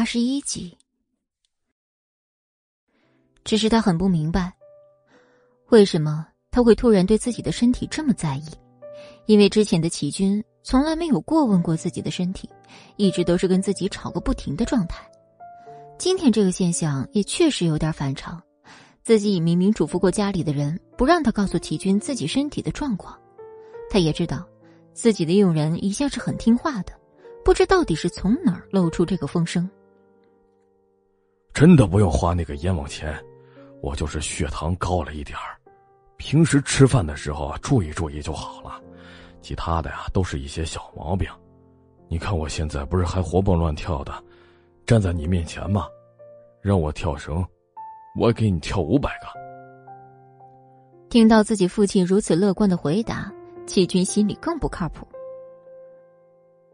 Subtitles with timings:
[0.00, 0.78] 八十一集。
[3.44, 4.50] 只是他很不明白，
[5.68, 8.44] 为什么他会突然对自己的身体这么在意？
[9.26, 12.48] 因为之前的齐军从来没有过问过自己的身体，
[12.96, 15.06] 一直都是跟自己吵个不停的状态。
[15.98, 18.42] 今天这个现象也确实有点反常，
[19.02, 23.14] 自己明明嘱咐过家里的人不让他告诉齐军自己身体的状况，
[23.90, 24.48] 他也知道
[24.94, 26.98] 自己的佣人一向是很听话的，
[27.44, 29.68] 不知到底是从哪儿露出这个风声。
[31.52, 33.18] 真的不用花那个冤枉钱。
[33.82, 35.56] 我就是血糖高了一点儿，
[36.18, 38.78] 平时吃饭的时候注意注意就好了，
[39.40, 41.26] 其他的呀都是一些小毛病。
[42.08, 44.12] 你看我现在不是还活蹦乱跳的，
[44.84, 45.86] 站在你面前吗？
[46.60, 47.42] 让我跳绳，
[48.18, 49.26] 我给你跳五百个。
[51.08, 53.32] 听到自己父亲如此乐观的回答，
[53.66, 55.08] 齐军心里更不靠谱。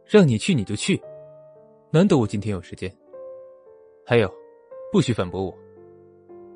[0.04, 1.00] 让你去你就去，
[1.92, 2.92] 难得我今天有时间。
[4.04, 4.28] 还有，
[4.96, 5.54] 不许反驳我。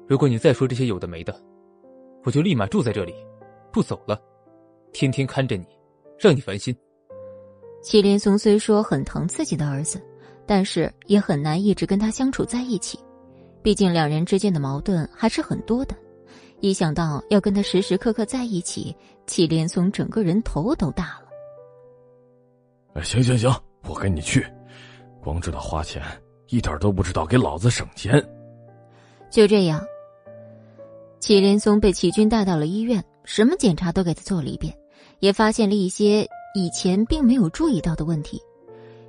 [0.08, 1.38] 如果你再说这些有的没的，
[2.24, 3.14] 我就立马住在这里，
[3.70, 4.18] 不走了，
[4.94, 5.66] 天天看着你，
[6.18, 6.74] 让你烦心。
[7.82, 10.00] 祁连松虽说很疼自己的儿子，
[10.46, 12.98] 但是也很难一直跟他相处在一起，
[13.62, 15.94] 毕竟两人之间的矛盾还是很多的。
[16.60, 21.20] 一想到要跟他时时刻刻在一起，祁连松整个人头都大
[22.94, 23.02] 了。
[23.02, 23.54] 行行行，
[23.86, 24.42] 我跟你去，
[25.22, 26.02] 光知道花钱，
[26.50, 28.22] 一点都不知道给老子省钱。
[29.30, 29.84] 就这样。
[31.20, 34.76] 祁连松被祁军带到了医院，什么检查都给他做了一遍，
[35.20, 38.40] 也发现了一些以前并没有注意到的问题，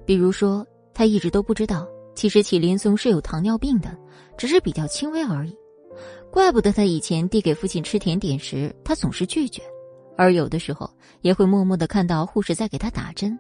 [0.05, 3.97] 比如说他一直都不知道，其实祁连松是有糖尿病的，
[4.37, 5.55] 只是比较轻微而已。
[6.29, 9.63] 怪不得他以前递给父亲吃甜点时，他总是拒绝，
[10.17, 10.89] 而有的时候
[11.21, 13.37] 也会默默的看到护士在给他打针。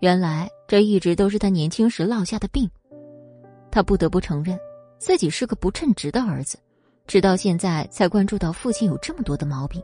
[0.00, 2.68] 原来这一直都是他年轻时落下的病。
[3.72, 4.56] 他不得不承认，
[4.98, 6.58] 自己是个不称职的儿子。
[7.06, 9.82] 直到现在才关注到父亲有这么多的毛病，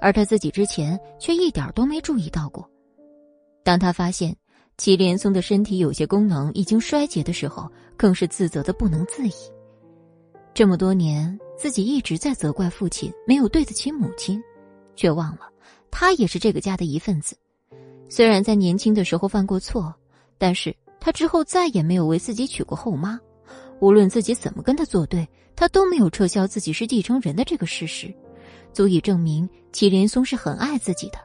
[0.00, 2.66] 而他自己之前却一点都没注意到过。
[3.62, 4.34] 当他发现
[4.78, 9.32] 祁连松的身体有些功能已经衰竭的时候，更是自责的不能自已。
[10.54, 14.42] 这么多年，自己一直在责怪父亲没有对得起母亲，
[14.94, 15.50] 却忘了
[15.90, 17.36] 他也是这个家的一份子。
[18.08, 19.94] 虽然在年轻的时候犯过错，
[20.38, 20.74] 但是
[21.06, 23.20] 他之后再也没有为自己娶过后妈。
[23.78, 25.24] 无论自己怎么跟他作对，
[25.54, 28.12] 他都没有撤销自己是继承人的这个事实，
[28.72, 31.18] 足以证明祁连松是很爱自己的，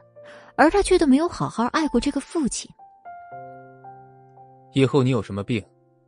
[0.54, 2.70] 而他却都没有好好爱过这个父亲。
[4.72, 5.60] 以后你有什么病，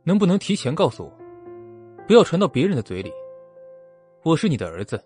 [0.05, 1.11] 能不能提前告诉我，
[2.07, 3.11] 不要传到别人的嘴里？
[4.23, 5.03] 我是你的儿子，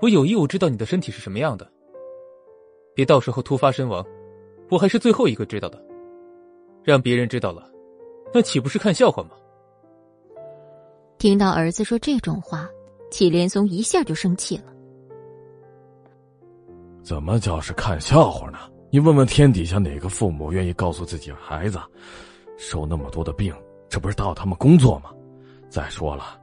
[0.00, 1.70] 我有义务知道你的身体是什么样的，
[2.94, 4.02] 别到时候突发身亡，
[4.70, 5.78] 我还是最后一个知道的，
[6.82, 7.70] 让别人知道了，
[8.34, 9.30] 那岂不是看笑话吗？
[11.18, 12.68] 听到儿子说这种话，
[13.10, 14.64] 祁连松一下就生气了。
[17.02, 18.58] 怎么叫是看笑话呢？
[18.90, 21.80] 你问问天底下哪个父母愿意告诉自己孩子，
[22.58, 23.54] 受那么多的病，
[23.88, 25.10] 这不是盗他们工作吗？
[25.68, 26.38] 再说了，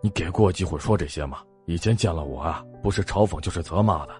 [0.00, 1.38] 你给过我机会说这些吗？
[1.66, 4.14] 以前见了我啊，不是嘲讽就是责骂的，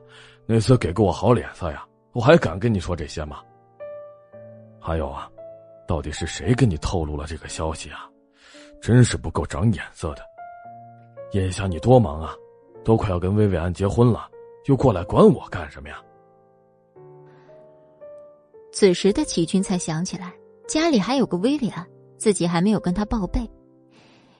[0.46, 3.38] 那次给过我好脸色呀，我还敢跟你说这些吗？
[4.80, 5.30] 还有啊，
[5.92, 8.08] 到底是谁跟你透露了这个消息啊？
[8.80, 10.22] 真是不够长眼色的！
[11.32, 12.34] 眼下你多忙啊，
[12.82, 14.26] 都快要跟薇薇安结婚了，
[14.64, 16.02] 又过来管我干什么呀？
[18.72, 20.32] 此时的齐军才想起来，
[20.66, 21.86] 家里还有个薇薇安，
[22.16, 23.46] 自己还没有跟他报备，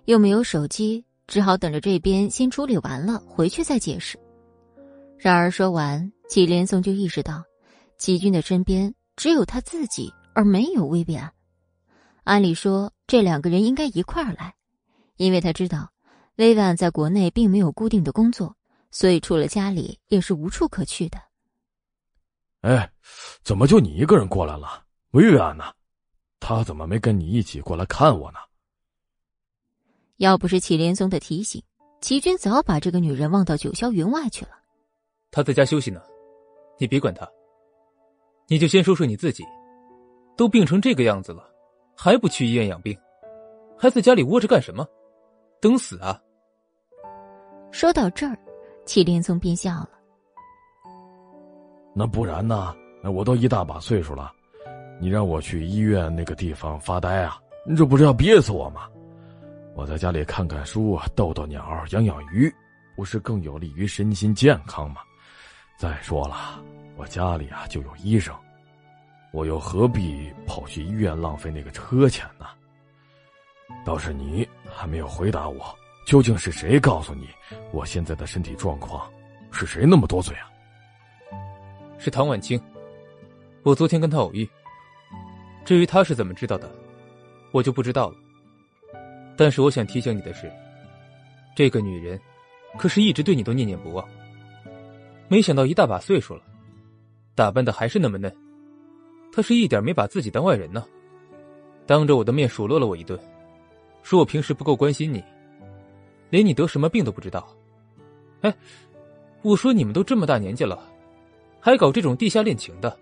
[0.06, 4.18] 又没有手机，只好等着这边先处理完了，回去再解释。
[5.18, 7.44] 然而说完，祁连松就意识到，
[7.98, 11.30] 齐军的身边只有他自己，而没有薇薇安。
[12.24, 14.54] 按理说，这两个人应该一块儿来，
[15.16, 15.90] 因为他知道，
[16.36, 18.56] 薇薇安在国内并没有固定的工作，
[18.90, 21.18] 所以除了家里也是无处可去的。
[22.60, 22.92] 哎，
[23.42, 24.84] 怎么就你一个人过来了？
[25.10, 25.64] 薇薇安呢？
[26.38, 28.38] 她怎么没跟你一起过来看我呢？
[30.18, 31.60] 要不是祁连松的提醒，
[32.00, 34.52] 齐军早把这个女人忘到九霄云外去了。
[35.32, 36.00] 他在家休息呢，
[36.78, 37.28] 你别管他。
[38.46, 39.44] 你就先说说你自己，
[40.36, 41.51] 都病成这个样子了。
[41.96, 42.98] 还不去医院养病，
[43.78, 44.86] 还在家里窝着干什么？
[45.60, 46.20] 等死啊！
[47.70, 48.36] 说到这儿，
[48.84, 49.90] 祁连松便笑了。
[51.94, 52.74] 那不然呢？
[53.02, 54.32] 那我都一大把岁数了，
[55.00, 57.38] 你让我去医院那个地方发呆啊？
[57.66, 58.88] 你这不是要憋死我吗？
[59.74, 62.52] 我在家里看看书、逗逗鸟、养养鱼，
[62.96, 65.00] 不是更有利于身心健康吗？
[65.78, 66.62] 再说了，
[66.96, 68.34] 我家里啊就有医生。
[69.32, 72.46] 我又何必跑去医院浪费那个车钱呢？
[73.84, 75.74] 倒是你还没有回答我，
[76.06, 77.28] 究竟是谁告诉你
[77.72, 79.10] 我现在的身体状况？
[79.50, 80.50] 是谁那么多嘴啊？
[81.98, 82.60] 是唐婉清，
[83.62, 84.48] 我昨天跟他偶遇。
[85.64, 86.70] 至于他是怎么知道的，
[87.52, 88.16] 我就不知道了。
[89.36, 90.52] 但是我想提醒你的是，
[91.56, 92.20] 这个女人
[92.76, 94.06] 可是一直对你都念念不忘。
[95.28, 96.42] 没想到一大把岁数了，
[97.34, 98.30] 打扮的还是那么嫩。
[99.32, 100.84] 他是一点没把自己当外人呢，
[101.86, 103.18] 当着我的面数落了我一顿，
[104.02, 105.24] 说我平时不够关心你，
[106.28, 107.48] 连你得什么病都不知道。
[108.42, 108.54] 哎，
[109.40, 110.78] 我说你们都这么大年纪了，
[111.58, 112.94] 还搞这种地下恋情的？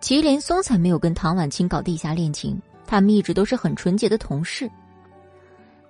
[0.00, 4.70] 祁连松才没有跟唐婉清搞地下恋情，他们一直都是很纯洁的同事。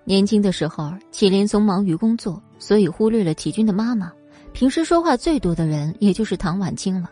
[0.05, 4.13] 年轻的时候，祁连松忙于工作，所以忽略了祁军的妈妈。
[4.53, 7.11] 平时说话最多的人也就是唐婉清了。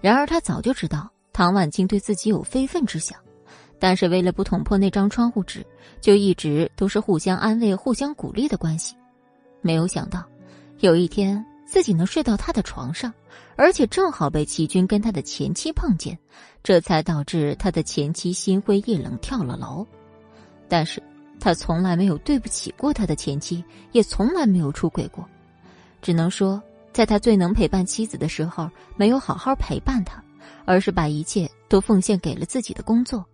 [0.00, 3.18] 然而他早就知道唐婉清对自己有非分之想，
[3.78, 5.64] 但是为了不捅破那张窗户纸，
[6.00, 8.94] 就一直都是互相安慰、互相鼓励的关系。
[9.60, 10.24] 没有想到，
[10.78, 13.12] 有一天自己能睡到他的床上，
[13.56, 16.16] 而且正好被齐军跟他的前妻碰见，
[16.62, 19.86] 这才导致他的前妻心灰意冷跳了楼。
[20.68, 21.02] 但是
[21.40, 25.28] 他从来没有对不起过他的前妻，也从来没有出轨过。
[26.00, 26.62] 只能说，
[26.92, 30.22] 在他最能陪伴妻子的时候，没有好好陪伴她，
[30.64, 33.24] 而是把一切都奉献给了自己的工作。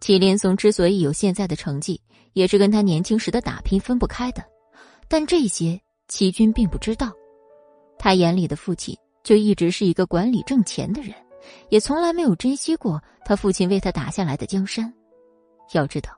[0.00, 2.00] 祁连松之所以有现在的成绩，
[2.32, 4.44] 也是跟他年轻时的打拼分不开的。
[5.08, 7.12] 但这些齐军并不知道，
[7.98, 11.14] 他眼里的父亲就一直是一个管理挣钱的人，
[11.68, 14.92] 也从来没有珍惜过他父亲为他打下来的江山。
[15.72, 16.10] 要知道，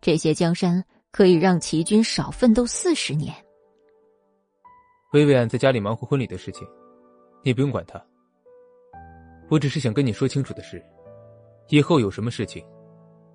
[0.00, 3.34] 这些江山可以让齐军少奋斗四十年。
[5.12, 6.66] 薇薇安在家里忙活婚礼的事情，
[7.42, 8.02] 你不用管她。
[9.50, 10.82] 我只是想跟你说清楚的是，
[11.68, 12.64] 以后有什么事情，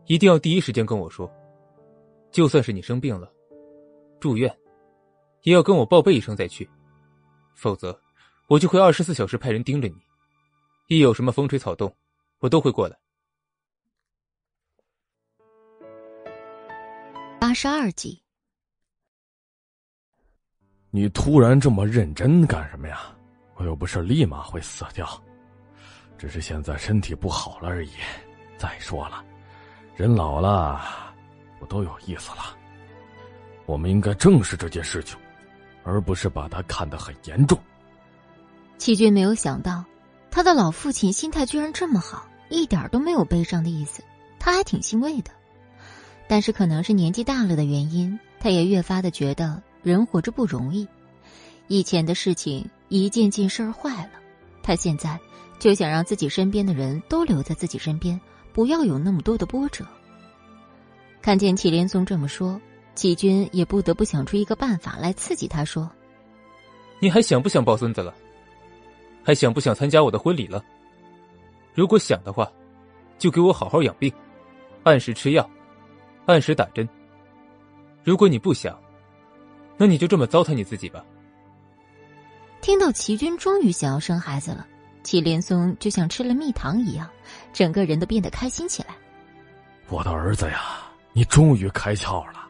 [0.07, 1.31] 一定要第一时间跟我说。
[2.31, 3.31] 就算是你生病了，
[4.19, 4.51] 住院，
[5.43, 6.67] 也要跟我报备一声再去，
[7.55, 7.97] 否则
[8.47, 9.95] 我就会二十四小时派人盯着你。
[10.87, 11.95] 一有什么风吹草动，
[12.39, 12.97] 我都会过来。
[17.39, 18.26] 八十二集。
[20.89, 22.99] 你突然这么认真干什么呀？
[23.55, 25.07] 我又不是立马会死掉，
[26.17, 27.89] 只是现在身体不好了而已。
[28.57, 29.23] 再说了，
[29.95, 30.81] 人老了，
[31.59, 32.55] 不都有意思了？
[33.65, 35.17] 我们应该正视这件事情，
[35.83, 37.59] 而不是把它看得很严重。
[38.77, 39.83] 齐军没有想到，
[40.31, 44.03] 他的老父亲心态居然这么好，一点都没有悲伤的意思，
[44.39, 45.31] 他还挺欣慰的。
[46.27, 49.61] 但是可能是年纪大了的原因，他也越发的觉得。
[49.83, 50.87] 人活着不容易，
[51.67, 54.11] 以前的事情一件件事儿坏了，
[54.61, 55.19] 他现在
[55.59, 58.19] 就想让自己身边的人都留在自己身边，
[58.53, 59.85] 不要有那么多的波折。
[61.21, 62.59] 看见祁连松这么说，
[62.95, 65.89] 祁军也不得不想出一个办法来刺激他，说
[66.99, 68.13] ：“你还想不想抱孙子了？
[69.23, 70.63] 还想不想参加我的婚礼了？
[71.73, 72.49] 如果想的话，
[73.17, 74.11] 就给我好好养病，
[74.83, 75.49] 按时吃药，
[76.25, 76.87] 按时打针。
[78.03, 78.79] 如果你不想，”
[79.77, 81.03] 那你就这么糟蹋你自己吧。
[82.61, 84.65] 听到齐军终于想要生孩子了，
[85.03, 87.09] 祁连松就像吃了蜜糖一样，
[87.53, 88.95] 整个人都变得开心起来。
[89.87, 90.79] 我的儿子呀，
[91.13, 92.47] 你终于开窍了，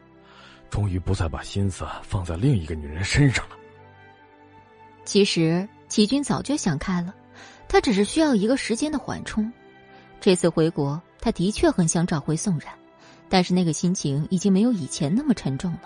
[0.70, 3.56] 终于不再把心思放在另一个女人身上了。
[5.04, 7.14] 其实齐军早就想开了，
[7.68, 9.52] 他只是需要一个时间的缓冲。
[10.20, 12.72] 这次回国，他的确很想找回宋冉，
[13.28, 15.82] 但是那个心情已经没有以前那么沉重了。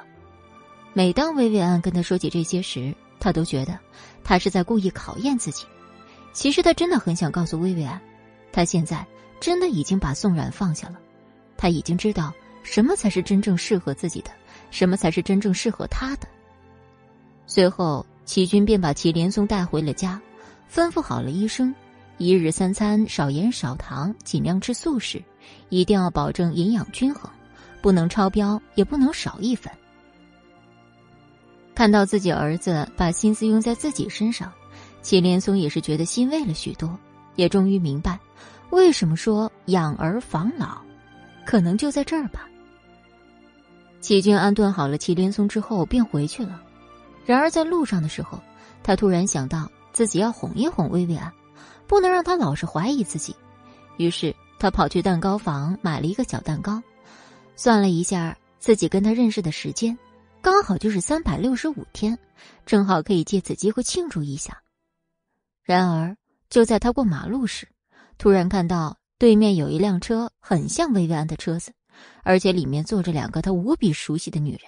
[0.95, 3.79] 每当薇薇安跟他说起这些时，他都觉得
[4.23, 5.65] 他是在故意考验自己。
[6.33, 8.01] 其实他真的很想告诉薇薇安，
[8.53, 9.07] 他现在
[9.41, 10.99] 真的已经把宋冉放下了，
[11.57, 12.33] 他已经知道
[12.63, 14.31] 什么才是真正适合自己的，
[14.71, 16.29] 什么才是真正适合他的。
[17.47, 20.21] 随后，齐军便把祁连松带回了家，
[20.73, 21.75] 吩咐好了医生，
[22.19, 25.23] 一日三餐少盐少糖，尽量吃素食，
[25.71, 27.31] 一定要保证营养均衡，
[27.81, 29.73] 不能超标，也不能少一分。
[31.75, 34.53] 看到自己儿子把心思用在自己身上，
[35.01, 36.99] 祁连松也是觉得欣慰了许多，
[37.37, 38.19] 也终于明白，
[38.71, 40.79] 为什么说养儿防老，
[41.47, 42.47] 可能就在这儿吧。
[44.01, 46.61] 齐军安顿好了祁连松之后，便回去了。
[47.25, 48.39] 然而在路上的时候，
[48.83, 51.33] 他突然想到自己要哄一哄薇薇安，
[51.87, 53.35] 不能让他老是怀疑自己。
[53.97, 56.83] 于是他跑去蛋糕房买了一个小蛋糕，
[57.57, 59.97] 算了一下自己跟他认识的时间。
[60.43, 62.19] 刚好就是三百六十五天，
[62.67, 64.61] 正好可以借此机会庆祝一下。
[65.63, 66.17] 然而，
[66.51, 67.69] 就在他过马路时，
[68.19, 71.73] 突然看到对面有一辆车，很像薇薇安的车子，
[72.25, 74.63] 而且里面坐着两个他无比熟悉的女人，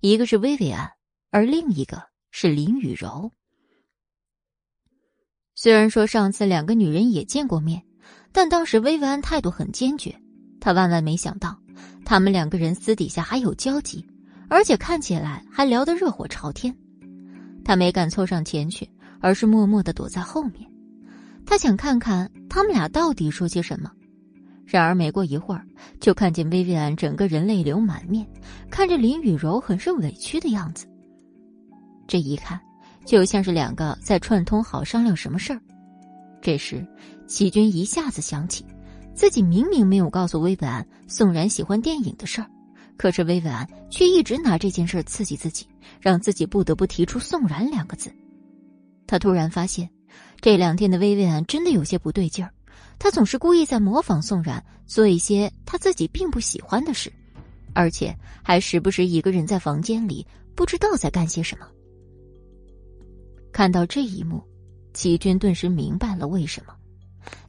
[0.00, 0.90] 一个是薇薇安，
[1.30, 2.02] 而另一个
[2.32, 3.30] 是林雨柔。
[5.54, 7.80] 虽然说上次两个女人也见过面，
[8.32, 10.20] 但当时薇薇安态度很坚决，
[10.60, 11.56] 他万万没想到，
[12.04, 14.04] 他们两个人私底下还有交集，
[14.48, 16.74] 而且看起来还聊得热火朝天。
[17.64, 18.88] 他没敢凑上前去，
[19.20, 20.68] 而是默默的躲在后面。
[21.46, 23.90] 他想看看他们俩到底说些什么。
[24.64, 25.64] 然而没过一会儿，
[26.00, 28.26] 就看见薇薇安整个人泪流满面，
[28.70, 30.86] 看着林雨柔很是委屈的样子。
[32.06, 32.60] 这一看。
[33.06, 35.58] 就像是两个在串通好商量什么事儿。
[36.42, 36.86] 这时，
[37.26, 38.66] 齐军一下子想起，
[39.14, 42.50] 自己明明没有告诉薇薇安宋然喜欢电影的事儿，
[42.98, 45.66] 可是薇薇安却一直拿这件事刺激自己，
[46.00, 48.12] 让自己不得不提出宋然两个字。
[49.06, 49.88] 他突然发现，
[50.40, 52.52] 这两天的薇薇安真的有些不对劲儿，
[52.98, 57.10] 他总是故意在模仿宋然做一些他自己并不喜欢的事，
[57.72, 60.26] 而且还时不时一个人在房间里
[60.56, 61.66] 不知道在干些什么。
[63.52, 64.42] 看到这一幕，
[64.92, 66.74] 齐军顿时明白了为什么。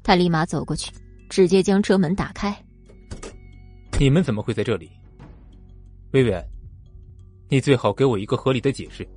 [0.04, 0.92] 他立马走过去，
[1.28, 2.56] 直接将车门打开。
[4.00, 4.90] 你们怎么会在这里？
[6.12, 6.44] 薇薇安，
[7.50, 9.08] 你最好给我一个合理的解释。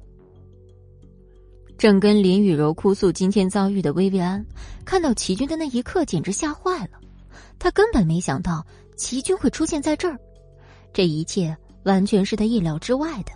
[1.79, 4.45] 正跟林雨柔哭诉今天遭遇的薇薇安，
[4.85, 7.01] 看到齐军的那一刻，简直吓坏了。
[7.59, 10.19] 他根本没想到齐军会出现在这儿，
[10.93, 13.33] 这一切完全是他意料之外的，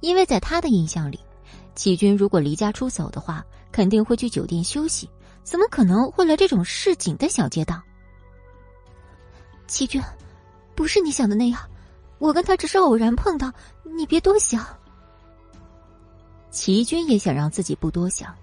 [0.00, 1.18] 因为在他的印象里。
[1.74, 5.08] 齐军如果离家出走的话，肯定会去酒店休息，
[5.42, 7.82] 怎么可能会来这种市井的小街道？
[9.66, 10.00] 齐军，
[10.74, 11.60] 不是你想的那样，
[12.18, 13.52] 我跟他只是偶然碰到，
[13.96, 14.64] 你别多想。
[16.50, 18.34] 齐军也想让自己不多想，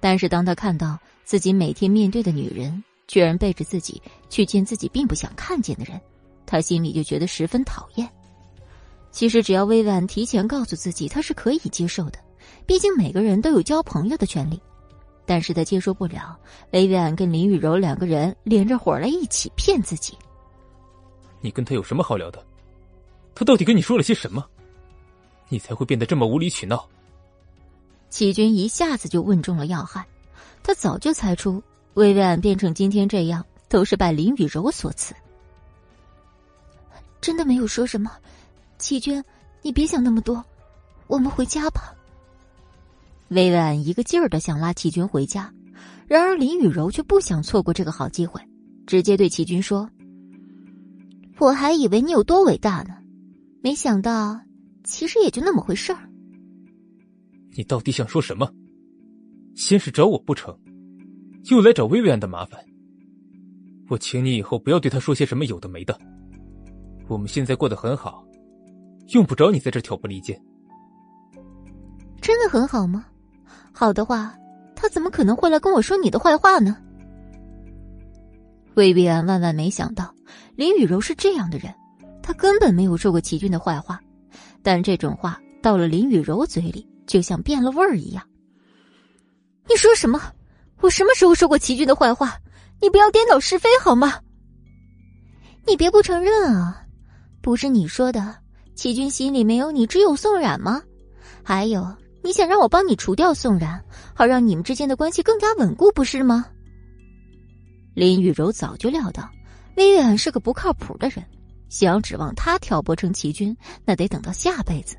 [0.00, 4.00] 但是当他看到自己每天面对的女人居然背着自己
[4.30, 6.00] 去见自己并不想看见的人，
[6.46, 8.08] 他心里就觉得十分讨厌。
[9.10, 12.18] 其实只要薇薇安提前告诉自己，他是可以接受的。
[12.64, 14.58] 毕竟每个人都有交朋友的权利，
[15.26, 16.38] 但是他接受不了
[16.72, 20.16] 薇薇安跟林雨柔两个人连着伙来一起骗自己。
[21.40, 22.42] 你跟他有什么好聊的？
[23.34, 24.44] 他到底跟你说了些什么？
[25.48, 26.88] 你才会变得这么无理取闹？
[28.08, 30.06] 齐军一下子就问中了要害，
[30.62, 31.62] 他早就猜出
[31.94, 35.14] 薇薇安变成今天这样都是拜林雨柔所赐。
[37.20, 38.10] 真的没有说什么，
[38.78, 39.22] 齐军，
[39.62, 40.44] 你别想那么多，
[41.06, 41.94] 我们回家吧。
[43.28, 45.52] 薇薇安一个劲儿的想拉齐军回家，
[46.06, 48.40] 然而林雨柔却不想错过这个好机会，
[48.86, 49.88] 直接对齐军说
[51.38, 52.96] ：“我还以为你有多伟大呢，
[53.62, 54.40] 没想到
[54.84, 56.08] 其实也就那么回事儿。”
[57.56, 58.50] 你到底想说什么？
[59.54, 60.56] 先是找我不成，
[61.50, 62.60] 又来找薇薇安的麻烦。
[63.88, 65.98] 我请你以后不要对他说些什么有的没的。
[67.08, 68.24] 我们现在过得很好，
[69.08, 70.40] 用不着你在这挑拨离间。
[72.20, 73.04] 真的很好吗？
[73.72, 74.34] 好的话，
[74.76, 76.76] 他怎么可能会来跟我说你的坏话呢？
[78.74, 80.14] 薇薇安万万没想到
[80.54, 81.74] 林雨柔是这样的人，
[82.30, 84.00] 他根本没有说过齐军的坏话，
[84.62, 88.24] 但这种话到了林雨柔嘴里，就像变了味儿一样。
[89.68, 90.22] 你说什么？
[90.80, 92.38] 我什么时候说过齐军的坏话？
[92.80, 94.20] 你不要颠倒是非好吗？
[95.66, 96.86] 你别不承认啊！
[97.42, 98.36] 不是你说的，
[98.76, 100.80] 齐军心里没有你，只有宋冉吗？
[101.42, 101.84] 还有。
[102.22, 103.84] 你想让我帮你除掉宋冉，
[104.14, 106.46] 好让你们之间的关系更加稳固，不是吗？
[107.92, 109.28] 林雨柔早就料到
[109.76, 111.24] 魏远是个不靠谱的人，
[111.70, 114.96] 想要指望他挑拨成齐军，那得等到下辈子，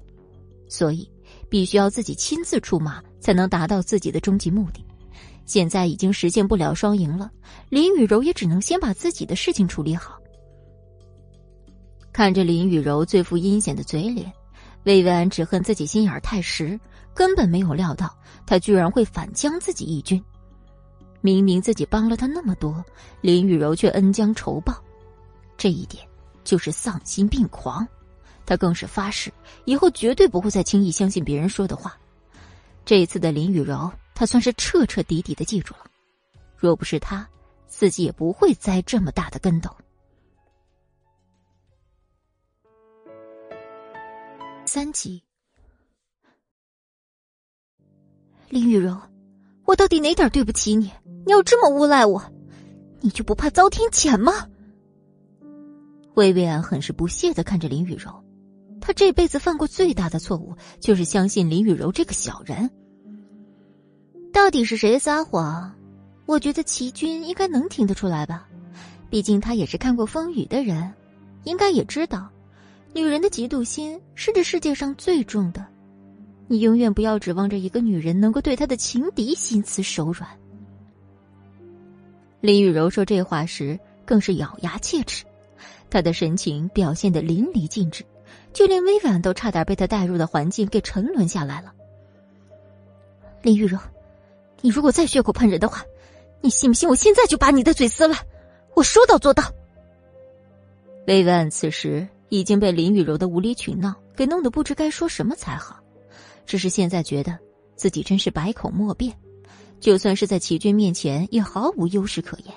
[0.67, 1.07] 所以
[1.47, 4.83] 必须要自己亲自出马，才能达到自己的终极目的。
[5.45, 7.29] 现在已经实现不了双赢了，
[7.69, 10.17] 林雨柔也只能先把自己的事情处理好。
[12.11, 14.31] 看着林雨柔最富阴险的嘴脸，
[14.85, 16.79] 魏安只恨自己心眼太实。
[17.13, 20.23] 根本没有料到他居然会反将自己一军，
[21.19, 22.81] 明明自己帮了他那么多，
[23.19, 24.81] 林雨柔却恩将仇报，
[25.57, 26.01] 这一点
[26.43, 27.87] 就是丧心病狂。
[28.45, 29.31] 他更是发誓
[29.65, 31.97] 以后绝对不会再轻易相信别人说的话。
[32.83, 35.85] 这一次的林雨柔，他算是彻彻底底的记住了。
[36.57, 37.27] 若不是他，
[37.67, 39.69] 自己也不会栽这么大的跟斗。
[44.65, 45.23] 三集。
[48.49, 48.99] 林雨柔，
[49.65, 50.91] 我到底哪点对不起你？
[51.25, 52.21] 你要这么诬赖我，
[52.99, 54.49] 你就不怕遭天谴吗？
[56.15, 58.23] 薇薇安很是不屑的看着林雨柔，
[58.79, 62.69] 他这辈子犯过最大的错误就是相信林雨柔这个小人。
[64.33, 65.73] 到底是谁撒谎？
[66.25, 68.47] 我觉得齐军应该能听得出来吧，
[69.09, 70.93] 毕竟他也是看过风雨的人。
[71.43, 72.29] 应该也知道，
[72.93, 75.65] 女人的嫉妒心是这世界上最重的。
[76.47, 80.29] 你永远不要指望着一个女人能够对她的情敌心慈手软。
[82.41, 85.25] 林雨柔说这话时，更是咬牙切齿，
[85.91, 88.03] 他的神情表现的淋漓尽致，
[88.53, 91.73] 就连薇婉都差点被他带入的环境给沉沦下来了。
[93.43, 93.77] 林雨柔，
[94.61, 95.83] 你如果再血口喷人的话，
[96.39, 98.15] 你信不信我现在就把你的嘴撕了？
[98.73, 99.43] 我说到做到。
[101.07, 105.77] 薇薇安此时已经被林雨柔的无理取闹给弄得不知该说什么才好，
[106.45, 107.37] 只是现在觉得
[107.75, 109.13] 自己真是百口莫辩，
[109.81, 112.55] 就算是在齐军面前也毫无优势可言，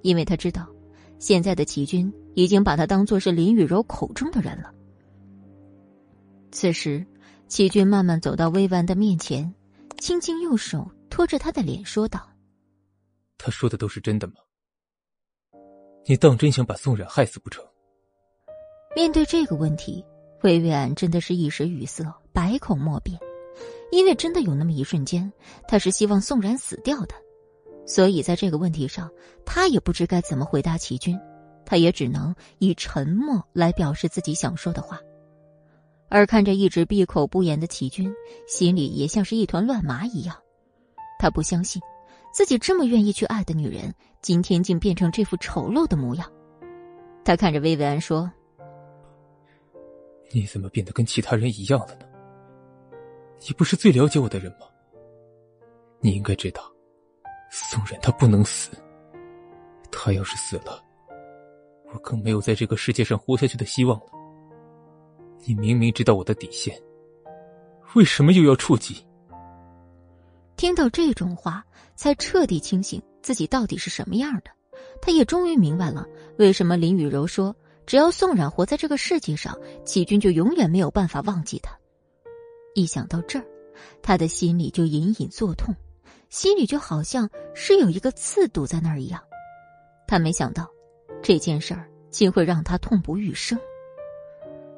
[0.00, 0.66] 因为他知道，
[1.18, 4.72] 现在的齐军已经把他当做是林雨柔口中的人了。
[6.52, 7.04] 此时，
[7.48, 9.54] 齐军慢慢走到薇薇安的面前。
[9.96, 12.28] 轻轻用手托着他的脸，说道
[13.38, 14.34] ：“他说的都是真的吗？
[16.06, 17.64] 你当真想把宋冉害死不成？”
[18.94, 20.04] 面对这个问题，
[20.42, 23.18] 魏巍安真的是一时语塞，百口莫辩。
[23.92, 25.32] 因为真的有那么一瞬间，
[25.66, 27.14] 他是希望宋冉死掉的，
[27.86, 29.10] 所以在这个问题上，
[29.46, 31.18] 他也不知该怎么回答齐军，
[31.74, 35.00] 他也只能以沉默来表示自己想说的话。
[36.08, 38.14] 而看着一直闭口不言的齐军，
[38.46, 40.36] 心里也像是一团乱麻一样。
[41.18, 41.82] 他不相信，
[42.32, 46.30] 自己这么愿意去爱的女人，今天竟变成这副丑陋的模样。
[47.24, 48.30] 他看着薇薇安说
[50.30, 52.06] ：“你怎么变得跟其他人一样了呢？
[53.44, 54.66] 你不是最了解我的人吗？
[55.98, 56.62] 你应该知道，
[57.50, 58.70] 宋冉他不能死。
[59.90, 60.83] 他要是死了，
[61.94, 64.06] 我更没有在这个世界上活下去的希望了。”
[65.46, 66.74] 你明明知道我的底线，
[67.94, 69.06] 为什么又要触及？
[70.56, 71.64] 听到这种话，
[71.96, 74.50] 才彻底清醒自己到底是什么样的。
[75.02, 76.06] 他也终于明白了，
[76.38, 77.54] 为什么林雨柔说，
[77.86, 81.76] 只要宋冉活在这个世界上，齐军就永远没有办法忘记他。
[82.74, 83.44] 一想到这儿，
[84.00, 85.74] 他的心里就隐隐作痛，
[86.30, 89.20] 心里就好像是有一个刺堵在那儿一样。
[90.06, 90.68] 他没想到，
[91.22, 93.58] 这件事儿竟会让他痛不欲生。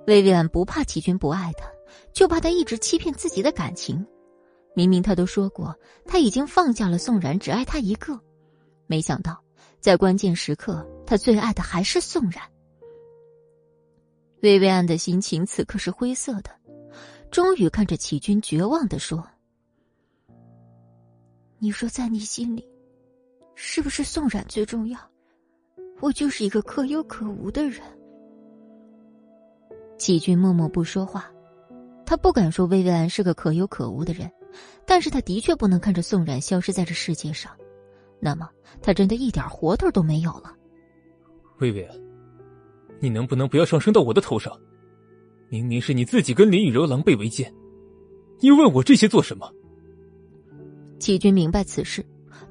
[0.06, 1.70] 薇薇安不怕齐军不爱他，
[2.14, 4.04] 就怕他一直欺骗自己的感情。
[4.74, 8.18] 明明他都说过，他已经放下了宋冉，只爱他一个。
[8.86, 9.38] 没想到，
[9.80, 12.42] 在关键时刻，他最爱的还是宋冉。
[14.40, 16.50] 薇薇安的心情此刻是灰色的，
[17.30, 19.22] 终于看着齐军，绝望的说
[21.58, 22.66] ：“你说，在你心里，
[23.54, 24.98] 是不是宋冉最重要？
[26.00, 27.80] 我就是一个可有可无的人。”
[29.98, 31.30] 齐军默默不说话，
[32.04, 34.30] 他不敢说薇薇安是个可有可无的人，
[34.84, 37.50] 但是他的确不能看着宋冉消失在这世界上，
[38.20, 38.48] 那么
[38.82, 40.54] 他真的一点活头都没有了。
[41.58, 41.98] 薇薇安，
[43.00, 44.52] 你能不能不要上升到我的头上？
[45.48, 47.50] 明明是你自己跟林雨柔狼狈为奸，
[48.40, 49.50] 你问我这些做什么？
[50.98, 52.04] 齐军明白此事，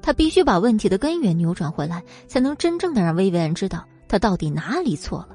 [0.06, 5.30] 他必须把问题的根源扭转回来，才能真正的让薇薇安知道他到底哪里错了。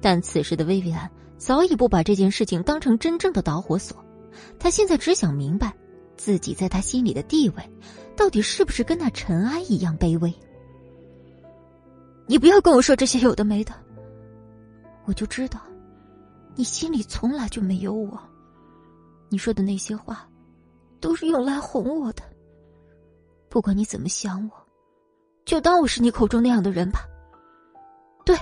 [0.00, 4.02] 但此时的薇薇安早已不把这件事情当成真正的导火索，
[4.58, 5.74] 他现在只想明白，
[6.16, 7.70] 自己在他心里的地位，
[8.16, 10.32] 到底是不是跟那尘埃一样卑微。
[12.26, 13.74] 你不要跟我说这些有的没的，
[15.04, 15.60] 我就知道，
[16.54, 18.18] 你心里从来就没有我。
[19.28, 20.26] 你说的那些话，
[21.00, 22.22] 都是用来哄我的。
[23.54, 24.66] 不管你怎么想我，
[25.44, 27.06] 就当我是你口中那样的人吧。
[28.24, 28.36] 对。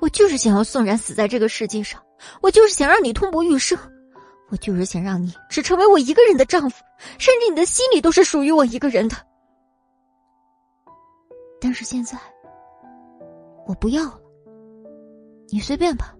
[0.00, 2.02] 我就是想要宋然死在这个世界上，
[2.40, 3.78] 我就是想让你痛不欲生，
[4.48, 6.82] 我就是想让你只成为我一个人的丈夫，
[7.18, 9.14] 甚至你的心里都是属于我一个人的。
[11.60, 12.18] 但是现在，
[13.66, 14.18] 我不要了。
[15.50, 16.16] 你随便吧，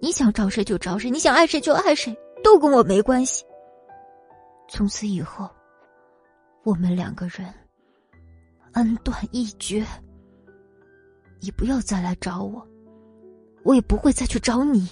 [0.00, 3.44] 你想找谁就找谁，你想爱谁就爱谁，都跟我没关系。
[4.68, 5.50] 从此以后，
[6.64, 7.46] 我们两个人
[8.72, 9.86] 恩断义绝。
[11.40, 12.66] 你不要再来找我。
[13.62, 14.88] 我也不会再去找你。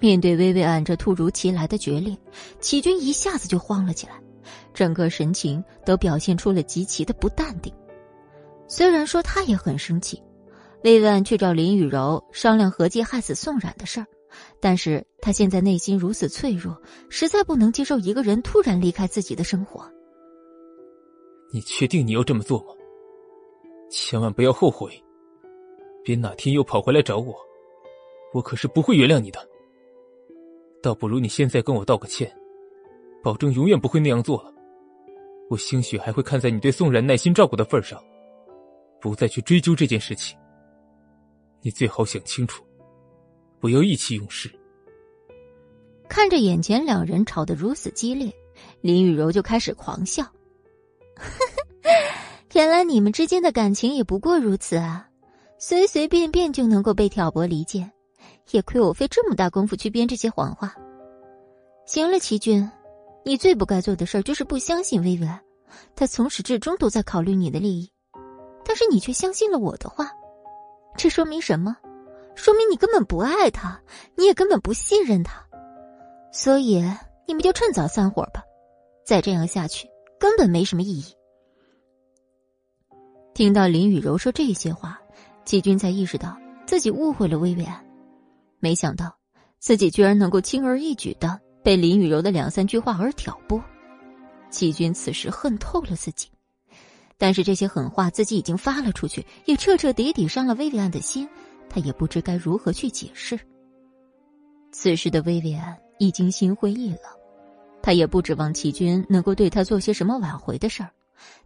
[0.00, 2.16] 面对薇薇安这突如其来的决裂，
[2.60, 4.12] 齐军一下子就慌了起来，
[4.72, 7.72] 整个神情都表现出了极其的不淡定。
[8.68, 10.22] 虽然说他也很生气，
[10.84, 14.06] 薇薇安去找林雨柔商量合计害死宋冉的事儿，
[14.60, 19.90] 但是他现在内心如此脆弱，实在不能接受一个人突然离开自己的生活。
[21.52, 22.74] 你确定你要这么做吗？
[23.90, 24.92] 千万不要后悔。
[26.04, 27.34] 别哪天又跑回来找我，
[28.32, 29.48] 我可是不会原谅你的。
[30.82, 32.30] 倒不如你现在跟我道个歉，
[33.22, 34.52] 保证永远不会那样做了。
[35.50, 38.02] 我兴许还会看在你对宋然耐心照顾的份上，
[39.00, 40.38] 不再去追究这件事情。
[41.62, 42.62] 你最好想清楚，
[43.60, 44.50] 不要意气用事。
[46.08, 48.32] 看着眼前两人吵得如此激烈，
[48.80, 50.24] 林雨柔就开始狂笑。
[52.54, 55.08] 原来你们之间的感情也不过如此啊，
[55.58, 57.90] 随随便便就能够被挑拨离间，
[58.50, 60.74] 也亏我费这么大功夫去编这些谎话。
[61.84, 62.68] 行了，齐军，
[63.24, 65.28] 你最不该做的事儿就是不相信薇薇，
[65.94, 67.90] 她从始至终都在考虑你的利益，
[68.64, 70.10] 但是你却相信了我的话，
[70.96, 71.76] 这说明什么？
[72.38, 73.82] 说明你根本不爱他，
[74.14, 75.44] 你也根本不信任他，
[76.32, 76.80] 所以
[77.26, 78.44] 你们就趁早散伙吧，
[79.04, 79.88] 再这样下去
[80.20, 81.04] 根本没什么意义。
[83.34, 85.00] 听到林雨柔说这些话，
[85.44, 87.84] 季军才意识到自己误会了薇薇安，
[88.60, 89.12] 没想到
[89.58, 93.60] 自己居然能够轻而易举的被林雨柔的两三句话而挑拨。
[94.48, 96.28] 季军此时恨透了自己，
[97.18, 101.28] 但是这些狠话自己已经发了出去，也彻彻底底伤了薇薇安的心，
[101.68, 103.38] 他也不知该如何去解释。
[104.72, 107.00] 此时的薇薇安已经心灰意冷，
[107.82, 110.90] 他也不指望齐军能够对他做些什么挽回的事儿，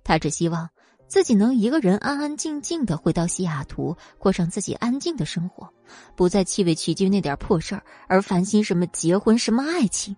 [0.04, 0.68] 他只希望。
[1.08, 5.68] 自己能一个人安安静静的回到西雅图，过上自己安静的生活，
[6.16, 10.16] 不再气为齐军那点破事儿而烦心什么结婚什么爱情，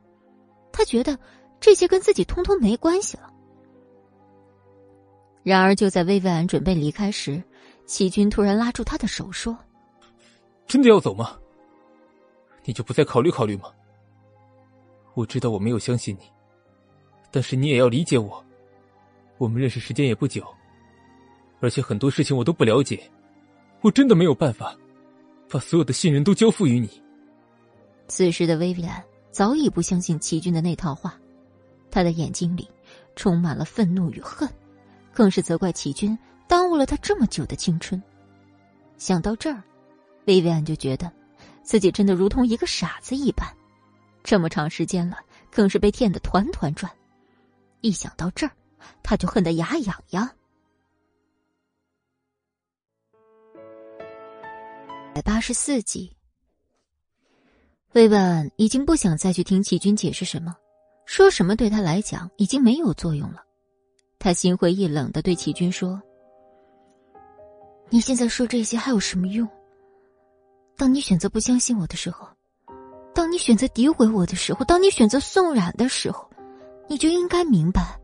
[0.73, 1.19] 他觉得
[1.59, 3.29] 这些跟自己通通没关系了。
[5.43, 7.43] 然而就在薇薇安准备离开时，
[7.87, 9.59] 齐军突然拉住他的手说
[10.67, 11.39] ：“真的要走吗？
[12.65, 13.71] 你就不再考虑考虑吗？
[15.15, 16.25] 我知道我没有相信你，
[17.31, 18.45] 但是你也要理解我，
[19.39, 20.45] 我们认识时间也不久。”
[21.61, 23.11] 而且很多事情我都不了解，
[23.81, 24.77] 我真的没有办法
[25.49, 27.03] 把所有的信任都交付于你。
[28.07, 31.19] 此时的薇薇安早已不相信齐军的那套话，
[31.91, 32.69] 他的眼睛里
[33.17, 34.47] 充满了愤怒与恨，
[35.13, 38.03] 更是责怪齐军耽误了他这么久的青春。
[38.99, 39.63] 想到这儿，
[40.27, 41.11] 薇薇安就觉得
[41.63, 43.47] 自己真的如同一个傻子一般，
[44.23, 45.19] 这么长时间了，
[45.51, 46.91] 更是被骗得团团转。
[47.81, 48.53] 一想到这儿，
[49.03, 50.29] 他就恨得牙痒痒。
[55.15, 56.17] 百八十四集，
[57.93, 60.57] 薇薇安已经不想再去听齐军解释什么，
[61.07, 63.45] 说什么对他来讲已经没有作用了。
[64.19, 66.03] 他心灰意冷的对齐军说
[67.91, 69.47] ：“你现在说这些还有什么用？
[70.77, 72.27] 当你选择不相信我的时候，
[73.15, 76.29] 当你选择诋毁我的时候，当你选择宋冉的时候，
[76.89, 77.99] 你就应该明白，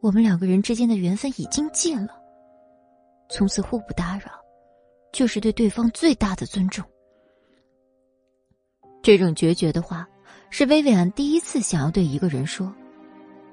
[0.00, 2.12] 我们两个人之间的缘分已经尽了，
[3.30, 4.30] 从此互不打扰。”
[5.12, 6.82] 就是对对方最大的尊重。
[9.02, 10.08] 这种决绝的话，
[10.48, 12.72] 是薇薇安第一次想要对一个人说。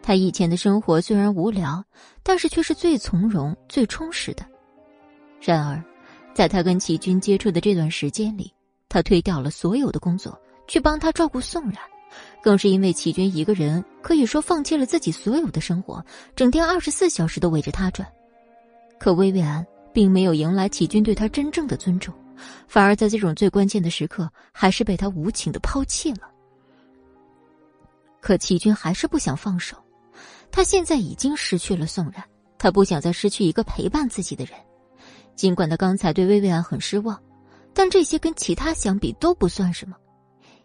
[0.02, 1.84] 他以前的生活虽然无聊，
[2.24, 4.46] 但是却是最从容、最充实的。
[5.42, 5.84] 然而，
[6.40, 8.50] 在他跟齐军接触的这段时间里，
[8.88, 11.76] 他推掉了所有的工作，去帮他照顾宋冉，
[12.42, 16.02] 更是因为齐军一个人可以说放弃了自己所有的生活，
[16.38, 18.10] 整天二十四小时都围着他转。
[18.98, 19.68] 可薇薇安。
[19.92, 22.14] 并没有迎来齐军对他真正的尊重，
[22.70, 26.30] 反而在这种最关键的时刻，还是被他无情的抛弃了。
[28.22, 29.76] 可齐军还是不想放手，
[30.52, 32.24] 他现在已经失去了宋冉，
[32.58, 34.54] 他不想再失去一个陪伴自己的人。
[35.40, 37.18] 尽管他刚才对薇薇安很失望，
[37.74, 39.96] 但这些跟其他相比都不算什么，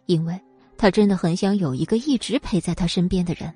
[0.05, 0.37] 因为
[0.77, 3.55] 他真的很想有一个一直陪在他身边的人。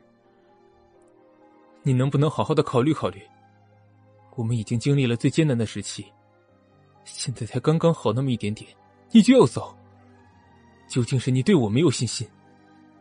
[1.84, 3.22] 你能不能好好的考虑考虑？
[4.38, 6.06] 我们已经经历了最艰难的时期，
[7.04, 8.72] 现在才刚刚好那么一点点，
[9.12, 9.76] 你就要走？
[10.88, 12.26] 究竟是你对我没有信心，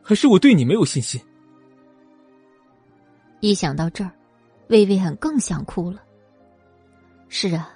[0.03, 1.21] 还是我对你没有信心？
[3.39, 4.11] 一想到这儿，
[4.71, 6.03] 薇薇安更想哭了。
[7.29, 7.71] 是啊，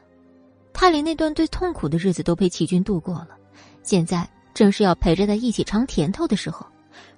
[0.72, 3.30] 他连那段最痛苦的日子都陪齐军度过了，
[3.82, 6.66] 现在正是要陪着他一起尝甜头的时候，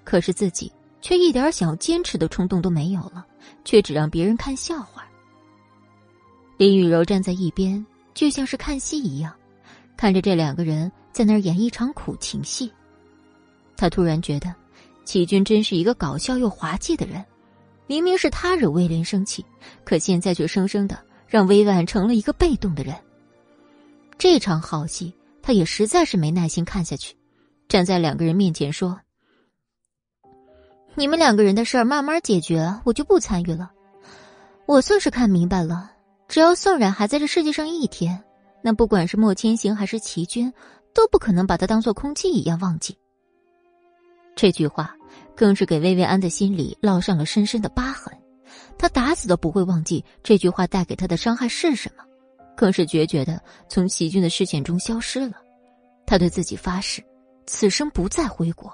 [0.03, 3.25] 可是自己却一点想要坚持的冲动都没有了，
[3.63, 5.05] 却只让别人看笑话。
[6.57, 9.33] 林雨柔站在一边，就像是看戏一样，
[9.97, 12.71] 看着这两个人在那儿演一场苦情戏。
[13.75, 14.53] 他突然觉得，
[15.03, 17.23] 齐军真是一个搞笑又滑稽的人。
[17.87, 19.45] 明明是他惹威廉生气，
[19.83, 22.95] 可现在却生生的让薇婉成了一个被动的人。
[24.17, 27.15] 这场好戏，他也实在是没耐心看下去，
[27.67, 28.99] 站在两个人面前说
[30.95, 33.71] ：“你们两个人的事儿慢慢解决，我就不参与了。
[34.65, 35.91] 我算是看明白了。”
[36.27, 38.23] 只要宋冉还在这世界上一天，
[38.63, 40.51] 那不管是莫千行还是齐军，
[40.91, 42.97] 都不可能把他当做空气一样忘记。
[44.35, 44.95] 这句话
[45.35, 48.11] 更是给薇薇安的心里烙上了深深的疤痕，
[48.75, 52.03] 他打死都不会忘记这句话带给他的伤害是什么，
[52.55, 55.33] 更是决绝的从齐军的视线中消失了，
[56.05, 57.03] 他对自己发誓，
[57.45, 58.73] 此生不再回国，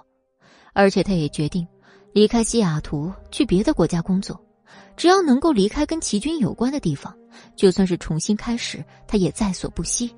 [0.73, 1.67] 而且他也决定
[2.13, 4.39] 离开西雅图，去别的国家工作。
[4.95, 7.15] 只要能够离开跟齐军有关的地方，
[7.55, 10.13] 就算是重新开始，他也在所不惜。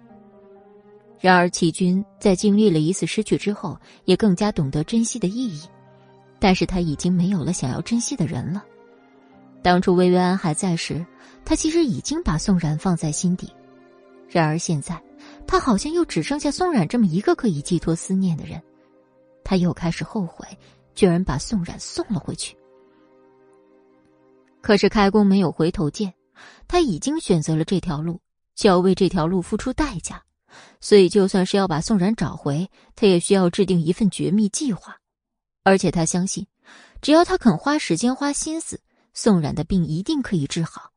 [1.20, 5.62] 然而，齐军在经历了一次失去之后，也更加懂得珍惜的意义。
[6.38, 8.62] 但是他已经没有了想要珍惜的人了。
[9.62, 11.06] 当初薇薇安还在时，
[11.46, 13.52] 他其实已经把宋冉放在心底。
[14.28, 15.02] 然而现在，
[15.46, 18.62] 他好像又只剩下宋冉这么一个可以寄托思念的人。
[19.44, 20.48] 他又开始后悔，
[20.96, 22.56] 居然把宋冉送了回去。
[24.62, 26.14] 可是开弓没有回头箭，
[26.68, 28.22] 他已经选择了这条路，
[28.56, 30.24] 就要为这条路付出代价。
[30.80, 34.96] 所以，就算是要把宋冉找回，他也需要制定一份绝密计划。
[35.64, 36.48] 而且他相信，
[37.02, 38.80] 只要他肯花时间、花心思，
[39.14, 40.93] 宋冉的病一定可以治好。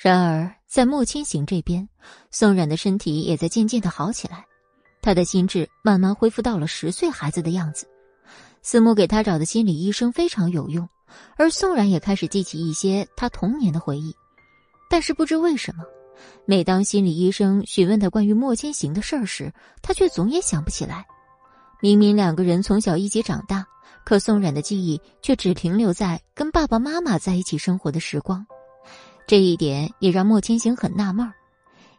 [0.00, 1.88] 然而，在莫千行这边，
[2.30, 4.46] 宋冉的身体也在渐渐的好起来，
[5.02, 7.84] 他的心智慢慢恢复到了十岁孩子的样子。
[8.62, 10.88] 思慕给他找的心理医生非常有用，
[11.36, 14.14] 而宋冉也开始记起一些他童年的回忆。
[14.88, 15.82] 但是不知为什么，
[16.44, 21.04] 每当心理医生询问他关于莫千行的事儿时，他却总也想不起来。
[21.82, 23.66] 明明两个人从小一起长大，
[24.04, 28.46] 可宋冉的记忆却只停留在跟爸爸妈妈在一起生活的时光。
[29.28, 31.34] 这一点也让莫千行很纳闷儿，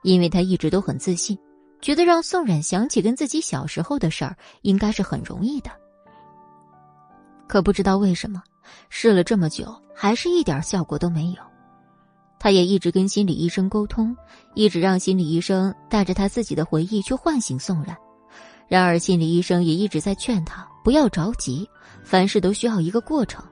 [0.02, 1.38] 因为他一直都很自信，
[1.80, 5.70] 觉得让宋冉想起跟自己小时候的事儿应该是很容易的。
[7.48, 8.42] 可不知道为什么，
[8.90, 11.36] 试了这么久，还是一点效果都没有。
[12.40, 14.18] 他也一直跟心理医生沟通，
[14.56, 17.96] 一直让心理医生带着他自己的回忆去唤醒宋冉。
[18.68, 21.70] 然而，心理医生也一直在劝他不要着急，
[22.04, 23.46] 凡事都需要一个过程。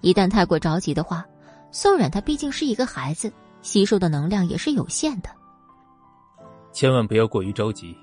[0.00, 1.24] 一旦太过着急的话，
[1.72, 5.30] 宋冉他毕竟是一个孩子，吸收的能量也是有限的。
[6.72, 7.96] 千万不要过于着急，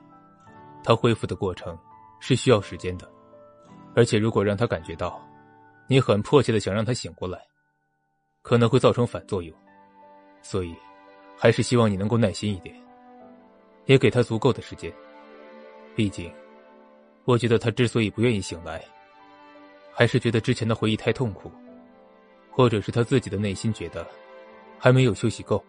[0.84, 1.78] 他恢复的过程
[2.20, 3.10] 是需要时间的。
[3.96, 5.20] 而且，如果让他感觉到
[5.88, 7.40] 你很迫切的想让他醒过来，
[8.42, 9.56] 可能会造成反作用。
[10.42, 10.76] 所以，
[11.38, 12.76] 还是希望你能够耐心一点，
[13.86, 14.92] 也给他足够的时间。
[15.96, 16.32] 毕竟。
[17.26, 18.82] 我觉得他之所以不愿意醒来，
[19.92, 21.52] 还是觉得之前的回忆太痛苦，
[22.58, 24.04] 或者是他自己的内心觉得
[24.80, 25.64] 还没有休息够，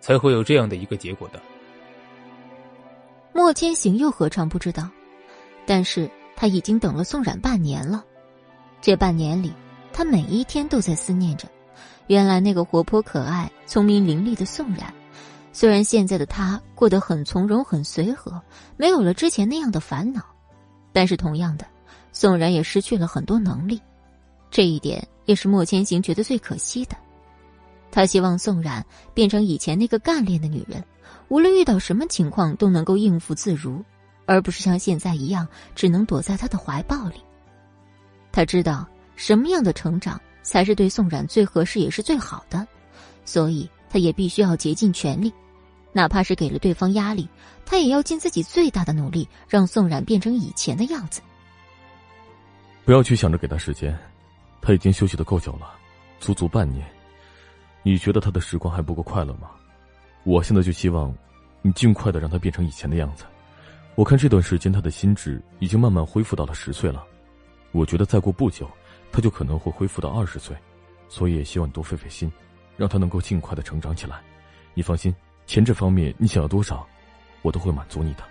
[0.00, 1.38] 才会有这样的一个结果的。
[3.34, 4.88] 莫千行又何尝不知道？
[5.66, 8.02] 但是他已经等了宋冉半年了，
[8.80, 9.52] 这半年里，
[9.92, 11.46] 他每一天都在思念着，
[12.06, 14.90] 原来那个活泼可爱、聪明伶俐的宋冉。
[15.52, 18.40] 虽然现在的他过得很从容、很随和，
[18.78, 20.22] 没有了之前那样的烦恼。
[20.94, 21.66] 但是同样的，
[22.10, 23.78] 宋冉也失去了很多能力，
[24.50, 26.96] 这一点也是莫千行觉得最可惜的。
[27.92, 30.84] 他希望宋冉变成以前那个干练的女人，
[31.28, 33.80] 无论遇到什么情况都能够应付自如，
[34.26, 37.20] 而不是像现在一样只能躲在他的怀抱里。
[38.32, 42.66] 他知道什么样的成长才是对宋冉最合适也是最好的，
[43.24, 45.32] 所以他也必须要竭尽全力。
[45.92, 47.28] 哪怕是给了对方压力，
[47.64, 51.20] 他也要尽自己最大的努力，让宋冉变成以前的样子。
[52.84, 53.96] 不要去想着给他时间，
[54.60, 55.74] 他已经休息的够久了，
[56.18, 56.86] 足足半年。
[57.82, 59.50] 你觉得他的时光还不够快乐吗？
[60.24, 61.14] 我现在就希望，
[61.62, 63.24] 你尽快的让他变成以前的样子。
[63.94, 67.04] 我看这段时间他的心智已经慢慢恢复到了十岁了，
[67.72, 68.70] 我觉得再过不久，
[69.10, 70.56] 他就可能会恢复到二十岁，
[71.08, 72.30] 所以也希望你多费费心，
[72.76, 74.20] 让他能够尽快的成长起来。
[74.74, 75.14] 你放心。
[75.46, 76.86] 钱这方面，你想要多少，
[77.42, 78.22] 我都会满足你的。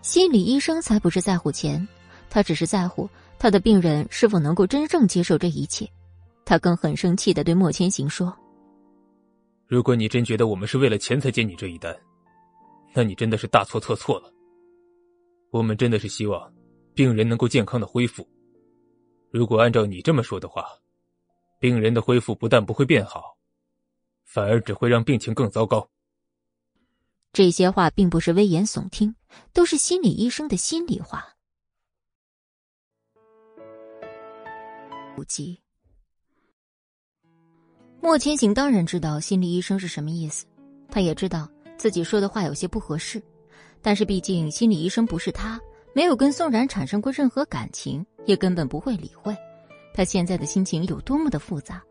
[0.00, 1.86] 心理医生才不是在乎钱，
[2.30, 3.06] 他只是在乎
[3.40, 5.90] 他的病人是否能够真正接受这一切。
[6.44, 8.36] 他更很生气的对莫千行说
[9.66, 11.96] ：“如果你真觉得我们是为了钱才接你这一单，
[12.92, 14.30] 那你真的是大错特错了。
[15.50, 16.52] 我们真的是希望
[16.92, 18.28] 病人能够健康的恢复。
[19.30, 20.66] 如果按照你这么说的话，
[21.58, 23.38] 病人的恢复不但不会变好。”
[24.22, 25.88] 反而只会让病情更糟糕。
[27.32, 29.16] 这些话并不是危言耸听，
[29.52, 31.26] 都是心理医生的心里话。
[35.20, 35.60] 不急。
[38.00, 40.46] 莫千行当然知道心理医生是什么意思，
[40.90, 43.22] 他也知道自己说的话有些不合适，
[43.82, 45.60] 但是毕竟心理医生不是他，
[45.94, 49.36] 没有跟宋冉产生过任何感情，也根本不会理会
[49.92, 51.82] 他现在的心情有多么的复杂。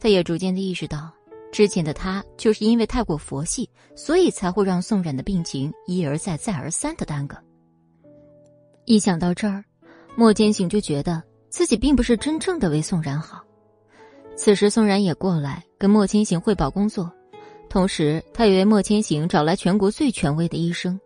[0.00, 1.12] 他也逐渐的意识到。
[1.52, 7.36] 之前的他就是因为太过佛系，所以才会让宋冉的病情一而再、再而三的耽搁。
[8.86, 9.62] 一想到这儿，
[10.16, 11.22] 莫千行就觉得
[11.54, 13.40] 自己并不是真正的为宋冉好。
[14.34, 17.08] 此时，宋冉也过来跟莫千行汇报工作，
[17.68, 20.98] 同时他也为莫千行找来全国最权威的医生。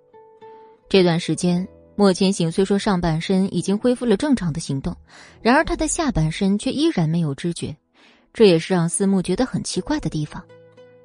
[0.89, 4.97] 这段时间，莫千行虽说上半身已经恢复了正常的行动，
[5.43, 7.77] 然而他的下半身却依然没有知觉，
[8.33, 10.43] 这也是让思慕觉得很奇怪的地方。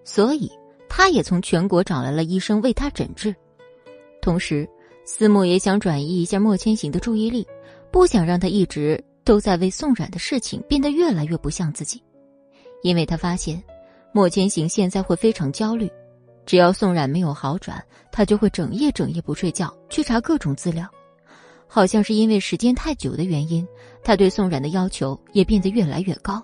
[0.05, 0.49] 所以，
[0.87, 3.35] 他也从全国找来了医生为他诊治。
[4.21, 4.65] 同时，
[5.03, 7.45] 思慕也想转移一下莫千行的注意力，
[7.91, 12.03] 不想让他一直都在为宋冉的事情变得越来越不像自己，
[12.81, 13.61] 因为他发现
[14.11, 15.89] 莫千行现在会非常焦虑。
[16.45, 17.81] 只要宋冉没有好转，
[18.11, 20.85] 他就会整夜整夜不睡觉去查各种资料。
[21.67, 23.65] 好像是因为时间太久的原因，
[24.03, 26.43] 他对宋冉的要求也变得越来越高。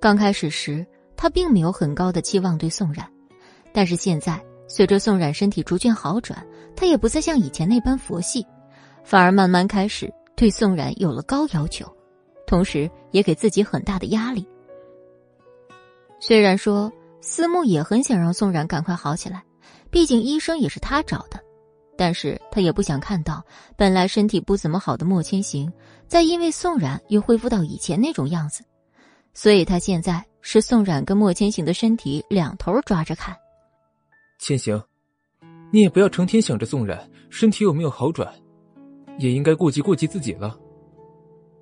[0.00, 0.84] 刚开始时，
[1.16, 3.08] 他并没有很高的期望对宋冉，
[3.72, 6.44] 但是现在随着宋冉身体逐渐好转，
[6.76, 8.44] 他也不再像以前那般佛系，
[9.02, 11.84] 反而慢慢开始对宋冉有了高要求，
[12.46, 14.48] 同时也给自己很大的压力。
[16.18, 16.90] 虽然说。
[17.20, 19.42] 思慕也很想让宋冉赶快好起来，
[19.90, 21.42] 毕竟医生也是他找的，
[21.96, 23.44] 但是他也不想看到
[23.76, 25.70] 本来身体不怎么好的莫千行，
[26.06, 28.62] 再因为宋冉又恢复到以前那种样子，
[29.34, 33.36] 所以他现在是宋冉跟莫千行的身体两头抓着看。
[34.38, 34.80] 千行，
[35.72, 38.32] 你也不要成天想着宋冉身体有没有好转，
[39.18, 40.58] 也应该顾及顾及自己了。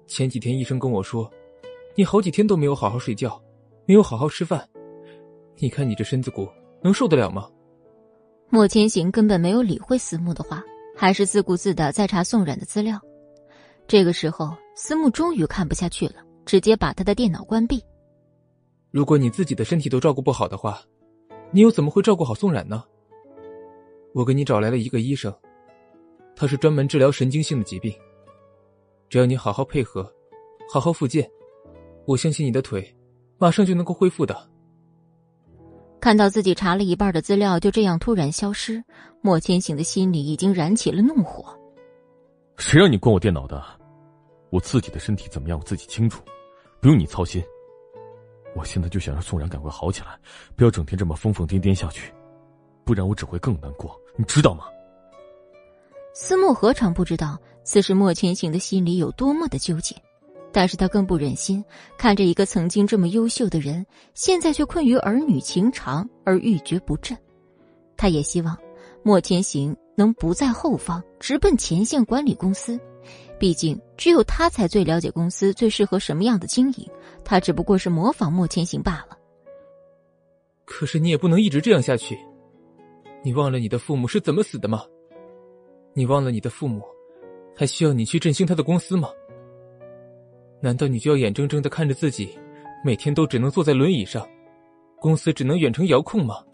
[0.07, 1.31] 前几天医生跟我说，
[1.95, 3.43] 你好几天都没有好好睡觉，
[3.87, 4.69] 没有好好吃饭。
[5.59, 6.49] 你看你这身子骨
[6.83, 7.49] 能受得了吗？
[8.49, 10.63] 莫千行根本没有理会思慕的话，
[10.95, 13.01] 还是自顾自的在查宋冉的资料。
[13.89, 17.83] 这个时候，思慕终于看不下去了，直接把他的电脑关闭。
[18.91, 20.81] 如果你自己的身体都照顾不好的话，
[21.51, 22.85] 你又怎么会照顾好宋冉呢？
[24.13, 25.35] 我给你找来了一个医生，
[26.37, 27.93] 他是专门治疗神经性的疾病。
[29.09, 30.09] 只要你好好配合，
[30.71, 31.29] 好好复健，
[32.05, 32.95] 我相信你的腿
[33.39, 34.37] 马上就能够恢复的。
[35.99, 38.85] 看到自己查了一半的资料就这样突然消失，
[39.23, 41.59] 莫千行的心里已经燃起了怒火。
[42.59, 43.65] 谁让你关我电脑的？
[44.51, 46.23] 我自己的身体怎么样，我自己清楚，
[46.81, 47.43] 不用你操心。
[48.55, 50.19] 我现在就想让宋然赶快好起来，
[50.55, 52.13] 不要整天这么疯疯癫癫下去，
[52.85, 54.65] 不然我只会更难过，你知道吗？
[56.19, 59.95] 思慕何尝不知道此时莫千行的心里有多么的纠结。
[60.51, 61.63] 但是他更不忍心
[61.99, 67.15] 看着一个曾经这么优秀的人，现在却困于儿女情长而欲绝不振。
[67.99, 68.57] 他也希望
[69.03, 72.81] 莫千行能不在后方，直奔前线管理公司。
[73.39, 76.91] 毕竟只有他才最了解公司最适合什么样的经营，
[77.27, 79.19] 他只不过是模仿莫千行罢了。
[80.65, 82.19] 可是你也不能一直这样下去。
[83.23, 84.83] 你忘了你的父母是怎么死的吗？
[85.99, 86.85] 你忘了你的父母
[87.57, 89.09] 还需要你去振兴他的公司吗？
[90.61, 92.39] 难道你就要眼睁睁的看着自己
[92.85, 94.29] 每天都只能坐在轮椅上，
[95.01, 96.45] 公司只能远程遥控吗？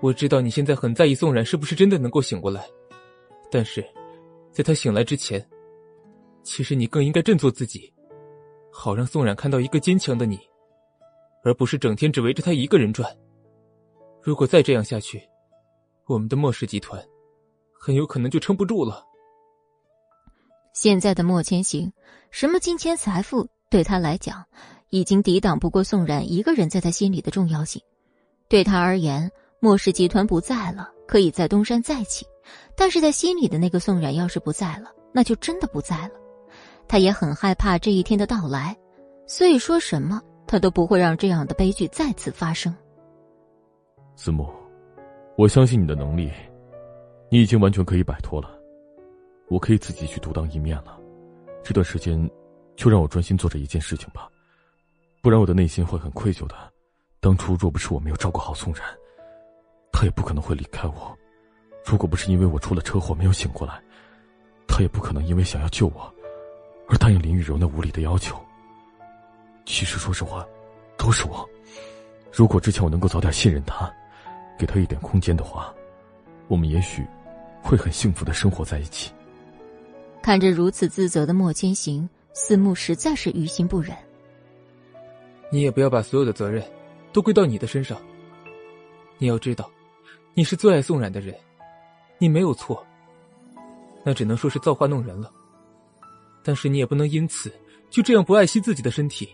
[0.00, 2.64] 我知道你现在很在意宋冉是不是真的能够醒过来，
[3.50, 3.84] 但是，
[4.52, 5.44] 在他醒来之前，
[6.44, 7.92] 其实你更应该振作自己，
[8.70, 10.38] 好让宋冉看到一个坚强的你，
[11.42, 13.12] 而不是整天只围着他一个人转。
[14.22, 15.20] 如果再这样下去，
[16.06, 17.04] 我们的莫氏集团
[17.84, 19.04] 很有可能就撑不住了。
[20.72, 21.92] 现在的莫千行，
[22.30, 24.44] 什么金钱财富对他来讲，
[24.90, 27.82] 已经抵挡不过宋冉一个人在他心里的重要性。
[28.46, 32.24] 对他而言，莫氏集团不在了，可以在东山再起；
[32.76, 36.10] 但是在心里的那个宋冉要是不在了，那就真的不在了。
[36.86, 38.76] 他也很害怕这一天的到来，
[39.26, 42.72] 所以说什么他都不会让这样的悲剧再次发生。
[44.14, 44.48] 子墨，
[45.36, 46.30] 我相信你的能力，
[47.32, 48.50] 你已经完全可以摆脱了。
[49.48, 51.00] 我可以自己去独当一面了，
[51.64, 52.30] 这段时间，
[52.76, 54.28] 就让我专心做这一件事情吧，
[55.22, 56.54] 不然我的内心会很愧疚的。
[57.20, 58.84] 当初若不是我没有照顾好宋然，
[59.90, 61.16] 他也不可能会离开我；
[61.86, 63.82] 如果不是因为我出了车祸没有醒过来，
[64.68, 66.14] 他也不可能因为想要救我，
[66.86, 68.38] 而答应林雨柔那无理的要求。
[69.64, 70.46] 其实说实话，
[70.98, 71.48] 都是我。
[72.30, 73.90] 如果之前我能够早点信任他，
[74.58, 75.74] 给他一点空间的话，
[76.46, 77.02] 我们也许
[77.62, 79.10] 会很幸福的生活在一起。
[80.20, 83.96] 看着如此自责的莫千行，四目实在是于心不忍。
[85.50, 86.64] 你也不要把所有的责任
[87.12, 88.00] 都归到你的身上。
[89.18, 89.70] 你要知道，
[90.34, 91.34] 你是最爱宋冉的人，
[92.18, 92.84] 你没有错。
[94.04, 95.30] 那只能说是造化弄人了。
[96.42, 97.52] 但是你也不能因此
[97.88, 99.28] 就这样不爱惜自己的身体。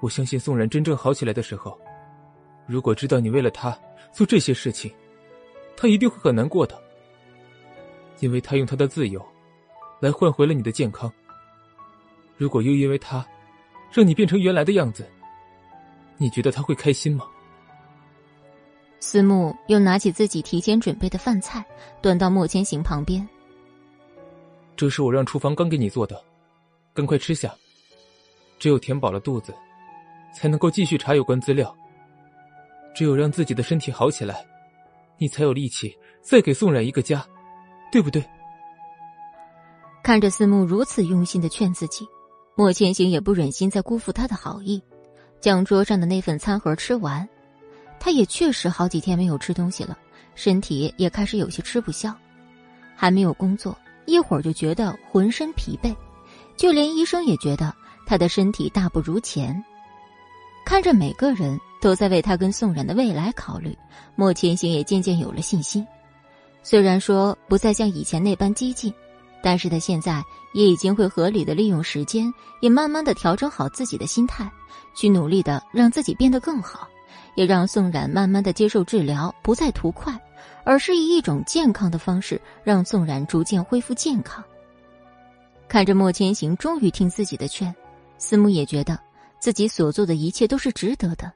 [0.00, 1.78] 我相信宋冉真正好起来的时候，
[2.66, 3.76] 如果知道你为了他
[4.12, 4.92] 做这些事情，
[5.76, 6.80] 他一定会很难过的，
[8.20, 9.24] 因为他用他的自由。
[9.98, 11.10] 来换回了你的健康。
[12.36, 13.26] 如果又因为他，
[13.90, 15.08] 让你变成原来的样子，
[16.18, 17.24] 你觉得他会开心吗？
[19.00, 21.64] 思慕又拿起自己提前准备的饭菜，
[22.02, 23.26] 端到莫千行旁边。
[24.76, 26.22] 这是我让厨房刚给你做的，
[26.92, 27.54] 赶快吃下。
[28.58, 29.54] 只有填饱了肚子，
[30.34, 31.74] 才能够继续查有关资料。
[32.94, 34.44] 只有让自己的身体好起来，
[35.16, 37.26] 你才有力气再给宋冉一个家，
[37.90, 38.24] 对不对？
[40.02, 42.06] 看着思慕如此用心的劝自己，
[42.54, 44.82] 莫千行也不忍心再辜负他的好意，
[45.40, 47.28] 将桌上的那份餐盒吃完。
[47.98, 49.98] 他也确实好几天没有吃东西了，
[50.34, 52.14] 身体也开始有些吃不消，
[52.94, 55.94] 还没有工作，一会儿就觉得浑身疲惫，
[56.56, 57.74] 就连医生也觉得
[58.06, 59.64] 他的身体大不如前。
[60.64, 63.76] 看着每个人都在为他跟宋冉的未来考虑，
[64.14, 65.84] 莫千行也渐渐有了信心。
[66.68, 68.92] 虽然说不再像以前那般激进，
[69.40, 70.20] 但是他现在
[70.52, 74.50] 也已经会合理的利用时间，也慢慢的调整好自己的心态，
[74.92, 76.88] 去努力的让自己变得更好。
[77.36, 80.20] 也让宋冉慢慢的接受治疗，不再图快，
[80.64, 84.42] 而是以一种健康的方式让宋冉逐渐恢复健康。
[85.68, 87.72] 看着莫千行终于听自己的劝，
[88.18, 88.98] 思慕也觉得
[89.38, 91.32] 自己所做的一切都是值得的。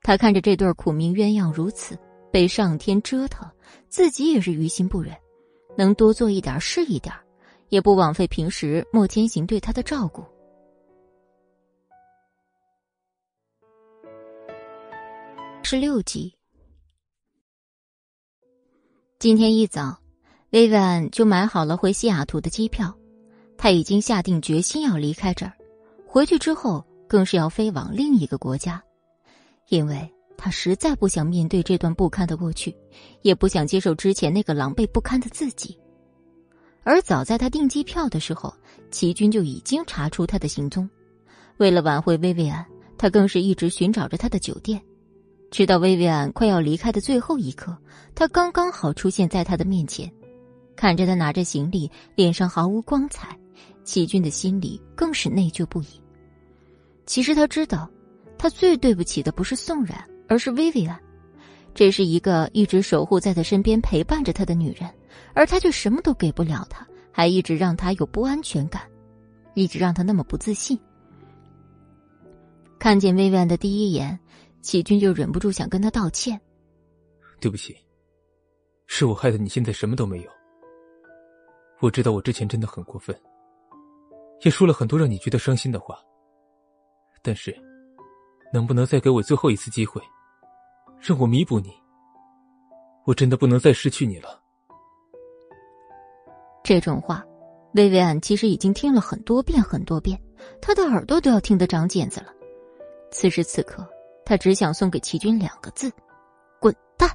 [0.00, 1.98] 他看着这对苦命鸳鸯如此
[2.30, 3.48] 被上天折腾，
[3.88, 5.14] 自己也是于心不忍，
[5.76, 7.14] 能多做一点是一点，
[7.68, 10.24] 也不枉费平时莫千行对他的照顾。
[15.62, 16.34] 十六集。
[19.18, 19.98] 今天一早，
[20.50, 22.96] 薇薇安就买好了回西雅图的机票。
[23.58, 25.52] 他已经下定决心要离开这儿，
[26.06, 28.80] 回去之后更是要飞往另一个国家，
[29.68, 30.08] 因为
[30.38, 32.74] 他实在不想面对这段不堪的过去，
[33.22, 35.76] 也不想接受之前那个狼狈不堪的自己。
[36.84, 38.54] 而早在他订机票的时候，
[38.90, 40.88] 齐军就已经查出他的行踪。
[41.58, 42.64] 为了挽回薇薇安，
[42.96, 44.80] 他更是一直寻找着他的酒店。
[45.50, 47.76] 直到薇薇安快要离开的最后一刻，
[48.14, 50.10] 他刚刚好出现在他的面前，
[50.76, 53.36] 看着他拿着行李，脸上毫无光彩，
[53.82, 56.00] 齐军的心里更是内疚不已。
[57.06, 57.90] 其实他知道，
[58.38, 59.98] 他最对不起的不是宋冉，
[60.28, 61.00] 而是薇薇安。
[61.74, 64.88] 这是一个一直守护在他身边、陪伴着他的女人，
[65.34, 68.82] 而他却什么都给不了她，还一直让她有不安全感，
[69.54, 70.78] 一直让她那么不自信。
[72.78, 74.18] 看见薇薇安的第一眼。
[74.60, 76.38] 齐军就忍不住想跟他道歉，
[77.40, 77.74] 对不起，
[78.88, 80.30] 是我害得你现在什么都没有。
[81.80, 83.18] 我知道我之前真的很过分，
[84.42, 85.96] 也说了很多让你觉得伤心的话。
[87.22, 87.56] 但是，
[88.52, 90.02] 能不能再给我最后一次机会，
[91.00, 91.70] 让我弥补你？
[93.04, 94.40] 我真的不能再失去你了。
[96.62, 97.24] 这种话，
[97.74, 100.20] 薇薇安其实已经听了很多遍很多遍，
[100.60, 102.28] 她的耳朵都要听得长茧子了。
[103.10, 103.86] 此时此刻。
[104.24, 105.90] 她只想送给齐军两个字
[106.60, 107.08] ：“滚蛋。”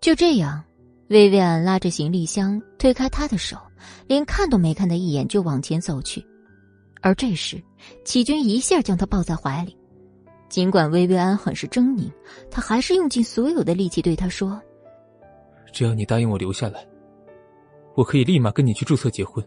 [0.00, 0.64] 就这样，
[1.10, 3.58] 薇薇安拉着行李箱，推开他的手，
[4.06, 6.26] 连看都没看他一眼，就往前走去。
[7.02, 7.62] 而这时，
[8.06, 9.76] 齐军一下将他抱在怀里。
[10.50, 12.12] 尽管薇薇安很是狰狞，
[12.50, 14.60] 他还是用尽所有的力气对他说
[15.72, 16.86] ：“只要你答应我留下来，
[17.94, 19.42] 我可以立马跟你去注册结婚。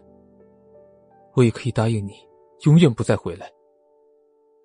[1.34, 2.14] 我也可以答应你，
[2.62, 3.48] 永远不再回来。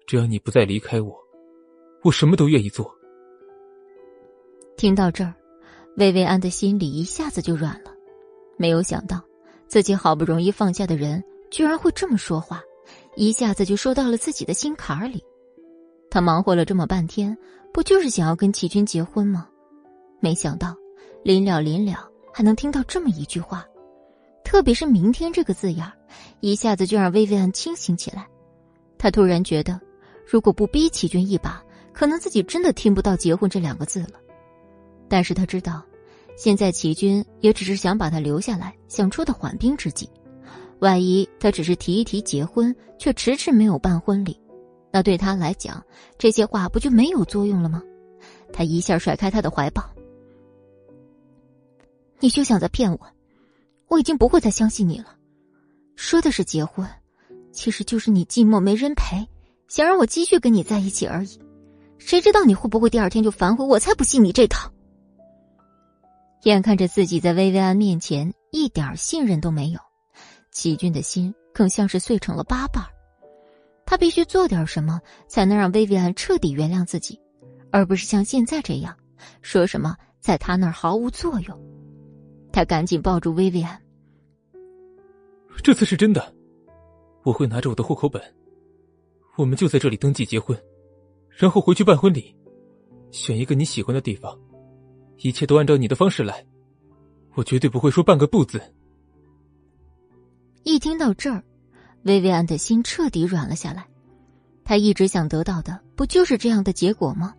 [0.08, 1.16] 只要你不再离开我。”
[2.02, 2.90] 我什么都愿意做。
[4.78, 5.34] 听到这儿，
[5.98, 7.92] 薇薇安的心里一下子就软了。
[8.56, 9.22] 没有想到，
[9.68, 11.22] 自己好不容易放下的人，
[11.52, 12.64] 居然会这么说话，
[13.18, 15.22] 一下子就说到了自己的心坎儿里。
[16.10, 17.38] 他忙活了这么半天，
[17.72, 19.48] 不就是想要跟齐军结婚吗？
[20.20, 20.76] 没想到，
[21.24, 23.66] 临了临了，还能听到这么一句话，
[24.44, 25.86] 特别是“明天”这个字眼
[26.40, 28.28] 一下子就让薇薇安清醒起来。
[28.98, 29.80] 他突然觉得，
[30.26, 34.14] 如果不逼齐军一把，可能自己真的听不到“结婚”这两个字了，
[35.08, 35.84] 但是他知道，
[36.36, 40.10] 现在齐军也只是想把他留下来，想出的缓兵之计。
[40.80, 44.40] 万一他只是提一提结婚，却迟迟没有办婚礼，
[44.92, 45.84] 那对他来讲，
[46.18, 47.84] 这些话不就没有作用了吗？
[48.52, 49.84] 他一下甩开他的怀抱，
[52.20, 53.00] 你休想再骗我，
[53.88, 55.16] 我已经不会再相信你了。
[55.96, 56.88] 说的是结婚，
[57.52, 59.28] 其实就是你寂寞没人陪，
[59.68, 61.40] 想让我继续跟你在一起而已。
[62.00, 63.64] 谁知道你会不会第二天就反悔？
[63.64, 64.72] 我才不信你这套！
[66.44, 69.80] 眼看着自己在薇薇安面前一点信任都没有，
[70.52, 72.84] 齐军的心更像是碎成了八瓣。
[73.90, 77.20] 他必须做点什么，才能让薇薇安彻底原谅自己，
[77.72, 78.96] 而不是像现在这样，
[79.42, 81.60] 说什么在他那儿毫无作用。
[82.54, 83.82] 他赶紧抱住薇薇安
[85.64, 86.32] ：“这次是真的，
[87.24, 88.22] 我会拿着我的户口本，
[89.36, 90.56] 我们就在这里登记结婚。”
[91.36, 92.36] 然后回去办婚礼，
[93.10, 94.40] 选一个你喜欢的地方，
[95.18, 96.46] 一切都按照你的方式来，
[97.34, 98.62] 我绝对不会说半个不字。
[100.62, 101.44] 一听到这儿，
[102.04, 103.86] 薇薇安的心彻底软了下来。
[104.64, 107.34] 她一直想得到的，不就是这样的结果吗？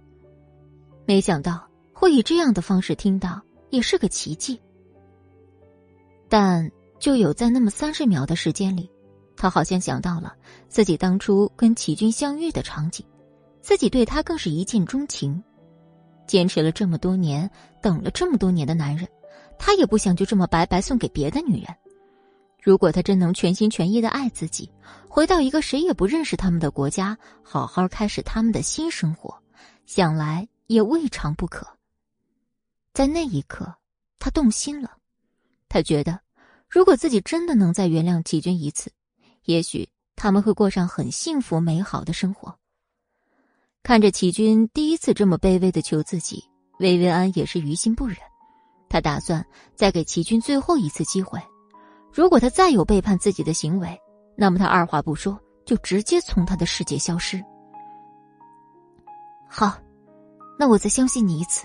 [1.07, 3.41] 没想到会以这样的方式听到，
[3.71, 4.61] 也是个奇迹。
[6.29, 8.91] 但就有在那么三十秒的时间里，
[9.37, 10.35] 他好像想到了
[10.69, 13.05] 自己当初跟齐军相遇的场景，
[13.61, 15.43] 自己对他更是一见钟情。
[16.27, 17.51] 坚持了这么多年，
[17.83, 19.09] 等了这么多年的男人，
[19.59, 21.75] 他也不想就这么白白送给别的女人。
[22.63, 24.71] 如果他真能全心全意的爱自己，
[25.09, 29.43] 回到一个谁也不认识他们的国家，好好开始他们的新生活，
[29.87, 31.67] 想来也未尝不可。
[32.93, 33.75] 在那一刻，
[34.19, 34.99] 他动心了。
[35.69, 36.21] 他觉得，
[36.69, 38.93] 如果自己真的能再原谅齐军一次，
[39.45, 42.55] 也许他们会过上很幸福美好的生活。
[43.83, 46.45] 看着齐军第一次这么卑微的求自己，
[46.79, 48.17] 薇薇安也是于心不忍。
[48.89, 51.41] 他打算再给齐军最后一次机会。
[52.13, 53.99] 如果他再有背叛自己的行为，
[54.37, 57.43] 那么他二话不说就直接从他的世界消失。
[59.49, 59.79] 好，
[60.59, 61.65] 那我再相信你一次。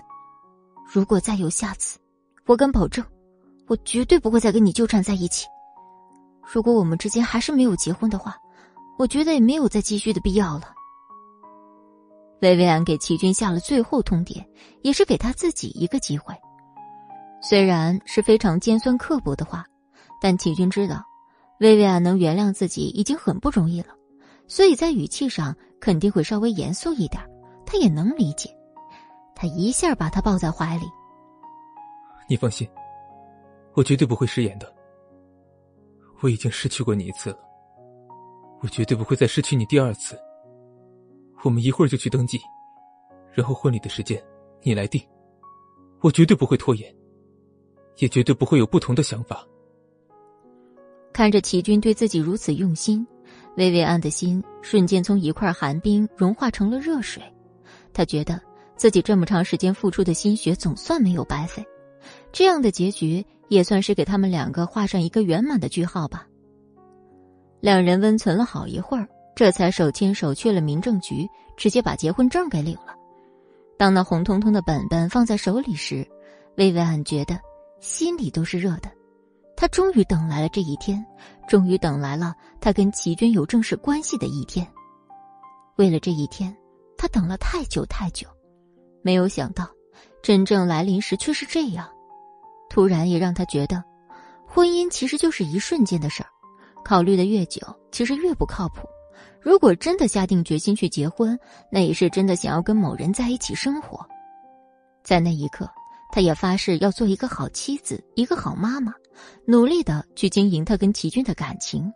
[0.92, 1.98] 如果再有下次，
[2.46, 3.04] 我敢保证，
[3.66, 5.46] 我绝对不会再跟你纠缠在一起。
[6.44, 8.36] 如果我们之间还是没有结婚的话，
[8.98, 10.72] 我觉得也没有再继续的必要了。
[12.40, 14.44] 薇薇安给齐军下了最后通牒，
[14.82, 16.32] 也是给他自己一个机会。
[17.42, 19.64] 虽然是非常尖酸刻薄的话。
[20.20, 21.04] 但齐军知道，
[21.60, 23.88] 薇薇安能原谅自己已经很不容易了，
[24.46, 27.22] 所以在语气上肯定会稍微严肃一点。
[27.64, 28.48] 他也能理解，
[29.34, 30.86] 他一下把他抱在怀里。
[32.28, 32.68] 你放心，
[33.74, 34.72] 我绝对不会食言的。
[36.20, 37.38] 我已经失去过你一次了，
[38.62, 40.16] 我绝对不会再失去你第二次。
[41.42, 42.40] 我们一会儿就去登记，
[43.32, 44.22] 然后婚礼的时间
[44.62, 45.00] 你来定，
[46.00, 46.94] 我绝对不会拖延，
[47.98, 49.46] 也绝对不会有不同的想法。
[51.16, 53.06] 看着齐军对自己如此用心，
[53.56, 57.22] 薇薇安的心瞬间从一块寒冰融化成了热水。
[57.94, 58.38] 他觉得
[58.76, 61.64] 自己这么长时间付出的心血总算没有白费，
[62.32, 66.26] 这样的结局也算是给他们两个画上一个圆满的句号吧。
[67.60, 72.94] 两人温存了好一会儿，这才手牵手去了民政局，直接把结婚证给领了。
[73.78, 76.06] 当那红彤彤的本本放在手里时，
[76.58, 77.40] 薇薇安觉得
[77.80, 78.90] 心里都是热的。
[79.56, 81.04] 他终于等来了这一天，
[81.48, 84.66] 终于等来了他跟齐军有正式关系的一天。
[85.76, 86.54] 为了这一天，
[86.98, 88.28] 他等了太久太久，
[89.02, 89.66] 没有想到，
[90.22, 91.88] 真正来临时却是这样。
[92.68, 93.82] 突然也让他觉得，
[94.46, 96.28] 婚姻其实就是一瞬间的事儿，
[96.84, 98.86] 考虑的越久，其实越不靠谱。
[99.40, 101.38] 如果真的下定决心去结婚，
[101.70, 104.06] 那也是真的想要跟某人在一起生活。
[105.02, 105.66] 在那一刻。
[106.12, 108.94] 他也发誓要做一个好妻子，一个好妈妈，
[109.44, 111.92] 努力的去经营他跟齐军的感情，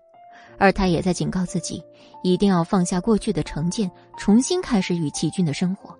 [0.58, 1.82] 而他也在警告自己，
[2.22, 5.96] 一定要放下过去的成见，重新开始与齐军的生活。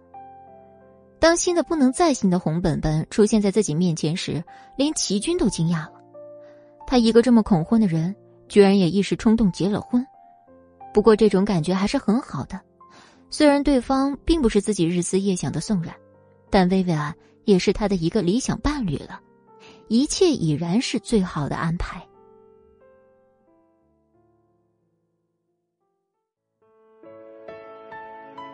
[1.19, 4.43] 当新的不能再新的红本本出现在自己面前时，
[4.77, 5.93] 连齐军都惊讶了。
[6.87, 8.15] 他一个这么恐婚的人，
[8.49, 10.07] 居然也一时冲动结了婚。
[10.93, 12.61] 不过这种感觉还是很好的，
[13.31, 15.95] 虽然对方并不是自己日思夜想的宋冉，
[16.51, 17.15] 但薇薇安。
[17.47, 19.19] 也是他的一个理想伴侣了，
[19.91, 22.01] 一切已然是最好的安排。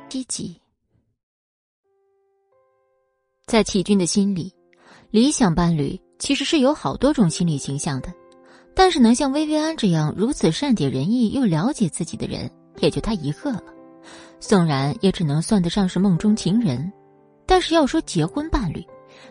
[0.09, 0.59] 积极，
[3.45, 4.51] 在齐军的心里，
[5.11, 8.11] 理想伴侣其实是有好多种心理形象的，
[8.75, 13.63] 但是能像薇薇安这样如此善解人意又了解自己的人，也就他一个了。
[14.41, 16.91] 宋然也只能算得上是梦中情人。
[17.45, 18.83] 但是要说结婚伴侣，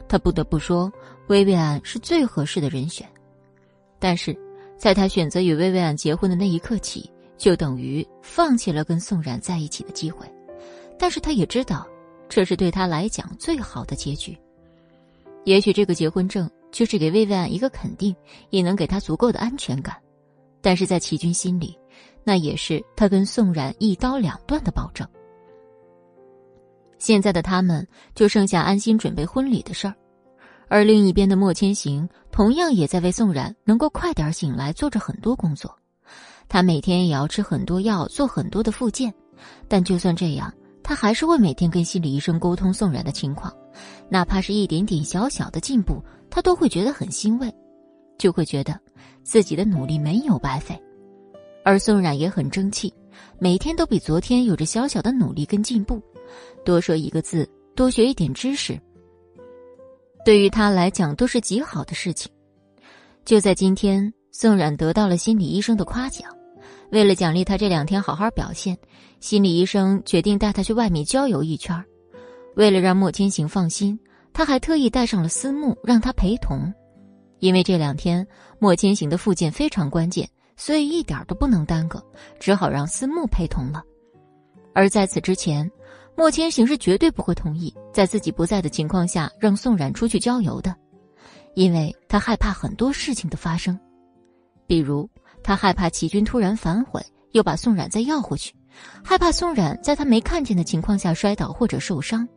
[0.08, 0.91] 他不得不说
[1.28, 3.07] 薇薇安是最合适的人选。
[3.99, 4.38] 但是，
[4.78, 10.26] 在他选择与薇薇安结婚的那一刻起，就等于放弃了跟宋冉在一起的机会。
[10.97, 11.88] 但是他也知道，
[12.30, 14.38] 这是对他来讲最好的结局。
[15.43, 18.15] 也许这个结婚证就是给薇薇安一个肯定，
[18.49, 19.95] 也能给他足够的安全感。
[20.61, 21.78] 但是在齐军心里，
[22.23, 25.07] 那也是他跟宋冉一刀两断的保证。
[26.97, 29.95] 现在的他们就剩下安心准备婚礼的事儿，
[30.68, 35.76] 而另一边的莫千行同样也在为宋冉能够快点醒来做着很多工作。
[36.47, 39.13] 他每天也要吃很多药，做很多的复健，
[39.68, 40.53] 但就算这样，
[40.84, 43.51] 他还是会每天跟心理医生沟通宋冉的情况，
[44.09, 47.51] 哪怕是一点点小小的进步，他都会觉得很欣慰，
[48.18, 48.80] 就会觉得
[49.24, 50.80] 自己的努力没有白费。
[51.63, 52.93] 而宋冉也很争气，
[53.39, 55.99] 每天都比昨天有着小小的努力跟进步。
[56.63, 58.80] 多说一个字，多学一点知识，
[60.26, 62.32] 对于他来讲都是极好的事情。
[63.23, 66.28] 就在今天，宋冉得到了心理医生的夸奖。
[66.91, 68.76] 为了奖励他这两天好好表现，
[69.19, 71.80] 心理医生决定带他去外面郊游一圈。
[72.55, 73.99] 为了让莫千行放心，
[74.34, 76.73] 他还特意带上了思慕，让他陪同。
[77.38, 78.26] 因为这两天
[78.57, 82.03] 莫千行的复健非常关键，所以一点都不能耽搁，
[82.39, 83.84] 只好让思慕陪同了。
[84.73, 85.69] 而在此之前，
[86.18, 90.74] 莫千行是绝对不会同意在自己不在的情况下让宋冉出去郊游的，
[91.55, 93.78] 因为他害怕很多事情的发生，
[94.66, 95.09] 比如
[95.43, 98.55] 他害怕齐军突然反悔，又把宋冉再要回去，
[99.03, 102.28] 害怕宋冉在他没看见的情况下摔倒或者受伤。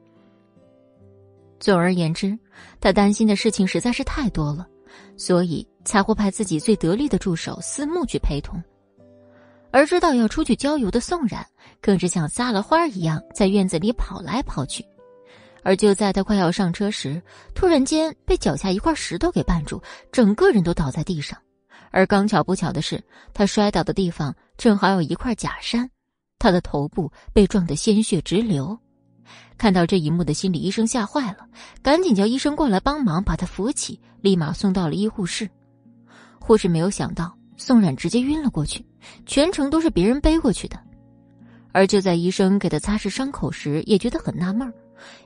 [1.60, 2.38] 总而言之，
[2.80, 4.66] 他担心的事情实在是太多了，
[5.16, 8.62] 所以才会派自己最得力的助手思慕去陪同。
[9.70, 11.46] 而知道要出去郊游的宋冉，
[11.80, 14.84] 更是像撒了欢一样在院子里跑来跑去。
[15.62, 17.20] 而就在他快要上车时，
[17.54, 21.38] 突然间被脚下一块石头给绊住，整个人都倒在地上。
[21.90, 23.02] 而刚巧不巧的是，
[23.34, 25.90] 他摔倒的地方正好有一块假山，
[26.38, 28.78] 他的头部被撞得鲜血直流。
[29.58, 31.46] 看到这一幕的心理医生吓坏了，
[31.82, 35.50] 赶紧叫医生过来帮忙把他扶起，立马送到了医护室。
[36.38, 38.86] 护士没有想到宋冉直接晕了过去，
[39.26, 40.78] 全程都是别人背过去的。
[41.72, 44.72] 而就在医生给他擦拭伤口时，也觉得很纳闷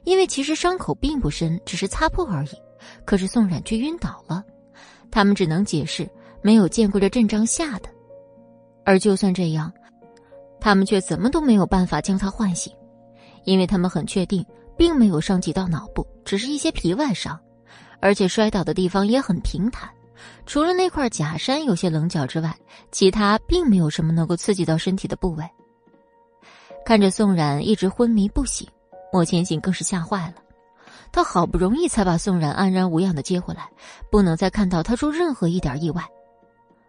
[0.04, 2.50] 因为其实伤口并不深，只是擦破而已。
[3.04, 4.44] 可是宋冉却晕倒了，
[5.10, 6.08] 他们只能解释
[6.42, 7.88] 没有见过这阵仗下的。
[8.84, 9.72] 而就算这样，
[10.60, 12.72] 他们却怎么都没有办法将他唤醒。
[13.44, 14.44] 因为他们很确定，
[14.76, 17.38] 并没有伤及到脑部，只是一些皮外伤，
[18.00, 19.90] 而且摔倒的地方也很平坦，
[20.46, 22.54] 除了那块假山有些棱角之外，
[22.90, 25.48] 其他并没有什么能够刺激到身体的部位。
[26.84, 28.68] 看着宋冉一直昏迷不醒，
[29.12, 30.34] 莫千行更是吓坏了。
[31.12, 33.68] 他好不容易才把宋冉安然无恙的接回来，
[34.10, 36.02] 不能再看到他出任何一点意外。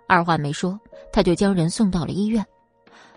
[0.07, 0.79] 二话没说，
[1.11, 2.45] 他就将人送到了医院。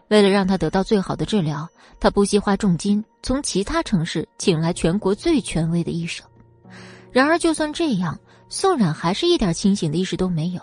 [0.09, 6.27] 为了让他得到最好的治疗，他不惜花重金从其他城市请来全国最权威的医生。
[7.11, 8.19] 然而，就算这样，
[8.49, 10.61] 宋冉还是一点清醒的意识都没有，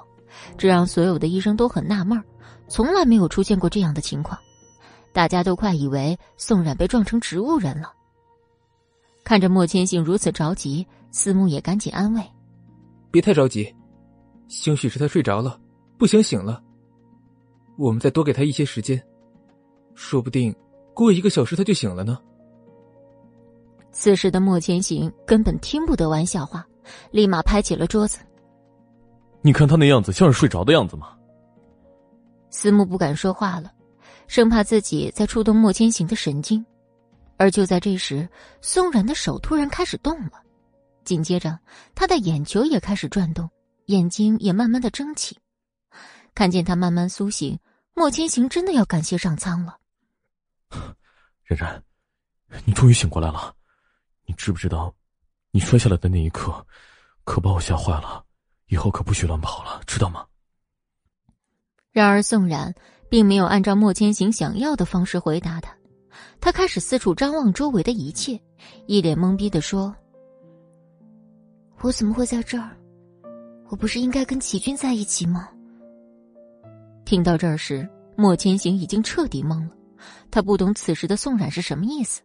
[0.58, 2.22] 这让所有的医生都很纳闷
[2.68, 4.40] 从来没有出现过这样的情况，
[5.12, 7.92] 大家都快以为宋冉被撞成植物人了。
[9.24, 12.22] 看着莫千行如此着急，思慕也赶紧安慰
[13.12, 13.74] ：“别太着急，
[14.48, 15.60] 兴许是他睡着了，
[15.98, 16.62] 不想醒了。
[17.78, 19.02] 我们再多给他一些时间。”
[19.96, 20.54] 说不定
[20.94, 22.18] 过一个小时他就醒了呢。
[23.92, 26.66] 此时的莫千行根本听不得玩笑话，
[27.12, 28.20] 立马拍起了桌子。
[29.42, 31.18] 你看他那样子像是睡着的样子吗？
[32.50, 33.74] 思慕不敢说话了，
[34.28, 36.66] 生怕自己在触动莫千行的神经。
[37.36, 38.30] 而就在这时，
[38.62, 40.42] 宋然的手突然开始动了，
[41.04, 41.60] 紧接着
[41.96, 43.50] 他的眼球也开始转动，
[43.88, 45.38] 眼睛也慢慢的睁起。
[46.36, 47.60] 看见他慢慢苏醒，
[47.96, 49.78] 莫千行真的要感谢上苍了。
[51.44, 51.84] 然然，
[52.66, 53.54] 你终于醒过来了。
[54.26, 54.94] 你知不知道，
[55.56, 56.66] 你摔下来的那一刻，
[57.26, 58.26] 可把我吓坏了。
[58.70, 60.26] 以后可不许乱跑了，知道吗？
[61.92, 62.74] 然而宋冉
[63.08, 65.78] 并没有按照莫千行想要的方式回答他，
[66.42, 68.42] 他开始四处张望周围的一切，
[68.88, 69.96] 一脸懵逼的说
[71.82, 72.76] ：“我怎么会在这儿？
[73.70, 75.48] 我不是应该跟齐军在一起吗？”
[77.06, 77.88] 听到这儿时，
[78.18, 79.76] 莫千行已经彻底懵了。
[80.32, 82.24] 他不懂此时的宋冉是什么意思，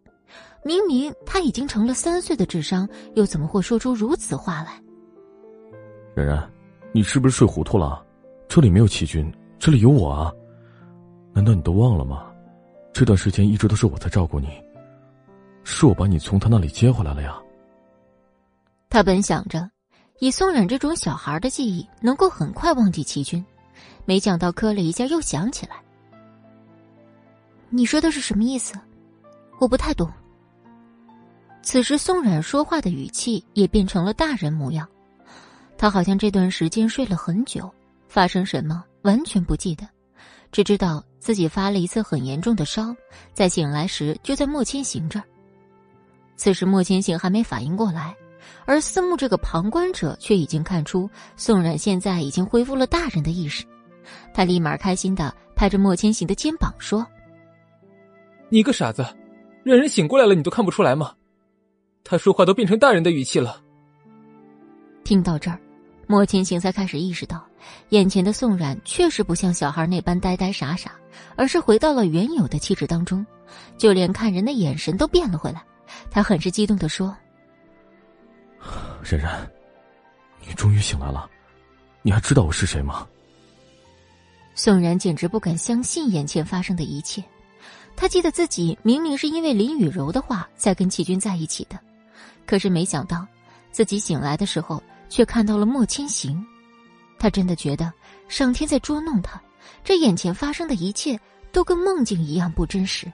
[0.69, 4.79] 明明他已经成了三岁的智商，又怎么会说出如此话来？
[6.15, 6.51] 然然，
[6.93, 8.05] 你是不是睡糊涂了？
[8.51, 10.31] 这里没有齐军，这里有我啊！
[11.33, 12.31] 难道你都忘了吗？
[12.93, 14.63] 这段时间一直都是我在照顾你，
[15.65, 17.41] 是我把你从他那里接回来了呀。
[18.91, 19.71] 他本想着，
[20.19, 23.43] 以宋冉这种小孩的记忆，能够很快忘记齐军，
[24.05, 25.77] 没想到磕了一下又想起来。
[27.71, 28.79] 你说的是什么意思？
[29.59, 30.07] 我不太懂。
[31.71, 34.89] 此时，宋冉说话的语气也变成了大人模样。
[35.77, 37.71] 他好像这段时间睡了很久，
[38.09, 39.87] 发生什么完全不记得，
[40.51, 42.97] 只知道自己发了一次很严重的烧，
[43.35, 45.25] 在醒来时就在莫千行这儿。
[46.37, 48.17] 此时，莫千行还没反应过来，
[48.65, 51.07] 而思慕这个旁观者却已经看出
[51.37, 53.63] 宋冉现在已经恢复了大人的意识。
[54.33, 57.07] 他立马开心的拍着莫千行的肩膀说。
[58.49, 59.05] 你个傻子，
[59.65, 61.13] 让人醒过来了你都看不出来吗？
[62.11, 63.61] 他说话都变成大人的语气了。
[65.05, 65.61] 听到这儿，
[66.07, 67.45] 莫千行才开始意识到，
[67.91, 70.93] 眼前的宋冉确实不像小孩那般呆呆傻傻，
[71.37, 73.25] 而是回到了原有的气质当中，
[73.77, 75.63] 就连看人的眼神都变了回来，
[76.11, 77.15] 他很是激动的说
[79.05, 79.47] ：“冉冉，
[80.47, 81.29] 你终于醒来了，
[82.01, 83.07] 你还知道我是谁吗？”
[84.57, 87.23] 宋然简直不敢相信眼前发生的一切。
[87.95, 91.79] 他记得自己明明是因为林雨柔的话才跟齐军在一起的，
[92.49, 93.27] 可是没想到
[93.71, 96.43] 自己醒来的时候却看到了莫千行。
[97.19, 97.93] 他真的觉得
[98.27, 99.39] 上天在捉弄他，
[99.85, 101.21] 这眼前发生的一切
[101.53, 103.13] 都跟梦境一样不真实。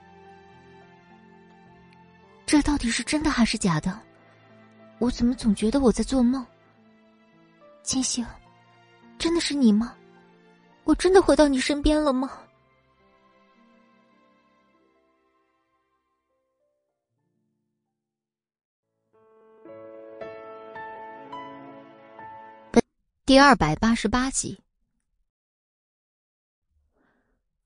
[2.47, 3.99] 这到底是真的还是假的？
[5.01, 6.47] 我怎么总觉得我在做梦？
[7.83, 8.25] 千行，
[9.19, 9.95] 真的是你吗？
[10.85, 12.31] 我真的回到你身边了吗？
[23.27, 24.61] 第二百八十八集，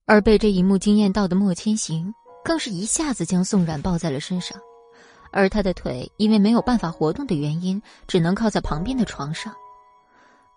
[0.05, 4.57] 而被这一幕惊艳到的莫千行，更是一下子将宋冉抱在了身上，
[5.33, 9.53] 而他的腿因为没有办法活动的原因，只能靠在旁边的床上。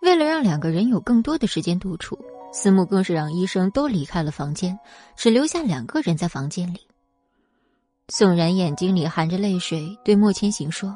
[0.04, 2.16] 为了让两个人有更多的时间独处。
[2.54, 4.78] 思慕更是让医生都离开了房间，
[5.16, 6.86] 只留下两个人在房间里。
[8.10, 10.95] 宋然眼睛里含着泪水，对莫千行说：“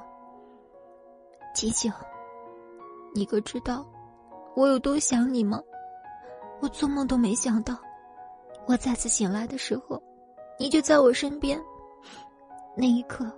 [1.55, 1.91] 千行，
[3.13, 3.87] 你可知道
[4.55, 5.59] 我有多想你吗？
[6.61, 7.77] 我做梦都没想到，
[8.65, 10.01] 我再次醒来的时候，
[10.57, 11.61] 你就在我身边。
[12.75, 13.29] 那一刻，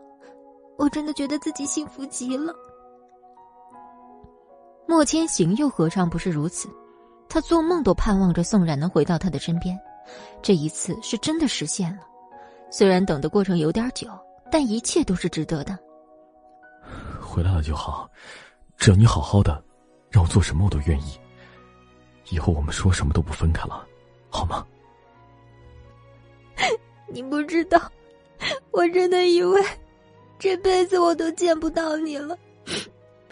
[0.77, 2.53] 我真的觉得自己幸福极了。”
[4.87, 6.69] 莫千行又何尝不是如此？
[7.27, 9.77] 他做梦都盼望着宋冉能回到他的身边，
[10.41, 12.03] 这一次是真的实现了。
[12.69, 14.07] 虽然等的过程有点久，
[14.49, 15.77] 但一切都是值得的。
[17.21, 18.09] 回来了就好，
[18.77, 19.61] 只要你好好的，
[20.09, 21.19] 让我做什么我都愿意。
[22.29, 23.87] 以后我们说什么都不分开了，
[24.29, 24.65] 好吗？
[27.07, 27.91] 你不知道，
[28.71, 29.63] 我真的以为
[30.37, 32.37] 这辈子我都见不到你了，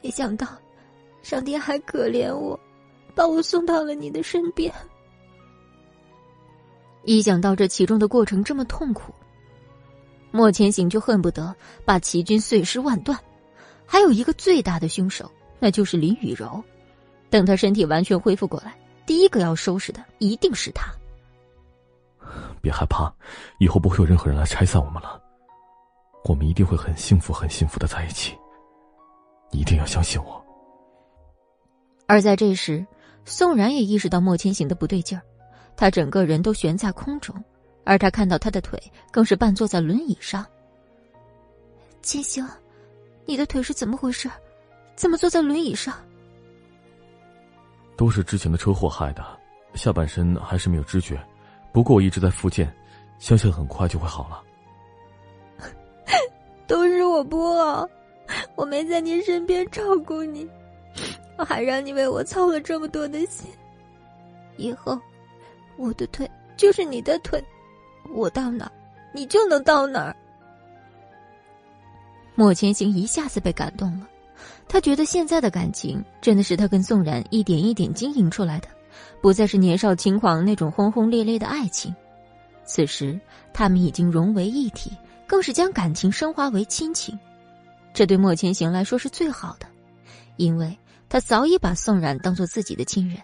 [0.02, 0.48] 没想到
[1.22, 2.60] 上天还可怜我。
[3.16, 4.70] 把我送到了你的身边。
[7.06, 9.14] 一想到这其中的过程这么痛苦，
[10.32, 11.56] 莫千行就恨不得
[11.86, 13.18] 把齐军碎尸万段。
[13.86, 16.64] 还有一个最大的凶手，那就是林雨柔。
[17.30, 18.76] 等他身体完全恢复过来，
[19.06, 20.92] 第一个要收拾的一定是他。
[22.62, 23.14] 别害怕，
[23.60, 25.22] 以后不会有任何人来拆散我们了。
[26.24, 28.36] 我们一定会很幸福、很幸福的在一起。
[29.52, 30.44] 你一定要相信我。
[32.08, 32.86] 而在这时。
[33.28, 35.22] 宋然也意识到莫千行的不对劲儿，
[35.76, 37.36] 他整个人都悬在空中，
[37.84, 38.80] 而他看到他的腿
[39.12, 40.46] 更是半坐在轮椅上。
[42.04, 42.48] 千行，
[43.26, 44.30] 你的腿是怎么回事？
[44.96, 45.94] 怎么坐在轮椅上？
[47.98, 49.26] 都是之前的车祸害的，
[49.74, 51.18] 下半身还是没有知觉，
[51.72, 52.74] 不过我一直在复健，
[53.20, 54.44] 相信很快就会好了。
[56.68, 57.88] 都是我不好，
[58.56, 60.50] 我没在你身边照顾你。
[61.38, 63.50] 我还让你为我操了这么多的心，
[64.58, 65.00] 以后
[65.78, 67.44] 我的腿就是你的腿，
[68.14, 68.72] 我到哪
[69.14, 70.16] 你就能到哪儿。
[72.36, 74.08] 莫千行一下子被感动了，
[74.68, 78.68] 他觉得现在的感情真的是他跟宋然一点一点经营出来的，
[79.22, 81.94] 不再是年少轻狂那种轰轰烈烈的爱情。
[82.66, 83.20] 此时
[83.54, 84.92] 他们已经融为一体，
[85.28, 87.18] 更是将感情升华为亲情，
[87.94, 89.68] 这对莫千行来说是最好的，
[90.38, 90.78] 因为。
[91.08, 93.18] 他早已把宋冉当做自己的亲人。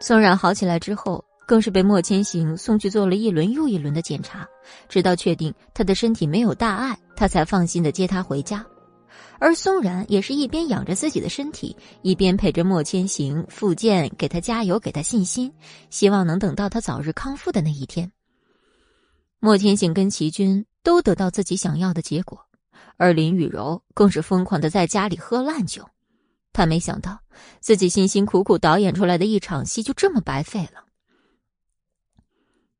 [0.00, 4.44] 宋冉好起来之后，更是被莫千行送去做了一轮又一轮的检查，
[4.88, 8.62] 直到确定他的身体没有大碍，他才放心的接他回家。
[9.38, 15.52] 而宋冉也是一边养着自己的身体，一边陪着莫千行复健，给他加油，给他信心，
[15.90, 18.10] 希望能等到他早日康复的那一天。
[19.38, 22.40] 莫千行跟齐军都得到自己想要的结果，
[22.96, 25.86] 而林雨柔更是疯狂的在家里喝烂酒。
[26.52, 27.20] 他没想到，
[27.60, 30.84] 自己辛辛苦苦导演出来的一场戏就这么白费了。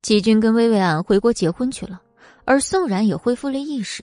[0.03, 2.01] 齐军跟薇薇安回国结婚去了，
[2.47, 4.03] 而宋冉也恢复了意识，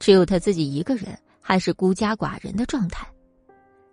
[0.00, 3.06] 只有他自己一个人还是孤家寡人的状态。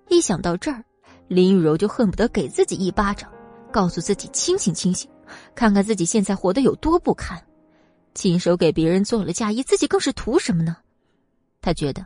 [0.10, 0.84] 一想到这儿，
[1.28, 3.32] 林雨柔就恨不得给自己一巴掌，
[3.72, 5.08] 告诉自己清醒清醒，
[5.54, 7.40] 看看自己现在活得有多不堪。
[8.16, 10.78] 亲手给别人做了嫁衣，自己更是图什么呢？
[11.62, 12.04] 他觉得，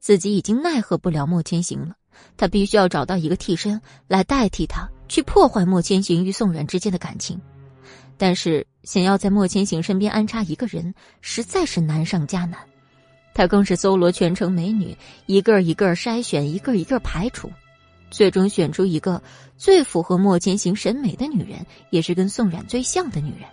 [0.00, 1.94] 自己已经奈何不了莫千行了。
[2.36, 7.40] 他必须要找到一个替身来代替他，去破坏莫千行与宋冉之间的感情。
[8.18, 12.58] 但是，想要在莫千行身边安插一个人，实在是难上加难。
[13.40, 17.50] 他更是搜罗全城美女，一个一个筛选，一个一个排除，
[18.10, 19.22] 最终选出一个
[19.56, 23.48] 最符合莫千行审美的女人，也是跟宋冉最像的女人。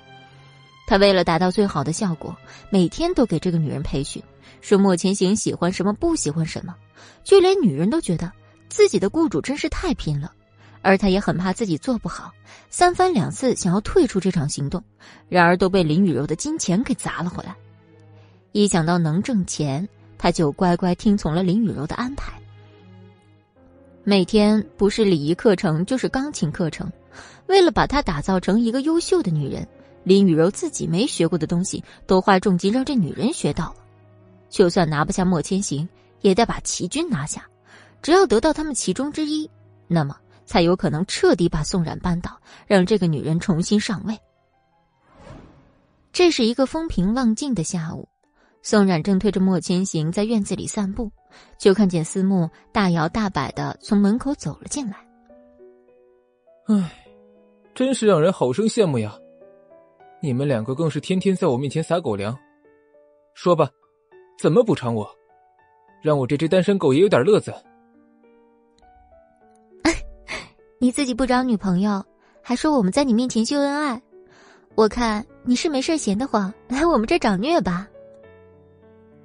[0.88, 2.36] 他为了达到最好的效果，
[2.70, 4.22] 每天都给这个女人培训，
[4.60, 6.76] 说莫千行喜欢什么，不喜欢什么，
[7.24, 8.30] 就连女人都觉得
[8.68, 10.34] 自己的雇主真是太拼了，
[10.82, 12.34] 而他也很怕自己做不好，
[12.70, 14.84] 三番两次想要退出这场行动，
[15.30, 17.56] 然而都被林雨柔的金钱给砸了回来。
[18.58, 19.88] 一想到能挣钱，
[20.18, 22.34] 他就乖乖听从了林雨柔的安排。
[24.04, 26.92] 每天不是礼仪课程就是钢琴课程，
[27.46, 29.68] 为了把她打造成一个优秀的女人。
[30.04, 33.76] 林雨柔自己没学过的东西，都花重金让这女人学到了。
[34.50, 35.88] 就算拿不下莫千行，
[36.22, 37.46] 也得把齐军拿下。
[38.02, 39.48] 只要得到他们其中之一，
[39.86, 42.36] 那么才有可能彻底把宋冉扳倒，
[42.66, 44.18] 让这个女人重新上位。
[46.12, 48.08] 这是一个风平浪静的下午，
[48.62, 51.12] 宋冉正推着莫千行在院子里散步，
[51.58, 54.98] 就看见思慕大摇大摆的从门口走了进来。
[56.68, 56.92] 唉，
[57.74, 59.18] 真是让人好生羡慕呀！
[60.22, 62.38] 你们两个更是天天在我面前撒狗粮，
[63.36, 63.70] 说吧，
[64.38, 65.08] 怎么补偿我，
[66.02, 67.54] 让我这只单身狗也有点乐子？
[70.80, 72.06] 你自己不找女朋友，
[72.42, 74.00] 还说我们在你面前秀恩爱，
[74.76, 77.88] 我看你是没事闲得慌，来我们这找虐吧。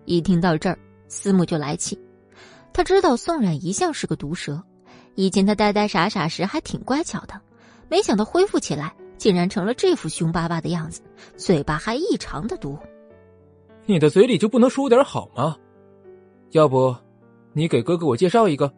[0.04, 0.78] 一听到这儿，
[1.08, 1.98] 思慕就来气，
[2.72, 4.62] 他知道宋冉一向是个毒舌，
[5.14, 7.40] 以前他呆呆傻傻时还挺乖巧的，
[7.88, 8.94] 没想到恢复起来。
[9.18, 11.00] 竟然成了这副凶巴巴的样子，
[11.36, 12.76] 嘴巴还异常的毒。
[13.86, 15.56] 你的嘴里就不能说点好吗？
[16.50, 16.92] 要不，
[17.52, 18.72] 你给哥哥我介绍一个，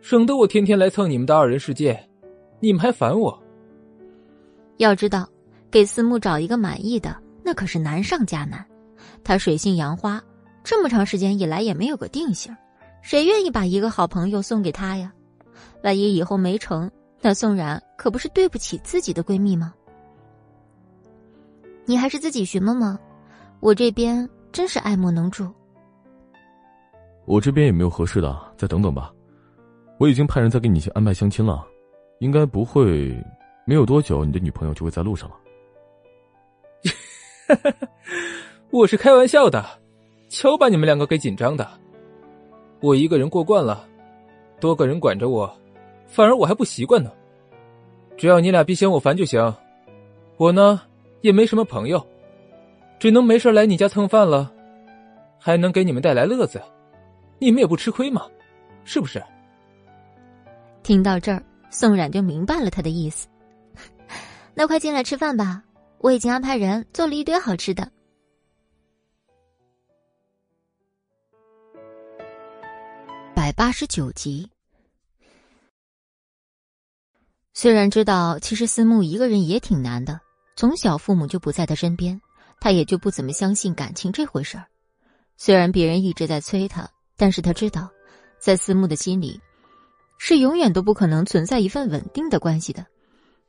[0.00, 2.08] 省得我天天来蹭你们的二人世界，
[2.60, 3.38] 你们还烦我。
[4.78, 5.28] 要知道，
[5.70, 7.14] 给思慕找一个满意的，
[7.44, 8.66] 那可是难上加难。
[9.24, 10.22] 他水性杨花，
[10.64, 12.54] 这么长时间以来也没有个定性，
[13.00, 15.12] 谁愿意把一个好朋友送给他呀？
[15.82, 16.90] 万一以后没成？
[17.20, 19.72] 那宋冉可不是对不起自己的闺蜜吗？
[21.84, 22.98] 你还是自己寻摸摸，
[23.60, 25.48] 我这边真是爱莫能助。
[27.24, 29.12] 我这边也没有合适的，再等等吧。
[29.98, 31.64] 我已经派人在给你去安排相亲了，
[32.18, 33.16] 应该不会，
[33.64, 35.36] 没有多久你的女朋友就会在路上了。
[38.72, 39.62] 我是开玩笑的，
[40.30, 41.68] 瞧把你们两个给紧张的。
[42.80, 43.86] 我一个人过惯了，
[44.58, 45.54] 多个人管着我。
[46.06, 47.12] 反而我还不习惯呢。
[48.16, 49.54] 只要你俩别嫌我烦就行。
[50.38, 50.80] 我呢
[51.20, 52.02] 也没什么朋友，
[52.98, 54.50] 只能没事来你家蹭饭了，
[55.38, 56.58] 还能给你们带来乐子，
[57.38, 58.26] 你们也不吃亏嘛，
[58.84, 59.22] 是不是？
[60.82, 63.28] 听到这儿，宋冉就明白了他的意思。
[64.54, 65.62] 那快进来吃饭吧，
[65.98, 67.86] 我已经安排人做了一堆好吃的。
[73.52, 74.48] 八十九集。
[77.54, 80.20] 虽然知道，其实思慕一个人也挺难的。
[80.56, 82.20] 从小父母就不在他身边，
[82.60, 84.66] 他也就不怎么相信感情这回事儿。
[85.36, 87.90] 虽然别人一直在催他，但是他知道，
[88.38, 89.40] 在思慕的心里，
[90.18, 92.86] 是永远都不可能存在一份稳定的关系的，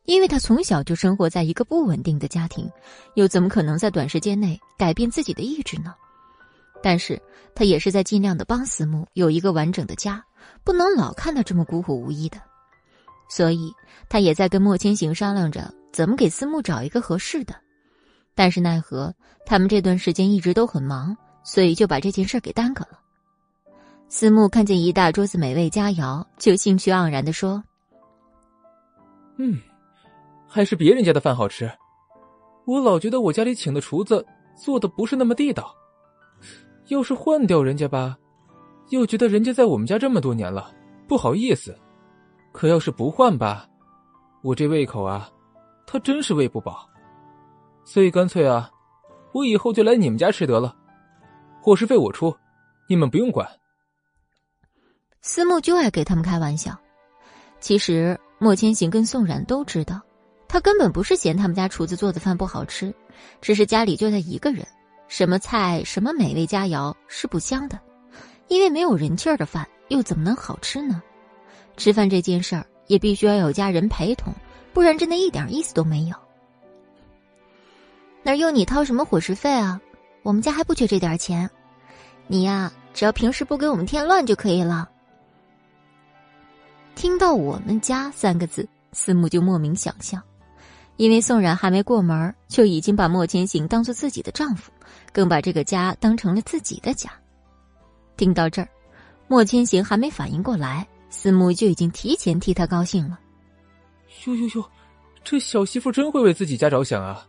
[0.05, 2.69] 因为他从小就生活在一个不稳定的家庭，
[3.15, 5.93] 又怎么可能在短时间内改变自己的意志呢？
[6.83, 7.19] 但是
[7.55, 10.21] 他也是在尽量的帮思慕有一个完整的家，
[10.65, 12.37] 不能老看他这么孤苦无依的。
[13.29, 13.73] 所以，
[14.09, 17.55] 他也在跟莫千行商量着怎么给思慕找一个合适的，
[18.35, 19.15] 但是奈何
[19.45, 22.99] 他们这段时间一直都很忙，所以就把这件事给耽搁了。
[24.09, 27.63] 思慕看见一大桌子美味佳肴，就兴趣盎然的说
[29.39, 29.57] ：“嗯，
[30.47, 31.71] 还是别人家的饭好吃。
[32.65, 34.23] 我老觉得我家里请的厨子
[34.61, 35.73] 做的不是那么地道，
[36.87, 38.17] 要是换掉人家吧，
[38.89, 40.73] 又觉得人家在我们家这么多年了，
[41.07, 41.77] 不好意思。”
[42.53, 43.67] 可要是不换吧，
[44.43, 45.27] 我这胃口啊，
[45.87, 46.87] 他真是喂不饱，
[47.83, 48.69] 所以干脆啊，
[49.31, 50.75] 我以后就来你们家吃得了，
[51.59, 52.31] 伙食费我出，
[52.87, 53.49] 你们不用管。
[55.21, 56.77] 思慕就爱给他们开玩笑，
[57.59, 59.99] 其实莫千行跟宋冉都知道，
[60.47, 62.93] 他根本不是嫌他们家厨子做的饭不好吃，
[63.41, 64.63] 只是家里就他一个人，
[65.15, 67.79] 什么菜什么美味佳肴是不香的，
[68.47, 71.03] 因为没有人气儿的饭又怎么能好吃呢？
[71.77, 74.33] 吃饭这件事儿也必须要有家人陪同，
[74.73, 76.15] 不然真的一点意思都没有。
[78.23, 79.79] 哪用你掏什么伙食费啊？
[80.23, 81.47] 我们家还不缺这点钱，
[82.25, 84.89] 你呀，只要平时不给我们添乱就可以了。
[86.95, 90.19] 听到“我们家”三个字，思慕就莫名想笑，
[90.97, 94.71] 因为宋冉还没过门，就已经把莫千行当做自己的丈夫，
[95.11, 97.09] 更把这个家当成了自己的家。
[98.15, 98.67] 听到这儿，
[99.27, 100.87] 莫千行还没反应过来。
[101.09, 103.19] 思慕就已经提前替他高兴了。
[104.25, 104.65] 哟哟哟，
[105.23, 107.27] 这小媳妇真会为自己家着想啊！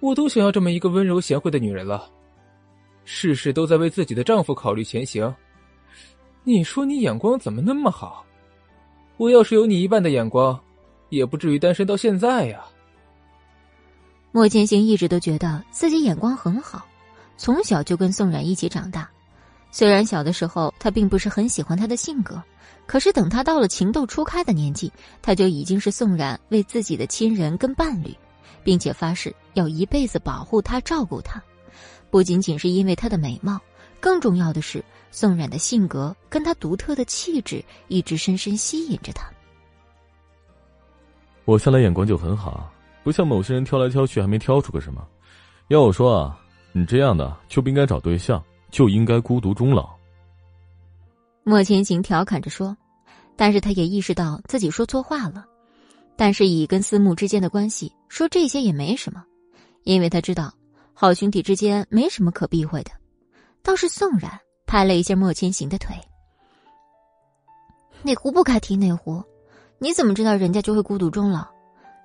[0.00, 2.10] 我都想要这么一个温柔贤惠的女人了，
[3.04, 5.32] 事事都在为自己的丈夫考虑前行。
[6.42, 8.24] 你说你眼光怎么那么好？
[9.16, 10.58] 我要是有你一半的眼光，
[11.08, 12.64] 也不至于单身到现在呀。
[14.30, 16.86] 莫千行一直都觉得自己眼光很好，
[17.36, 19.08] 从小就跟宋冉一起长大。
[19.70, 22.42] 虽然小的时候他并不是很喜欢他的性格，
[22.86, 28.14] 可是等他到了情窦初开的年纪，他就已经是宋冉为自己的亲人跟伴侣，
[28.62, 31.42] 并且发誓要一辈子保护他、照顾他。
[32.10, 33.60] 不仅仅是因为他的美貌，
[34.00, 39.30] 更重要的是宋冉的性格跟他独特的气质一直深深吸引着他。
[41.48, 42.70] 我向来眼光就很好。
[43.02, 45.02] 不像某些人挑来挑去还没挑出个什么，
[45.68, 46.38] 要我说啊，
[46.72, 49.88] 你这样的就不应该找对象，就应该孤独终老。
[51.44, 52.76] 莫千行调侃着说，
[53.34, 55.42] 但是他也意识到自己说错话了。
[56.16, 59.24] 但是以跟思慕之间的关系说这些也没什么，
[59.84, 60.52] 因为他知道
[60.92, 62.90] 好兄弟之间没什么可避讳的。
[63.62, 65.96] 倒是宋冉拍了一下莫千行的腿，
[68.02, 69.24] 那壶不开提那壶，
[69.78, 71.46] 你怎么知道人家就会孤独终老？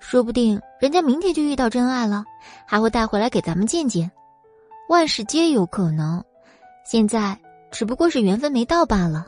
[0.00, 2.24] 说不定人家明天就遇到真爱了，
[2.66, 4.10] 还会带回来给咱们见见。
[4.88, 6.22] 万事皆有可能，
[6.84, 7.38] 现在
[7.70, 9.26] 只不过是缘分没到罢了。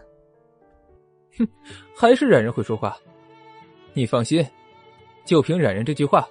[1.39, 1.49] 哼，
[1.97, 2.97] 还是冉冉会说话。
[3.95, 4.47] 你放心，
[5.25, 6.29] 就凭冉冉这句话，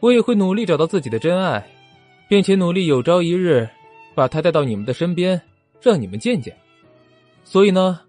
[0.00, 1.64] 我也会努力找到自己的真爱，
[2.28, 3.68] 并且努力有朝一日
[4.14, 5.40] 把他带到你们的身边，
[5.80, 6.52] 让你们见见。
[7.44, 8.00] 所以呢，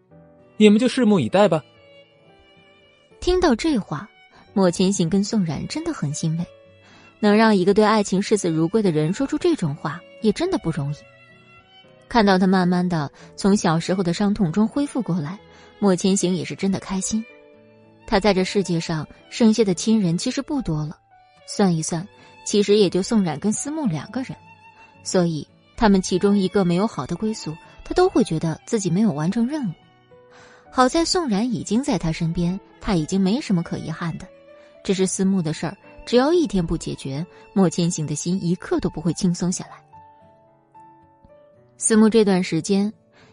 [0.57, 1.63] 你们就拭目以待吧。
[3.23, 4.09] 听到这话。
[4.51, 6.45] 莫千行跟宋冉真的很欣慰，
[7.21, 10.97] 能让一个对爱情视死如归的人说出这种话，也真的不容易。
[12.09, 15.39] 看到他慢慢的从小时候的伤痛中恢复过来，
[15.79, 17.23] 莫千行也是真的开心。
[18.05, 20.97] 他在这世界上剩下的亲人其实不多了，
[21.47, 22.05] 算一算，
[22.45, 24.35] 其实也就宋冉跟思慕两个人，
[25.01, 25.47] 所以
[25.77, 27.55] 他们其中一个没有好的归宿，
[27.85, 29.73] 他都会觉得自己没有完成任务。
[30.69, 34.27] 好在宋冉已经在他身边，他已经没什么可遗憾的。
[34.83, 39.81] 这是思慕的事儿，只要一天不解决，莫千行的心一刻都不会轻松下来。
[41.77, 42.91] 思慕这段时间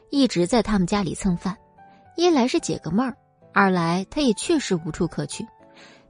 [0.08, 1.58] 一直在他们家里蹭饭，
[2.16, 3.16] 一来是解个闷儿，
[3.52, 5.44] 二来他也确实无处可去。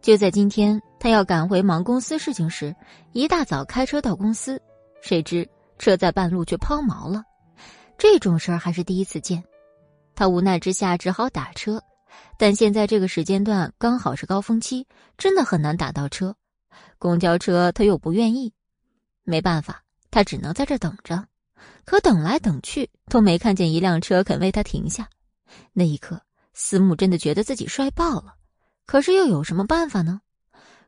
[0.03, 2.77] 就在今天，他要赶回忙公司事情时，
[3.13, 4.61] 一大早开车到公司，
[5.01, 7.25] 谁知车在半路却抛锚了。
[7.97, 9.43] 这种事儿还是第一次见，
[10.15, 11.83] 他无奈之下只好打车。
[12.41, 14.87] 但现在这个时间段刚好是高峰期，
[15.19, 16.35] 真的很难打到车。
[16.97, 18.55] 公交车他又不愿意，
[19.25, 21.29] 没办法，他只能在这等着。
[21.85, 25.11] 可等来等去都没看见一辆车肯为他停下。
[25.75, 26.23] 那一刻，
[26.55, 28.37] 思慕真的觉得自己帅爆了。
[28.87, 30.23] 可是又有什么办法呢？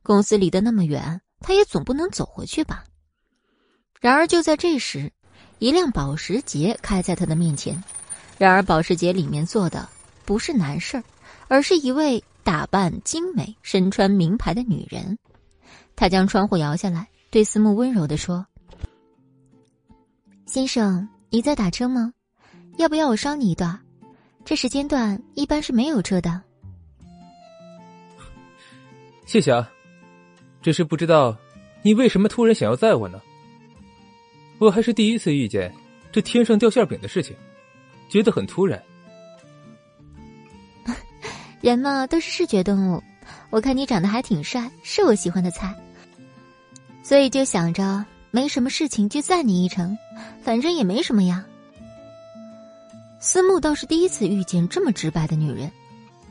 [0.03, 2.83] 公司离得那么远，他也总不能走回去吧。
[4.01, 5.13] 然而就在这时，
[5.59, 7.85] 一辆保时捷开在他的面前。
[8.39, 9.87] 然而保时捷里面坐的
[10.25, 11.03] 不是男士。
[11.53, 15.19] 而是一位打扮精美、身穿名牌的女人，
[15.95, 18.47] 她将窗户摇下来，对思慕温柔的说
[20.49, 22.11] ：“先生，你在打车吗？
[22.79, 23.79] 要不要我捎你一段？
[24.47, 26.41] 这时间段一般是没有车的。”
[29.27, 29.71] 谢谢啊，
[30.63, 31.37] 只是不知道
[31.83, 33.21] 你为什么突然想要载我呢？
[34.57, 35.71] 我还是第一次遇见
[36.11, 37.37] 这天上掉馅饼的事情，
[38.09, 38.83] 觉得很突然。
[41.63, 43.03] 人嘛，都是视觉动物。
[43.51, 45.73] 我看你长得还挺帅，是我喜欢的菜，
[47.05, 49.97] 所以就想着没什么事情就载你一程，
[50.43, 51.47] 反正也没什么呀。
[53.21, 55.71] 思慕倒是第一次遇见这么直白的女人，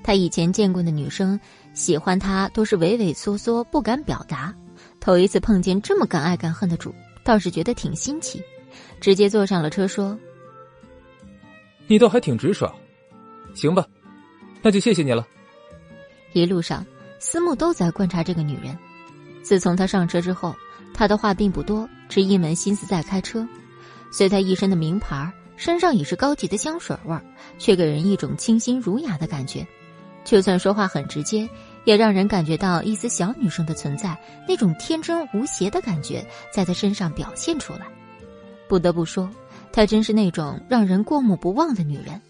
[0.04, 1.40] 她以前见过的女生
[1.74, 4.54] 喜欢她都是畏畏缩缩不敢表达，
[5.00, 8.44] 头一次碰见这么敢爱敢恨的主，倒是觉得挺新奇，
[9.00, 10.20] 直接坐上了车说
[11.88, 12.70] ：“你倒还挺直爽，
[13.56, 13.88] 行吧。”
[14.62, 15.28] 那就谢谢你了。
[16.34, 16.86] 一路上，
[17.20, 18.78] 思慕都在观察这个女人。
[19.42, 20.56] 自从她上车之后，
[20.94, 23.48] 她的话并不多，只一门心思在开车。
[24.12, 27.22] 随她一身的名牌，身上也是高级的香水味儿，
[27.58, 29.66] 却给人一种清新儒雅的感觉。
[30.24, 31.50] 就算说话很直接，
[31.84, 34.16] 也让人感觉到一丝小女生的存在，
[34.48, 37.82] 那种天真无邪的感觉在她身上表现出来。
[38.70, 39.30] 不得不说，
[39.72, 42.22] 她真是那种让人过目不忘的女人。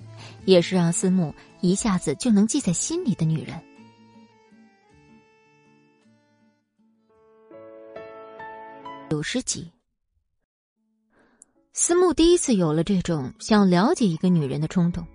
[0.45, 3.61] 也是让思慕一下子就能记在心里的女人。
[9.09, 9.71] 九十集，
[11.73, 15.05] 思慕第一次有了这种想了解一个女人的冲动。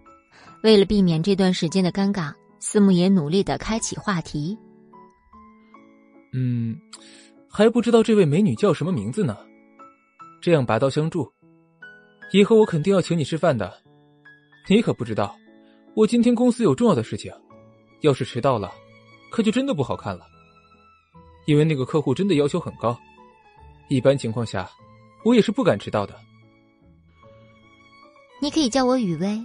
[0.63, 4.57] 为了避免这段时间的尴尬，思慕也努力的开启话题。
[6.33, 6.79] 嗯，
[7.49, 9.37] 还不知道这位美女叫什么名字呢。
[10.43, 11.33] 这样拔刀相助，
[12.33, 13.83] 以后我肯定要请你吃饭的。
[14.69, 15.35] 你可不知道，
[15.97, 17.33] 我今天公司有重要的事情，
[18.03, 18.71] 要是迟到了，
[19.31, 20.27] 可就真的不好看了。
[21.47, 22.95] 因为那个客户真的要求很高，
[23.89, 24.71] 一般情况下，
[25.25, 26.15] 我也是不敢迟到的。
[28.43, 29.43] 你可以叫我雨薇，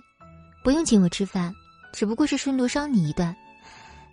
[0.62, 1.56] 不用请我吃饭，
[1.93, 3.34] 只不过是顺路捎你一段。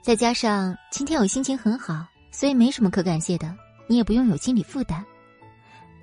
[0.01, 3.53] 再加上今天我心情很好，所以没什么可感谢的，
[3.89, 5.05] 你也不用有心理负担。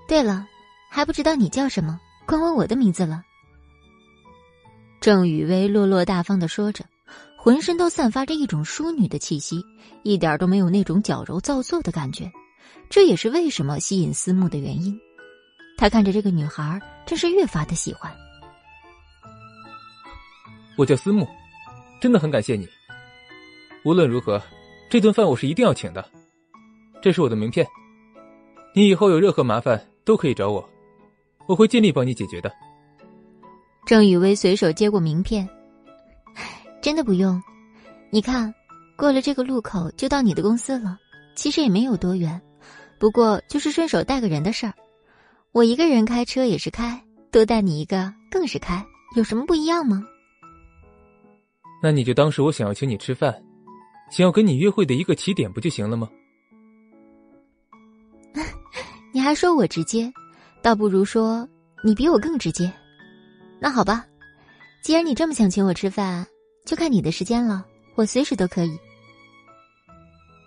[0.06, 0.46] 对了，
[0.92, 3.24] 还不知道你叫什么，光问我的名字了。
[5.06, 6.84] 郑雨薇落落大方的说着，
[7.38, 9.64] 浑身都散发着一种淑女的气息，
[10.02, 12.32] 一点都没有那种矫揉造作的感觉。
[12.90, 15.00] 这也是为什么吸引思慕的原因。
[15.78, 18.12] 他看着这个女孩，真是越发的喜欢。
[20.76, 21.28] 我叫思慕，
[22.02, 22.68] 真的很感谢你。
[23.84, 24.42] 无论如何，
[24.90, 26.04] 这顿饭我是一定要请的。
[27.00, 27.64] 这是我的名片，
[28.74, 30.68] 你以后有任何麻烦都可以找我，
[31.46, 32.52] 我会尽力帮你解决的。
[33.86, 35.48] 郑雨薇随手接过名片，
[36.82, 37.40] 真的不用。
[38.10, 38.52] 你看，
[38.98, 40.98] 过了这个路口就到你的公司了，
[41.36, 42.42] 其实也没有多远，
[42.98, 44.74] 不过就是顺手带个人的事儿。
[45.52, 47.00] 我一个人开车也是开，
[47.32, 48.84] 多带你一个更是开，
[49.16, 50.04] 有什么不一样吗？
[51.84, 53.32] 那你就当是我想要请你吃饭，
[54.10, 56.10] 想要跟你约会的一个起点，不就行了吗？
[59.14, 60.12] 你还说我直接，
[60.64, 61.48] 倒不如说
[61.84, 62.74] 你比我更直接。
[63.60, 64.06] 那好吧，
[64.84, 66.26] 既然你这么想请我吃饭，
[66.66, 68.78] 就看你的时间了，我随时都可以。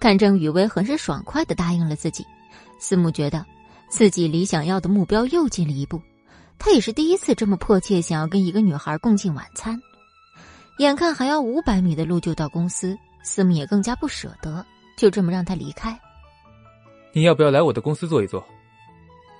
[0.00, 2.24] 看郑雨薇很是爽快的答应了自己，
[2.78, 3.44] 思慕觉得
[3.88, 6.00] 自己离想要的目标又近了一步。
[6.58, 9.80] 他也是第一次这么迫切想要跟一个女孩共进晚餐。
[10.78, 14.64] 眼看还要五百米的路就到公司，思慕也更加不舍得
[14.96, 15.98] 就这么让他离开。
[17.12, 18.44] 你要不要来我的公司坐一坐？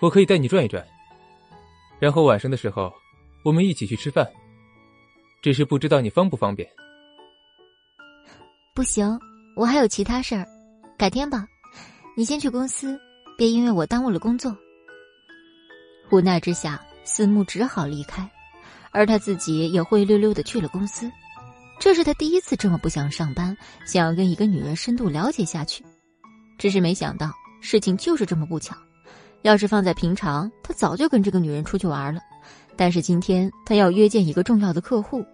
[0.01, 0.85] 我可以带你转一转，
[2.01, 2.93] 然后晚上的时候
[3.43, 4.27] 我们一起去吃饭。
[5.41, 6.69] 只是不知道你方不方便？
[8.75, 9.19] 不行，
[9.57, 10.47] 我还有其他事儿，
[10.97, 11.47] 改天吧。
[12.17, 12.99] 你先去公司，
[13.37, 14.57] 别因为我耽误了工作。
[16.11, 18.29] 无奈之下，思慕只好离开，
[18.91, 21.11] 而他自己也灰溜溜的去了公司。
[21.79, 25.85] 这是他第一次这么不想上班，想要跟一个女人深度了解下去。
[26.59, 28.77] 只是没想到事情就是这么不巧。
[29.43, 32.21] 要是放在平常，他早就跟这个女人出去玩了。
[32.79, 35.27] 但是今天他要约见一个重要的客户，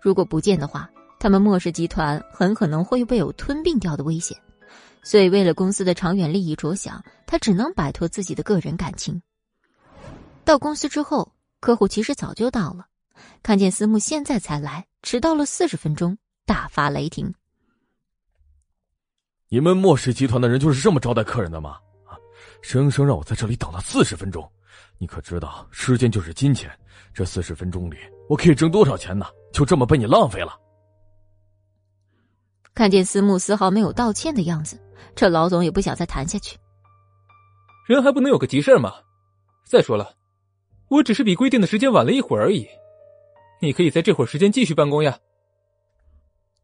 [0.00, 0.90] 如果不见的话，
[1.20, 4.36] 他们莫氏集团很可能会被有吞并掉的危险。
[5.04, 9.22] 所以为了公司的长远利益着想，他只能摆脱自己的个人感情。
[10.44, 12.86] 到公司之后，客户其实早就到了。
[13.44, 17.32] 看见思慕现在才来，迟到了四十分钟，大发雷霆。
[19.48, 21.78] 你们莫氏集团的人就是这么招待客人的吗？
[22.04, 22.18] 啊，
[22.60, 24.50] 生生让我在这里等了四十分钟，
[24.98, 26.70] 你可知道时间就是金钱？
[27.14, 27.96] 这四十分钟里，
[28.28, 29.26] 我可以挣多少钱呢？
[29.52, 30.58] 就这么被你浪费了。
[32.74, 34.78] 看见思慕丝毫没有道歉的样子，
[35.16, 36.56] 这老总也不想再谈下去。
[37.86, 38.92] 人还不能有个急事吗？
[39.66, 40.14] 再说了，
[40.88, 42.68] 我只是比规定的时间晚了一会儿而已。
[43.60, 45.18] 你可以在这会儿时间继续办公呀。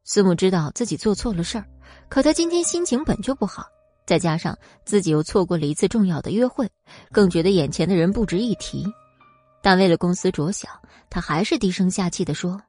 [0.04, 1.66] 思慕知道自己做错了事儿，
[2.08, 3.66] 可他今天心情本就不好，
[4.06, 6.70] 再加上自己又错过了一次重要的约会，
[7.10, 8.86] 更觉得眼前的人不值一提。
[9.64, 10.70] 但为了公司着想，
[11.08, 12.60] 他还是低声下气的说：“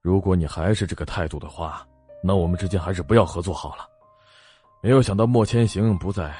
[0.00, 1.84] 如果你还是这个态度的话，
[2.22, 3.84] 那我们之间还是不要合作好了。”
[4.80, 6.32] 没有想到莫千行不在，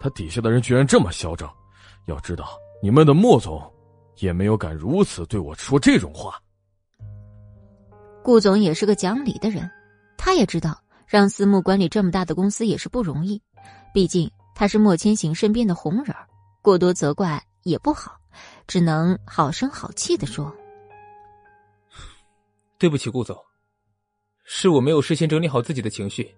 [0.00, 1.52] 他底下的人居然这么嚣张。
[2.06, 3.62] 要知道，你们的莫总。
[4.20, 6.42] 也没有敢如此对我说这种话。
[8.20, 9.70] 顾总也是个讲理的人，
[10.16, 10.76] 他也知道
[11.06, 13.40] 让私募管理这么大的公司也是不容易，
[13.94, 16.16] 毕竟他是莫千行身边的红人
[16.62, 18.18] 过多责怪也不好，
[18.68, 20.54] 只能好声好气的说
[22.78, 23.34] ：“对不起，顾总，
[24.44, 26.36] 是我没有事先整理好自己的情绪，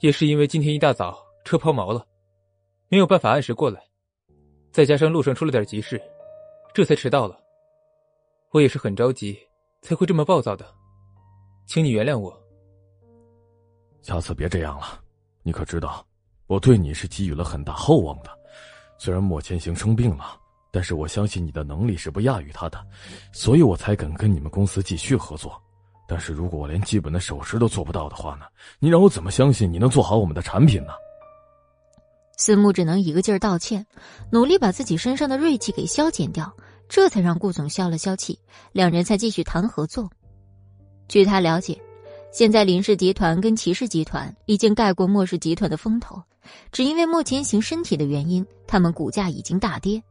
[0.00, 2.04] 也是因为今天一大早车抛锚了，
[2.88, 3.80] 没有办法按时过来，
[4.72, 6.02] 再加上路上出了点急事。”
[6.74, 7.38] 这才迟到了，
[8.50, 9.38] 我也是很着急，
[9.82, 10.66] 才会这么暴躁的，
[11.68, 12.36] 请你原谅我。
[14.02, 15.00] 下次别这样了，
[15.44, 16.04] 你可知道，
[16.48, 18.36] 我对你是寄予了很大厚望的。
[18.98, 20.36] 虽然莫千行生病了，
[20.74, 22.84] 但是我相信你的能力是不亚于他的，
[23.30, 25.52] 所以我才敢跟你们公司继续合作。
[26.08, 28.46] 但是如果我连基本的守时都做不到的话呢？
[28.80, 30.92] 你让我怎么相信你能做好我们的产品呢？
[32.36, 33.86] 思慕只能一个劲儿道歉，
[34.32, 36.52] 努力把自己身上的锐气给消减掉，
[36.88, 38.36] 这才让顾总消了消气，
[38.72, 40.10] 两人才继续谈合作。
[41.06, 41.80] 据他了解，
[42.32, 46.20] 现在林氏集团跟齐氏集团已经盖过莫氏集团的风头，
[46.72, 50.02] 只因为莫千行身体的原因，他们股价已经大跌。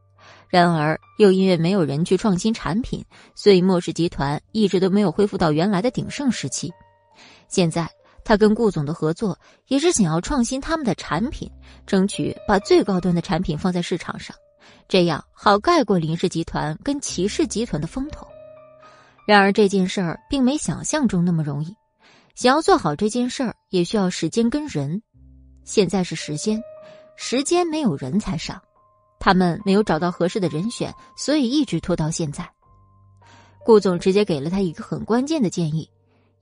[0.48, 6.72] 然而，又因为没有人去创新产品，所以莫氏集团一直都没有恢复到原来的鼎盛时期。
[7.48, 7.90] 现在，
[8.24, 11.50] 他跟顾总的合作也是想要创新他们的产品，
[11.86, 14.36] 争取把最高端的产品放在市场上，
[14.88, 18.26] 这样好盖过林氏集团跟齐氏集团的风头。
[19.26, 21.74] 然而，这件事儿并没想象中那么容易。
[22.34, 25.02] 想要做好这件事儿，也需要时间跟人。
[25.64, 26.60] 现在是时间，
[27.16, 28.60] 时间没有人才上。
[29.24, 32.46] 他们没有找到合适的人选，所以一直拖到现在。
[33.64, 35.88] 顾总直接给了他一个很关键的建议：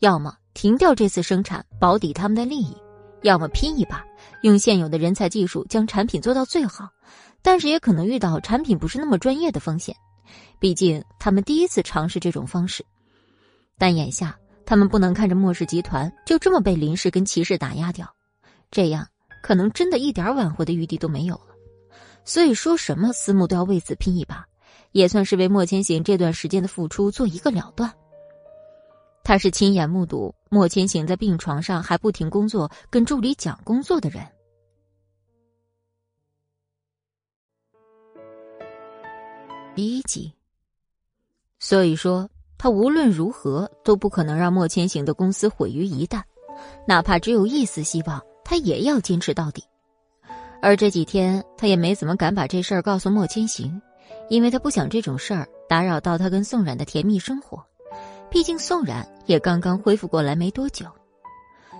[0.00, 2.74] 要么停掉这次生产，保底他们的利益；
[3.22, 4.04] 要么拼一把，
[4.42, 6.88] 用现有的人才技术将产品做到最好。
[7.40, 9.94] 但是也可能遇到产品不是那么专业的风险，
[10.58, 12.84] 毕竟他们第一次尝试这种方式。
[13.78, 14.36] 但眼下
[14.66, 18.12] 他们不能看着莫氏集团就这么被林氏跟骑士打压掉，
[18.72, 19.06] 这样
[19.40, 21.51] 可能真的一点挽回的余地都没有了。
[22.24, 24.46] 所以说什么思慕都要为此拼一把，
[24.92, 27.92] 也算是为莫千行这段时间的付出做一个了断。
[29.24, 34.26] 他是亲眼目睹莫千行在病床上还不停工作，跟助理讲工作的人。
[39.74, 40.32] 第一集。
[41.58, 42.28] 所以说，
[42.58, 46.20] 他无论如何都不可能让莫千行的公司毁于一旦，
[46.86, 49.64] 哪怕只有一丝希望，他也要坚持到底。
[50.62, 53.82] 而这几天，他也没怎么敢把这事儿告诉莫千行，
[54.28, 57.60] 因为他不想这种事儿打扰到他跟宋冉的甜蜜生活。
[58.30, 60.86] 毕竟宋冉也刚刚恢复过来没多久，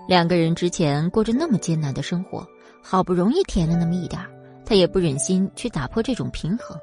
[0.09, 2.45] 两个人之前过着那么艰难的生活，
[2.83, 4.29] 好不容易甜了那么一点儿
[4.67, 6.77] 他也不忍心去打破这种平衡，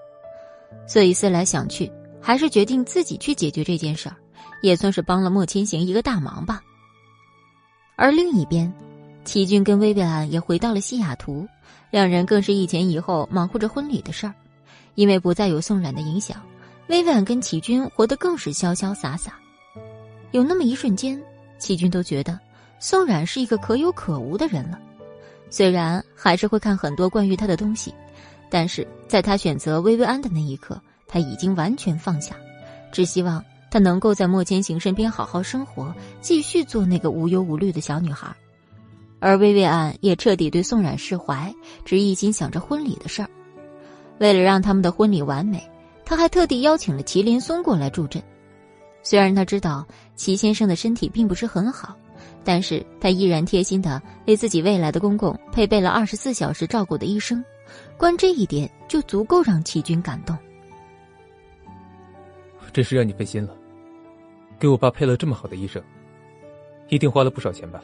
[0.88, 4.16] 所以思来想去，还是决定自己去解决这件事儿，
[4.62, 6.62] 也算是帮了莫千行一个大忙吧。
[7.98, 8.74] 而另一边，
[9.26, 11.46] 齐军跟薇薇安也回到了西雅图。
[11.92, 14.34] 两人更是一前一后忙活着婚礼的事儿，
[14.96, 16.42] 因为不再有宋冉的影响，
[16.88, 19.34] 薇婉跟启军活得更是潇潇洒洒。
[20.32, 21.20] 有那么一瞬间，
[21.58, 22.40] 启军都觉得
[22.80, 24.80] 宋冉是一个可有可无的人了。
[25.50, 27.92] 虽然还是会看很多关于他的东西，
[28.50, 32.36] 但是在他选择薇薇安的那一刻，他已经完全放下，
[32.92, 35.92] 只希望他能够在莫千行身边好好生活，
[36.22, 38.28] 继续做那个无忧无虑的小女孩。
[39.20, 41.54] 而薇薇安也彻底对宋冉释怀，
[41.86, 43.30] 只一心想着婚礼的事儿。
[44.20, 45.62] 为了让他们的婚礼完美，
[46.06, 48.22] 他还特地邀请了齐林松过来助阵。
[49.02, 49.86] 虽然他知道
[50.16, 51.96] 齐先生的身体并不是很好，
[52.44, 57.44] 但是他依然贴心的为自己未来的公公配备了二十四小时照顾的医生，
[57.98, 60.38] 光这一点就足够让齐军感动。
[62.74, 63.56] 真是让你费心了，
[64.60, 65.82] 给我爸配了这么好的医生，
[66.90, 67.82] 一定花了不少钱吧？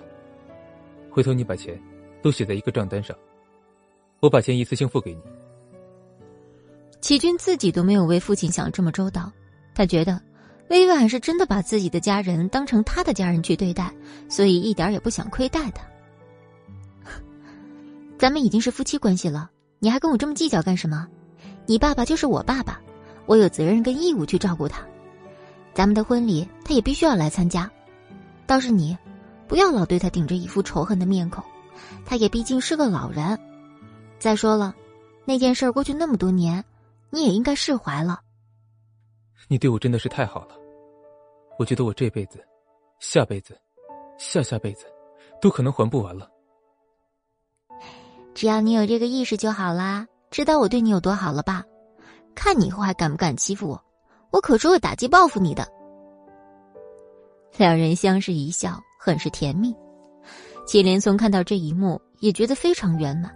[1.16, 1.82] 回头你把钱
[2.22, 3.16] 都写在一个账单上，
[4.20, 5.22] 我把钱一次性付给你。
[7.00, 9.32] 齐军自己都没有为父亲想这么周到，
[9.74, 10.22] 他觉得
[10.70, 13.96] 薇婉是真的把自己的家人当成他的家人去对待，
[14.28, 15.88] 所以一点也不想亏待他。
[18.18, 21.08] 咱们已经是夫妻关系了，你还跟我这么计较干什么？
[21.66, 22.82] 你爸爸就是我爸爸，
[23.26, 24.86] 我有责任跟义务去照顾他。
[25.74, 27.72] 咱们的婚礼他也必须要来参加，
[28.46, 28.98] 倒是你。
[29.48, 31.44] 不要老对他顶着一副仇恨的面孔，
[32.06, 33.40] 他也毕竟是个老人。
[34.18, 34.74] 再说了，
[35.24, 36.64] 那件事过去那么多年，
[37.10, 38.22] 你也应该释怀了。
[39.48, 40.56] 你对我真的是太好了，
[41.60, 42.44] 我觉得我这辈子、
[43.00, 43.56] 下辈子、
[44.18, 44.86] 下下辈子
[45.42, 46.30] 都可能还不完了。
[48.34, 51.64] 只要你有这个意识就好啦，知道我对你有多好了吧？
[52.34, 53.82] 看你以后还敢不敢欺负我，
[54.32, 55.66] 我可是会打击报复你的。
[57.58, 58.82] 两人相视一笑。
[59.06, 59.72] 很是甜蜜，
[60.65, 63.32] 祁连松看到这一幕也觉得非常圆满。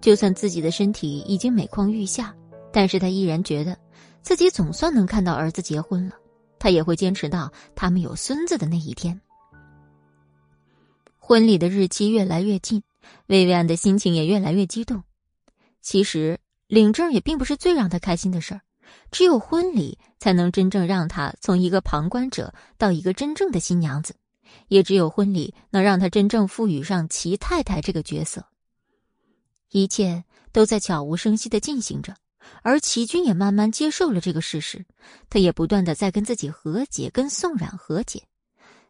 [0.00, 2.32] 就算自己的身体已经每况愈下，
[2.72, 3.76] 但是他依然觉得
[4.22, 6.14] 自己总算能看到儿子结婚了。
[6.56, 9.20] 他也会坚持到他们有孙子的那一天。
[11.18, 12.80] 婚礼的日期越来越近，
[13.26, 15.02] 薇薇安的心情也越来越激动。
[15.82, 16.38] 其实
[16.68, 18.60] 领证也并不是最让他开心的事儿，
[19.10, 24.14] 只有婚礼才能真正让他从一个旁观者到一个真正的新娘子。
[24.68, 28.46] 也只有婚礼能让他真正赋予上齐太太这个角色。
[29.70, 32.16] 一切都在悄无声息的进行着，
[32.62, 34.86] 而齐军也慢慢接受了这个事实。
[35.28, 38.22] 他也不断的在跟自己和解，跟宋冉和解。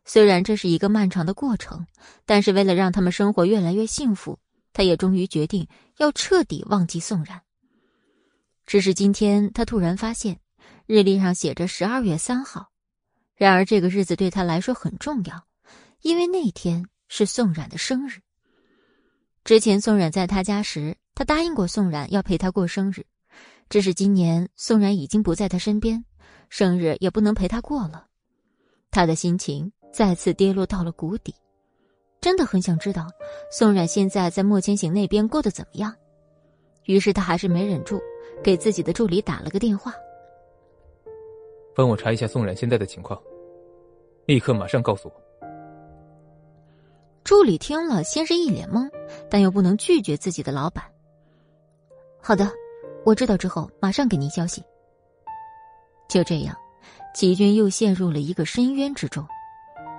[0.05, 1.87] 虽然这是一个漫长的过程，
[2.25, 4.39] 但是为了让他们生活越来越幸福，
[4.73, 5.67] 他也终于决定
[5.99, 7.43] 要彻底忘记宋冉。
[8.65, 10.39] 只是今天他突然发现，
[10.87, 12.71] 日历上写着十二月三号，
[13.35, 15.48] 然而这个日子对他来说很重要。
[16.03, 18.21] 因为那天是宋冉的生日，
[19.45, 23.05] 之前宋冉在他家时，他答应过宋冉要陪他过生日，
[23.69, 26.05] 只是今年宋冉已经不在他身边，
[26.49, 28.07] 生日也不能陪他过了，
[28.91, 31.35] 他的心情再次跌落到了谷底，
[32.21, 33.07] 真的很想知道
[33.51, 35.95] 宋冉现在在莫千行那边过得怎么样。
[36.85, 38.01] 于是他还是没忍住，
[38.43, 39.93] 给自己的助理打了个电话，
[41.75, 43.21] 帮我查一下宋冉现在的情况，
[44.27, 45.28] 立刻马上告诉我。
[47.29, 48.89] 助理听了，先是一脸懵，
[49.29, 50.83] 但又不能拒绝自己的老板。
[52.23, 52.51] 好的，
[53.05, 54.65] 我知道之后马上给您消息。
[56.09, 56.57] 就这样，
[57.15, 59.23] 齐军又陷入了一个深渊之中。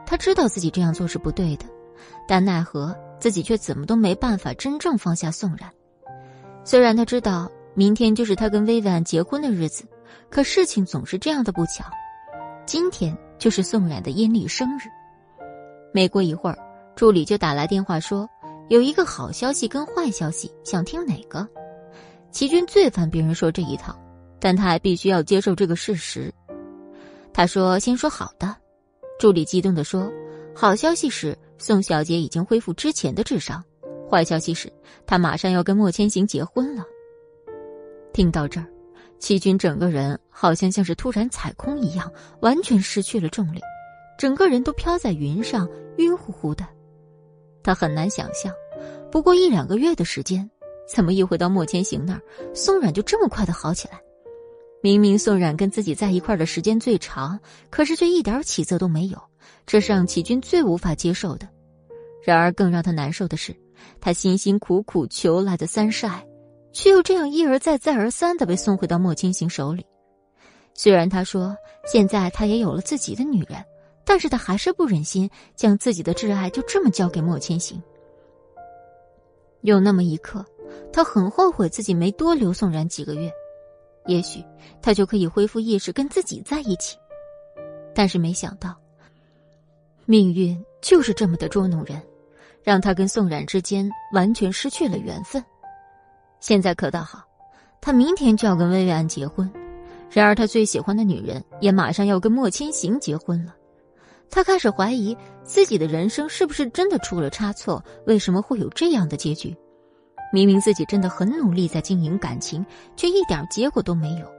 [0.08, 1.68] 他知道自己这样做是不对的，
[2.28, 5.72] 但奈何自己却怎么都没办法真正放下宋冉。
[6.64, 9.84] 虽然他知道明天就是他跟薇薇安结婚的日子，
[10.32, 11.86] 可事情总是这样的不巧，
[12.66, 14.90] 今天就是宋冉的阴历生日。
[15.94, 16.58] 没过一会儿。
[17.00, 18.30] 助理就打来电话说，
[18.68, 21.48] 有一个好消息跟坏消息，想听哪个？
[22.30, 23.98] 齐军最烦别人说这一套，
[24.38, 26.30] 但他还必须要接受这个事实。
[27.32, 28.54] 他说：“先说好的。”
[29.18, 30.12] 助理激动的说
[30.54, 33.64] ：“好消息是宋小姐已经恢复之前的智商，
[34.12, 34.70] 坏消息是
[35.08, 36.84] 她马上要跟莫千行结婚了。”
[38.12, 38.68] 听到这儿，
[39.20, 42.12] 齐军整个人好像像是突然踩空一样，
[42.42, 43.62] 完全失去了重力，
[44.18, 45.66] 整个人都飘在云上，
[45.96, 46.68] 晕乎乎的。
[47.70, 48.52] 他很难想象，
[49.12, 50.50] 不过一两个月的时间，
[50.92, 52.22] 怎么一回到莫千行那儿，
[52.52, 54.02] 宋冉就这么快的好起来？
[54.82, 57.40] 明明宋冉跟自己在一块的时间最长，
[57.70, 59.22] 可是却一点起色都没有，
[59.68, 61.48] 这是让启军最无法接受的。
[62.24, 63.56] 然而更让他难受的是，
[64.02, 66.26] 他辛辛苦苦求来的三晒，
[66.74, 69.86] 却又这样一而再、再而三的被送回到莫千行手里。
[70.74, 71.56] 虽然他说
[71.86, 73.64] 现在他也有了自己的女人。
[74.10, 77.80] 但是他还是不忍心将自己的挚爱就这么交给莫千行。
[79.62, 80.44] 有那么一刻，
[80.92, 83.32] 他很后悔自己没多留宋然几个月，
[84.08, 84.44] 也许
[84.82, 86.98] 他就可以恢复意识跟自己在一起。
[87.94, 88.76] 但是没想到，
[90.08, 92.02] 命运就是这么的捉弄人，
[92.64, 95.46] 让他跟宋冉之间完全失去了缘分。
[96.40, 97.22] 现在可倒好，
[97.80, 99.48] 他明天就要跟薇薇安结婚，
[100.10, 103.54] 然而他最喜欢的女人也马上要跟莫千行结婚了。
[104.32, 107.84] 他开始怀疑自己的人生是不是真的出了差错？
[108.06, 109.56] 为什么会有这样的结局？
[110.32, 112.64] 明明自己真的很努力在经营感情，
[112.96, 114.32] 却一点结果都没有，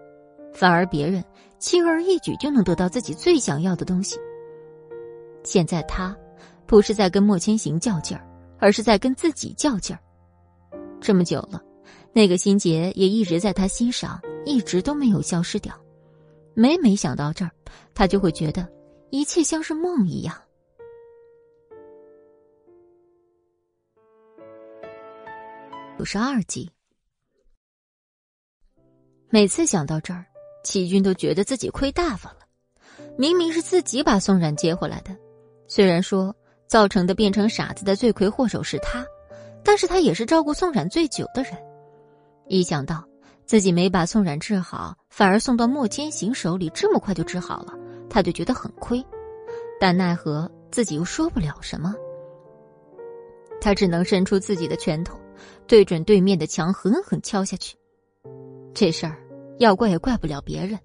[0.55, 1.25] 反而别人
[1.59, 4.17] 轻而易举就能得到自己最想要的东西。
[5.43, 6.17] 现在他
[6.67, 8.25] 不是在跟莫千行较劲儿，
[8.61, 9.99] 而是在跟自己较劲儿。
[11.01, 11.61] 这么久了，
[12.13, 15.75] 那个心结也一直在他心上，一直都没有消失掉。
[16.55, 17.51] 每每想到这儿，
[17.93, 18.69] 他就会觉得。
[19.11, 20.41] 一切像是梦一样。
[25.99, 26.71] 五十二集，
[29.29, 30.25] 每次想到这儿，
[30.65, 32.39] 齐军都觉得自己亏大发了。
[33.19, 35.15] 明明是自己把宋冉接回来的，
[35.67, 36.35] 虽然说
[36.67, 39.05] 造成的变成傻子的罪魁祸首是他，
[39.63, 41.53] 但是他也是照顾宋冉最久的人。
[42.47, 43.05] 一想到
[43.45, 47.75] 自己没把宋冉治好，反而送到莫千行手里，这么快就治好了。
[48.11, 49.03] 他就觉得很亏，
[49.81, 51.95] 但奈何自己又说不了什么。
[53.61, 55.19] 他只能伸出自己的拳头，
[55.67, 57.77] 对准对面的墙狠狠敲下去。
[58.75, 59.17] 这事儿
[59.59, 60.79] 要怪也怪不了别人，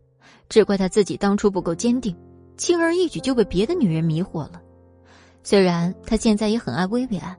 [0.49, 2.15] 只怪他自己当初不够坚定，
[2.57, 4.61] 轻而易举就被别的女人迷惑了。
[5.43, 7.37] 虽然他现在也很爱薇薇安，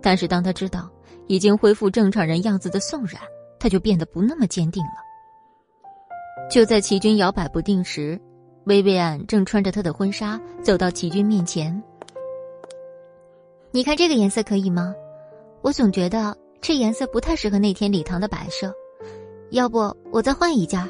[0.00, 0.90] 但是当他知道
[1.26, 3.20] 已经恢复正常人样子的宋冉，
[3.58, 6.48] 他就变得不那么坚定了。
[6.50, 8.18] 就在齐军摇摆不定时。
[8.68, 11.82] 薇薇安正穿着她的婚纱走到齐军面前。
[13.70, 14.94] 你看这个颜色可以吗？
[15.62, 18.70] 我总觉得这颜色不太适合那天礼堂的摆设，
[19.52, 19.78] 要不
[20.10, 20.86] 我再换一件。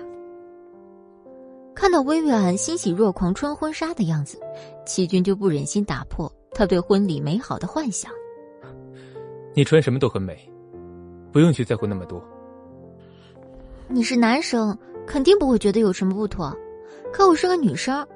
[1.72, 4.40] 看到薇薇安欣喜若狂穿婚纱的样子，
[4.84, 8.10] 齐军就不忍心打破他对婚礼美好的幻想。
[9.54, 10.36] 你穿什么都很美，
[11.30, 12.20] 不用去在乎那么多。
[13.86, 14.76] 你是男生，
[15.06, 16.52] 肯定不会觉得有什么不妥。
[17.12, 18.06] 可我是个女生，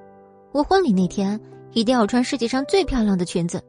[0.52, 1.40] 我婚礼那天
[1.72, 3.60] 一定要穿世界上最漂亮的裙子，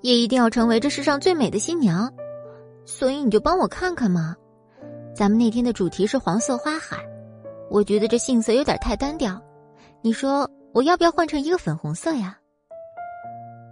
[0.00, 2.12] 也一定要成为这世上最美的新娘。
[2.84, 4.34] 所以你就帮我看看嘛。
[5.14, 6.96] 咱们那天的主题是黄色花海，
[7.70, 9.40] 我觉得这杏色有点太单调。
[10.00, 12.36] 你说我要不要换成一个粉红色呀？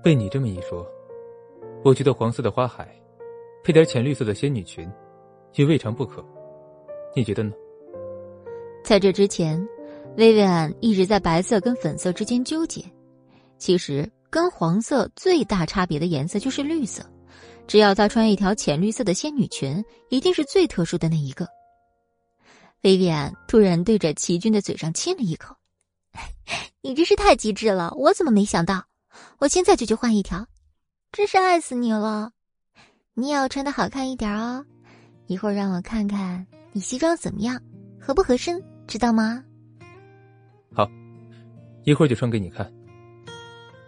[0.02, 0.86] 被你这么一说，
[1.82, 2.86] 我觉得黄色的花海，
[3.64, 4.88] 配点浅绿色的仙女裙，
[5.54, 6.24] 也未尝不可。
[7.16, 7.52] 你觉得呢？
[8.84, 9.66] 在这之前。
[10.20, 12.84] 薇薇安一直在白色跟粉色之间纠结，
[13.56, 17.02] 其实跟黄色最大差别的颜色就是绿色，
[17.66, 21.48] 只要她穿一条浅绿色的仙女裙，一定是最特殊的那一个。
[22.82, 25.56] 薇薇安突然对着齐军的嘴上亲了一口
[26.84, 28.84] ：“你真是太机智了，我怎么没想到？
[29.38, 30.46] 我现在就去换一条，
[31.12, 32.32] 真是爱死你了！
[33.14, 34.66] 你也要穿的好看一点哦，
[35.28, 37.58] 一会儿让我看看你西装怎么样，
[37.98, 39.42] 合不合身，知道吗？”
[41.84, 42.70] 一会儿就穿给你看。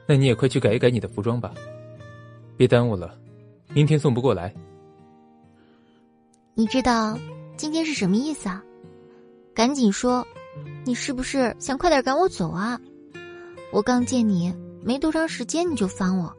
[0.06, 1.54] 那你也快去改一改你的服装吧，
[2.56, 3.16] 别耽误了，
[3.72, 4.52] 明天送不过来。
[6.54, 7.18] 你知道
[7.56, 8.62] 今天是什么意思啊？
[9.54, 10.26] 赶紧说，
[10.84, 12.80] 你是不是想快点赶我走啊？
[13.70, 16.34] 我刚见你没多长时间你就烦我，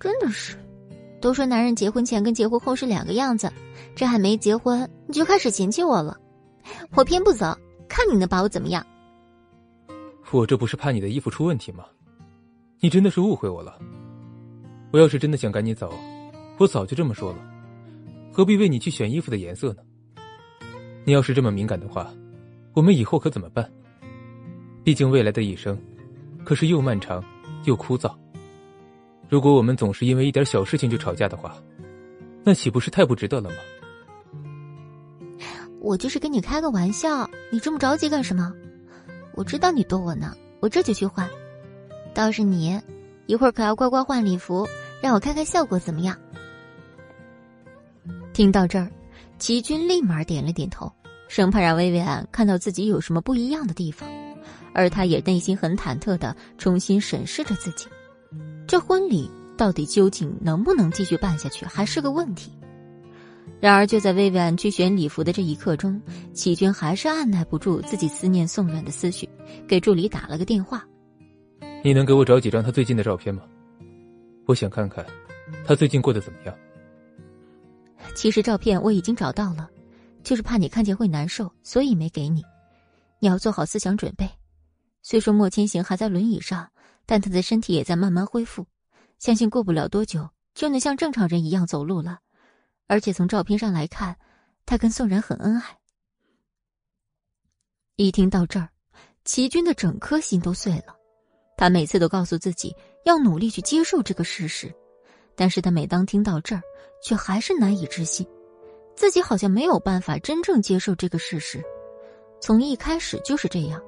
[0.00, 0.56] 真的是。
[1.18, 3.50] 都说男人结婚前跟结婚后是两个样子，
[3.94, 6.18] 这还没结婚你就开始嫌弃我了，
[6.94, 7.56] 我偏不走，
[7.88, 8.86] 看你能把我怎么样？
[10.32, 11.84] 我这不是怕你的衣服出问题吗？
[12.80, 13.78] 你真的是误会我了。
[14.92, 15.92] 我要是真的想赶你走，
[16.58, 17.38] 我早就这么说了，
[18.32, 19.82] 何必为你去选衣服的颜色呢？
[21.04, 22.12] 你要是这么敏感的话，
[22.74, 23.70] 我们以后可怎么办？
[24.84, 25.78] 毕竟未来的一生，
[26.44, 27.24] 可是又漫长
[27.64, 28.14] 又枯燥。
[29.28, 31.56] 如果我们总是因为一点小事情就吵架的话，
[32.44, 33.56] 那岂不是太不值得了吗？
[35.80, 38.52] 我就是跟你开个玩笑，你这么着急干什么？
[39.36, 41.28] 我知道你逗我呢，我这就去换。
[42.14, 42.80] 倒是你，
[43.26, 44.66] 一会儿可要乖乖换礼服，
[45.02, 46.18] 让我看看效果怎么样。
[48.32, 48.90] 听到这儿，
[49.38, 50.90] 齐军立马点了点头，
[51.28, 54.08] 生怕让薇薇安看到自己有什么不一样的地方，
[54.72, 57.86] 而他也内心很忐忑的重新审视着自己，
[58.66, 62.50] 这婚礼到底究竟能不能继续办下去，还是个问题。
[63.58, 66.00] 然而，就在薇薇安去选礼服的这一刻中，
[66.34, 69.28] 启军还是按耐不住自己思念宋冉的思绪，
[69.66, 70.84] 给助理打了个电话。
[71.82, 73.42] 你能给我找几张他最近的照片吗？
[74.46, 75.04] 我想看看
[75.64, 76.54] 他最近过得怎么样。
[78.14, 79.68] 其实照片我已经找到了，
[80.22, 82.44] 就是怕你看见会难受，所以没给你。
[83.20, 84.28] 你要做好思想准备。
[85.02, 86.68] 虽说莫千行还在轮椅上，
[87.06, 88.66] 但他的身体也在慢慢恢复，
[89.18, 92.18] 相信过不了多久就能像正常人一样走路了。
[92.86, 94.16] 而且从照片上来看，
[94.64, 95.78] 他跟宋然很恩爱。
[97.96, 98.68] 一听到这儿，
[99.24, 100.94] 齐军的整颗心都碎了。
[101.56, 104.72] 他每次都告诉自己要努力去接受这个事实，
[105.34, 106.62] 但是他每当听到这儿，
[107.02, 108.26] 却还是难以置信，
[108.94, 111.64] 自己好像没有办法真正接受这个事实，
[112.40, 113.82] 从一开始就是这样。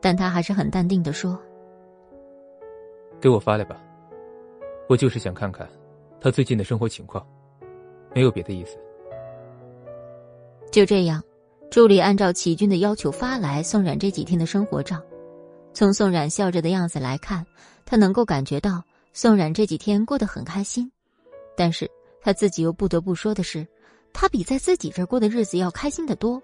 [0.00, 1.38] 但他还是很淡定的说
[3.20, 3.82] ：“给我发来吧，
[4.88, 5.68] 我就是想看看
[6.20, 7.26] 他最近的生活情况，
[8.14, 8.78] 没有别的意思。”
[10.72, 11.22] 就这样，
[11.70, 15.00] 助理按照齐军的要求发来宋冉这几天的生活照。
[15.72, 17.44] 从宋冉笑着的样子来看，
[17.84, 18.82] 他能够感觉到
[19.12, 20.90] 宋冉这几天过得很开心，
[21.56, 21.90] 但是
[22.22, 23.66] 他自己又不得不说的是，
[24.12, 26.40] 他比在自己这儿过的日子要开心的多。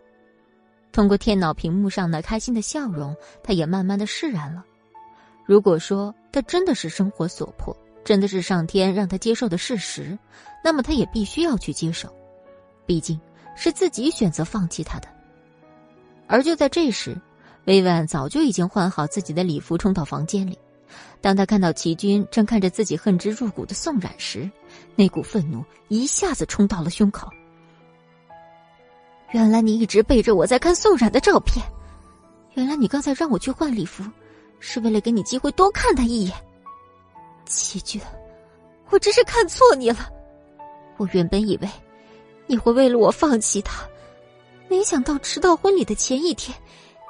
[0.92, 4.64] 通过电脑屏幕上那开心的笑容，他也慢慢的释然了。
[5.44, 7.76] 如果说他真的是生活所迫，
[8.10, 10.18] 真的是上天让他接受的事实，
[10.64, 12.12] 那么他也必须要去接受，
[12.84, 13.16] 毕竟
[13.54, 15.06] 是自己选择放弃他的。
[16.26, 17.16] 而就在这时。
[17.66, 20.58] 薇薇安早就已经换好自己的礼服，冲到房间里。
[21.20, 24.50] 当他看到齐军正看着自己恨之入骨的宋冉时，
[24.96, 27.30] 那股愤怒一下子冲到了胸口。
[29.30, 31.64] 原来你一直背着我在看宋冉的照片，
[32.54, 34.02] 原来你刚才让我去换礼服，
[34.58, 36.34] 是为了给你机会多看他一眼。
[37.50, 38.00] 齐军，
[38.90, 40.08] 我真是看错你了。
[40.96, 41.68] 我原本以为
[42.46, 43.86] 你会为了我放弃他，
[44.68, 46.56] 没想到迟到婚礼的前一天。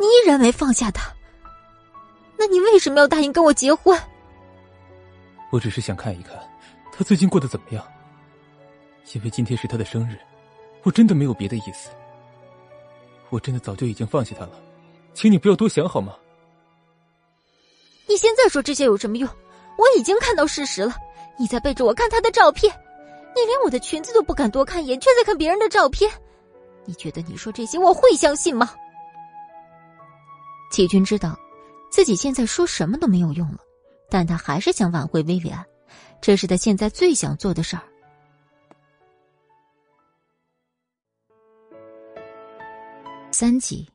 [0.00, 1.12] 你依然没放下他，
[2.38, 4.00] 那你为什么要答应跟我结婚？
[5.52, 6.34] 我只是想看一看
[6.90, 7.86] 他最近过得怎么样。
[9.12, 10.16] 因为今天是他的生日，
[10.84, 11.90] 我真的没有别的意思。
[13.28, 14.52] 我真的早就已经放弃他了，
[15.12, 16.16] 请你不要多想好吗？
[18.08, 19.28] 你现在说这些有什么用？
[19.80, 20.94] 我已经看到事实了，
[21.38, 22.70] 你在背着我看他的照片，
[23.34, 26.10] 你连我的裙子都不敢多看一眼，却在看别人的照片。
[26.84, 28.74] 你觉得你说这些我会相信吗？
[30.70, 31.34] 齐军知道，
[31.90, 33.58] 自己现在说什么都没有用了，
[34.10, 35.64] 但他还是想挽回薇薇安，
[36.20, 37.82] 这是他现在最想做的事儿。
[43.32, 43.88] 三集，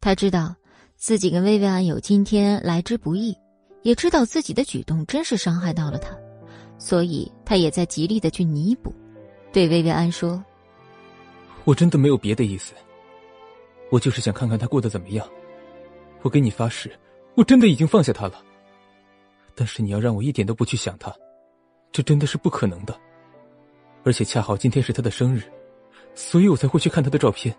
[0.00, 0.54] 他知道
[0.96, 3.36] 自己跟薇薇安有今天来之不易，
[3.82, 6.16] 也知道自己的举动真是伤害到了他，
[6.78, 8.94] 所以他也在极力的去弥补，
[9.52, 10.42] 对薇薇安说
[11.64, 12.72] ：“我真的没有别的意思，
[13.90, 15.28] 我就是想看看他过得怎么样。”
[16.22, 16.90] 我给你发誓，
[17.34, 18.40] 我真的已经放下他了。
[19.56, 21.12] 但是你要让我一点都不去想他，
[21.90, 22.96] 这真的是不可能的。
[24.04, 25.42] 而且恰好今天是他的生日，
[26.14, 27.52] 所以我才会去看他的照片。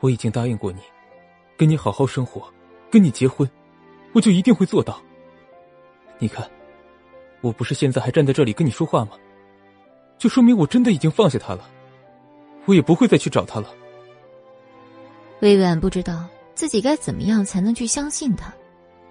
[0.00, 0.80] 我已经答应过你，
[1.56, 2.52] 跟你好好生活，
[2.90, 3.48] 跟你结婚，
[4.12, 5.00] 我就一定会做到。
[6.18, 6.48] 你看，
[7.40, 9.12] 我不是现在还站在这里跟你说话吗？
[10.18, 11.68] 就说明我真的已经放下他了，
[12.64, 13.68] 我也不会再去找他了。
[15.40, 18.52] 薇薇安不知道自己该怎么样才能去相信他，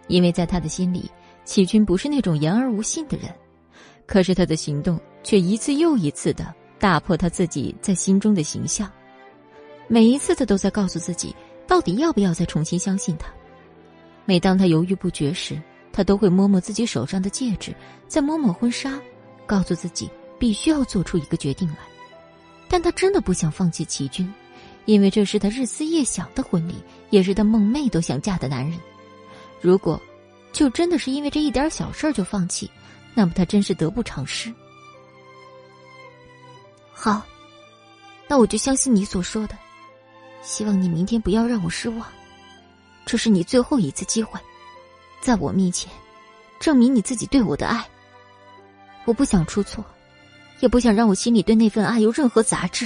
[0.08, 1.10] 因为在他的心里，
[1.46, 3.34] 启军不是那种言而无信的人。
[4.06, 8.92] 可是他的行动却一次又一次的打破他自己在心中的形象。
[9.88, 11.34] 每一次，他都在告诉自己，
[11.66, 13.30] 到底要不要再重新相信他。
[14.28, 15.60] 每当他犹豫不决时，
[15.92, 17.74] 他都会摸摸自己手上的戒指，
[18.08, 19.00] 再摸摸婚纱，
[19.46, 21.78] 告诉自己必须要做出一个决定来。
[22.68, 24.32] 但他真的不想放弃齐军。
[24.84, 26.76] 因为这是他日思夜想的婚礼，
[27.10, 28.80] 也是他梦寐都想嫁的男人。
[29.60, 30.02] 如果
[30.54, 32.72] 就真的是因为这一点小事就放弃，
[33.14, 34.54] 那么他真是得不偿失。
[36.94, 37.22] 好，
[38.30, 39.58] 那我就相信你所说的。
[40.42, 42.08] 希望你明天不要让我失望。
[43.08, 44.38] 这是你最后一次机会，
[45.22, 45.90] 在我面前
[46.60, 47.88] 证明你自己对我的爱。
[49.06, 49.82] 我不想出错，
[50.60, 52.86] 也不想让我心里对那份爱有任何杂质。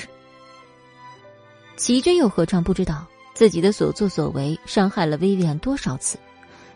[1.76, 3.03] 齐军又何尝不知道
[3.34, 6.19] 自己的所作所为伤害了薇薇安多少次？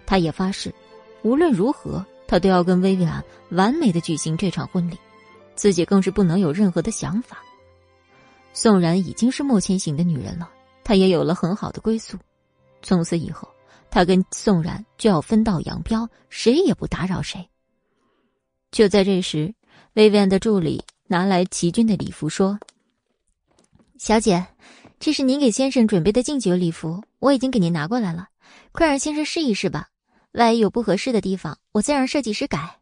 [0.07, 0.73] 他也发誓，
[1.21, 4.97] 无论如何，他都要跟薇薇安完美的举行这场婚礼。
[5.53, 7.37] 自己更是不能有任何的想法。
[8.53, 10.49] 宋然已经是莫千行的女人了，
[10.83, 12.17] 她也有了很好的归宿。
[12.85, 13.49] 从此以后，
[13.89, 17.49] 他跟宋冉就要分道扬镳，谁也不打扰谁。
[18.69, 19.55] 就在这时，
[19.93, 22.59] 薇薇安的助理拿来齐军的礼服，说
[23.97, 24.45] ：“小姐。”
[24.97, 28.29] 这是您给先生准备的敬酒礼服，我已经给您拿过来了，
[28.71, 29.89] 快让先生试一试吧。
[30.31, 32.79] 万一有不合适的地方，我再让设计师改。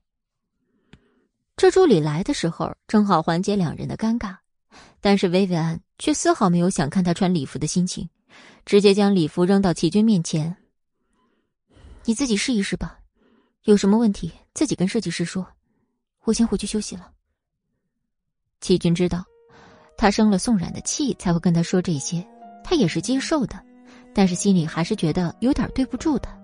[1.55, 4.35] 这助理来的时候正好缓解两人的尴尬，
[4.99, 8.07] 但是薇薇安却丝毫没有想看他穿礼服的心情，
[8.65, 10.55] 直接将礼服扔到齐军面前
[12.05, 12.99] ：“你自己试一试吧，
[13.63, 15.47] 有什么问题自己跟设计师说。
[16.23, 17.11] 我先回去休息了。”
[18.61, 19.23] 齐军知道。
[19.95, 22.27] 他生了宋冉的气，才会跟他说这些，
[22.63, 23.63] 他也是接受的，
[24.11, 26.35] 但是心里还是觉得有点对不住他，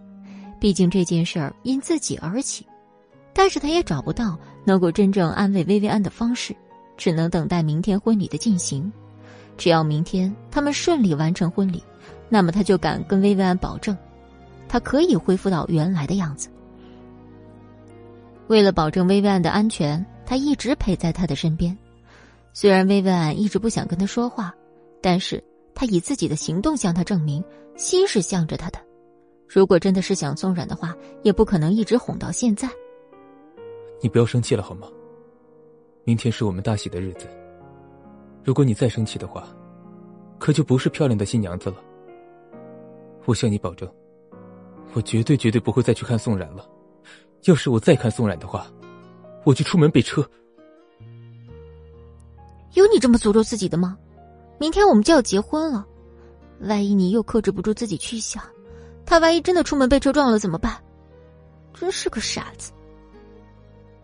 [0.61, 2.66] 毕竟这件事儿因自己而起，
[3.34, 6.56] 但是他也找不到能够真正安慰薇薇安的方式，
[6.95, 8.90] 只能等待明天婚礼的进行。
[9.60, 11.84] 只要明天他们顺利完成婚礼，
[12.30, 13.95] 那么他就敢跟薇薇安保证，
[14.69, 16.49] 他可以恢复到原来的样子。
[18.48, 21.77] 为了保证薇薇安的安全，他一直陪在她的身边。
[22.53, 24.56] 虽然薇薇安一直不想跟他说话，
[25.02, 25.44] 但是
[25.76, 27.44] 他以自己的行动向他证明，
[27.76, 28.80] 心是向着他的。
[29.45, 32.69] 如果真的是想松软的话，也不可能一直哄到现在。
[34.02, 34.88] 你不要生气了好吗？
[36.06, 37.27] 明天是我们大喜的日子，
[38.50, 39.48] 如果你再生气的话，
[40.40, 41.76] 可就不是漂亮的新娘子了。
[43.26, 43.88] 我向你保证，
[44.94, 46.68] 我绝对绝对不会再去看宋冉了。
[47.44, 48.66] 要是我再看宋冉的话，
[49.44, 50.28] 我就出门被车。
[52.74, 53.96] 有你这么诅咒自己的吗？
[54.58, 55.86] 明天我们就要结婚了，
[56.62, 58.44] 万一你又克制不住自己去想，
[59.06, 60.76] 他万一真的出门被车撞了怎么办？
[61.76, 62.72] 真是个傻子。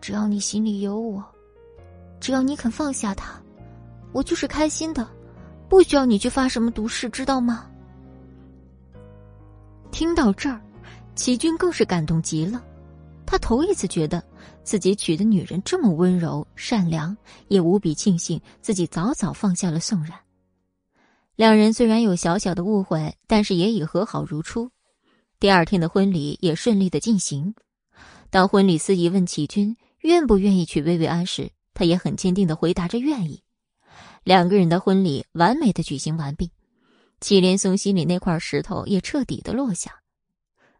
[0.00, 1.20] 只要你心里有我，
[2.20, 3.42] 只要你肯放下他，
[4.16, 5.06] 我就是开心的，
[5.68, 7.70] 不需要你去发什么毒誓，知道吗？
[9.90, 10.58] 听到这儿，
[11.14, 12.64] 齐军更是感动极了，
[13.26, 14.24] 他头一次觉得。
[14.64, 17.14] 自己娶的女人这么温柔善良，
[17.48, 20.18] 也无比庆幸自己早早放下了宋冉。
[21.36, 24.70] 两人虽然有小小的误会，但是也已和好如初。
[25.38, 27.54] 第二天的婚礼也顺利的进行。
[28.30, 33.42] 当婚礼司仪问齐军愿不愿意娶薇薇安时，他也很坚定的回答着愿意。
[34.26, 36.50] 两个人的婚礼完美的举行完毕，
[37.20, 39.92] 祁连松心里那块石头也彻底的落下，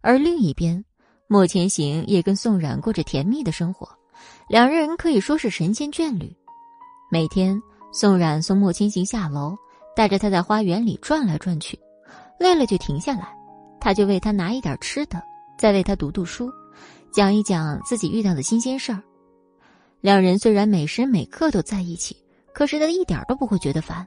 [0.00, 0.84] 而另一边。
[1.28, 3.88] 莫千行也跟宋冉过着甜蜜的生活，
[4.48, 6.36] 两人可以说是神仙眷侣。
[7.08, 7.60] 每天，
[7.92, 9.56] 宋冉送莫千行下楼，
[9.94, 11.78] 带着他在花园里转来转去，
[12.40, 13.32] 累了就停下来，
[13.80, 15.22] 他就为他拿一点吃的，
[15.56, 16.50] 再为他读读书，
[17.12, 19.00] 讲一讲自己遇到的新鲜事儿。
[20.00, 22.16] 两人虽然每时每刻都在一起，
[22.56, 24.06] 可是他一点都不会觉得烦。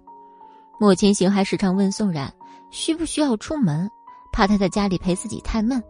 [0.79, 2.33] 莫千行还时常问宋冉
[2.71, 3.87] 需不需要出门，
[4.31, 5.83] 怕他在家里陪自己太闷。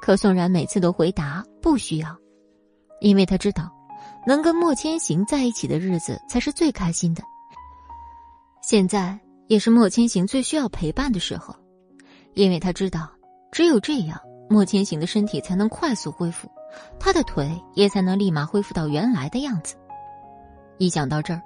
[0.00, 2.16] 可宋然每次都回答不需要，
[3.00, 3.68] 因为他知道，
[4.24, 7.22] 能跟莫千行在一起的日子才是最开心的。
[8.62, 9.18] 现在
[9.48, 11.52] 也是莫千行最需要陪伴的时候，
[12.34, 13.10] 因为他知道，
[13.50, 16.48] 只有这样，莫千行的身体才能快速恢复。
[17.00, 19.74] 他的腿也才能立马恢复到原来的样子。
[20.76, 21.42] 一想到这儿，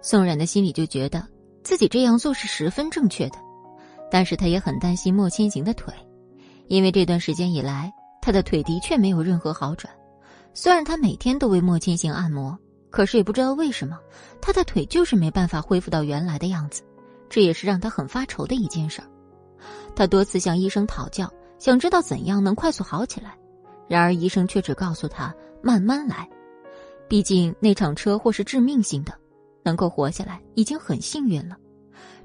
[0.00, 1.26] 宋冉的心里就觉得
[1.62, 3.38] 自己这样做是十分正确的，
[4.10, 5.92] 但是他也很担心莫千行的腿，
[6.68, 7.92] 因为这段时间以来，
[8.22, 9.92] 他的腿的确没有任何好转。
[10.54, 12.56] 虽然他每天都为莫千行按摩，
[12.88, 13.98] 可是也不知道为什么，
[14.40, 16.82] 他的腿就是没办法恢复到原来的样子，
[17.28, 19.08] 这也是让他很发愁的一件事儿。
[19.94, 23.36] 他多次向医生讨教，想知道怎样能快速好起来，
[23.88, 26.28] 然而医生却只告诉他慢慢来。
[27.08, 29.12] 毕竟那场车祸是致命性的，
[29.66, 31.56] 能够活下来已经很幸运了。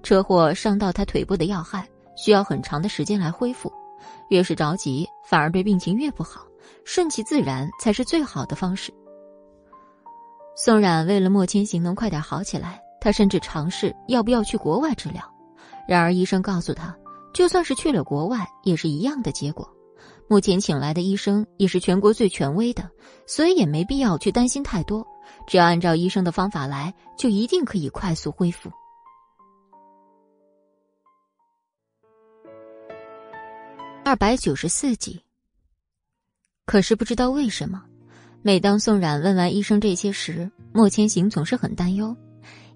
[0.04, 3.74] 车祸伤到他腿部的要害，需要很长的时间来恢复，
[4.30, 6.46] 越是着急，反而对病情越不好。
[6.86, 8.94] 顺其自然才是最好的方式。
[10.56, 15.24] 宋冉为了莫千行能快点好起来，他甚至尝试要不要去国外治疗。
[15.88, 16.96] 然而医生告诉他，
[17.34, 19.68] 就算是去了国外，也是一样的结果。
[20.28, 22.90] 目前请来的医生也是全国最权威的，
[23.28, 25.06] 所以也没必要去担心太多。
[25.48, 28.72] 只要按照医生的方法来，就一定可以快速恢复。
[34.04, 35.22] 二百九十四集。
[36.66, 37.84] 可是不知道为什么，
[38.42, 42.16] 每当宋冉问完医生这些时，莫千行总是很担忧，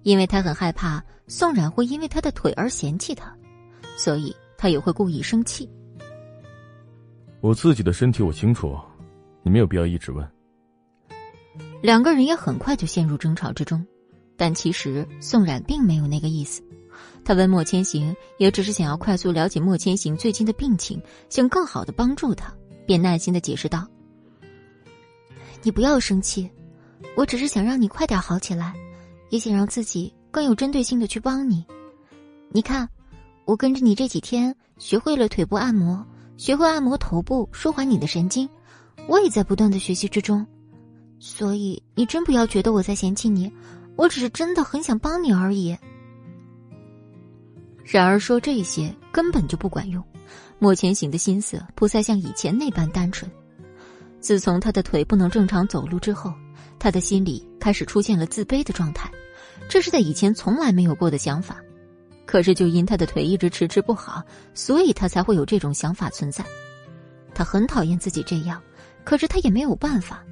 [0.02, 3.34] 因为他很害怕宋冉会因为他的腿而嫌弃他，
[3.96, 5.68] 所以他也会故意生气。
[7.40, 8.78] 我自己的身体我清楚，
[9.42, 10.35] 你没有必要一直问。
[11.86, 13.86] 两个人也很快就陷入争吵之中，
[14.36, 16.60] 但其实宋冉并没有那个意思，
[17.24, 21.00] 他问莫千行，也只是想要快速了解莫千行最近的病情，
[21.30, 22.52] 想更好的帮助他。
[22.88, 23.86] 便耐心的解释道
[25.62, 26.50] ：“你不要生气，
[27.16, 28.74] 我只是想让你快点好起来，
[29.30, 31.64] 也想让自己更有针对性的去帮你。
[32.50, 32.88] 你看，
[33.44, 36.04] 我跟着你这几天，学会了腿部按摩，
[36.36, 38.48] 学会按摩头部，舒缓你的神经。
[39.06, 40.44] 我也在不断的学习之中，
[41.18, 43.50] 所以你真不要觉得我在嫌弃你，
[43.96, 45.76] 我只是真的很想帮你而已。
[47.84, 50.02] 然而说这些根本就不管用。”
[50.58, 53.30] 莫千行的心思不再像以前那般单纯。
[54.20, 56.32] 自从他的腿不能正常走路之后，
[56.78, 59.10] 他的心里开始出现了自卑的状态，
[59.68, 61.58] 这是在以前从来没有过的想法。
[62.24, 64.22] 可是就因他的腿一直迟迟不好，
[64.54, 66.42] 所以他才会有这种想法存在。
[67.34, 68.60] 他很讨厌自己这样，
[69.04, 70.24] 可是他也没有办法。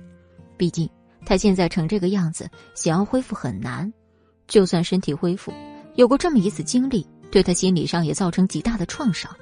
[0.56, 0.89] 毕竟
[1.26, 3.93] 他现在成这个样子，想要恢复很难。
[4.47, 5.52] 就算身体恢复，
[5.94, 9.35] 有过这么一次经历，对他心理上也造成极大的创伤。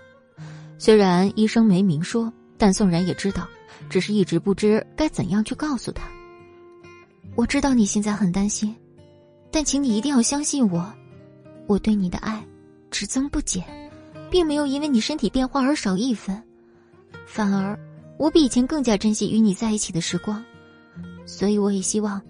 [0.78, 3.48] 虽然医生没明说，但宋然也知道，
[3.90, 6.09] 只是一直不知该怎样去告诉他。
[7.34, 8.74] 我知道你现在很担心，
[9.51, 10.93] 但请你一定要相信我，
[11.66, 12.44] 我对你的爱
[12.90, 13.64] 只增不减，
[14.30, 16.40] 并没有因为你身体变化而少一分，
[17.26, 17.78] 反而
[18.18, 20.44] 我比以前更加珍惜与你在一起的时光。
[21.24, 22.20] 所以我也希望，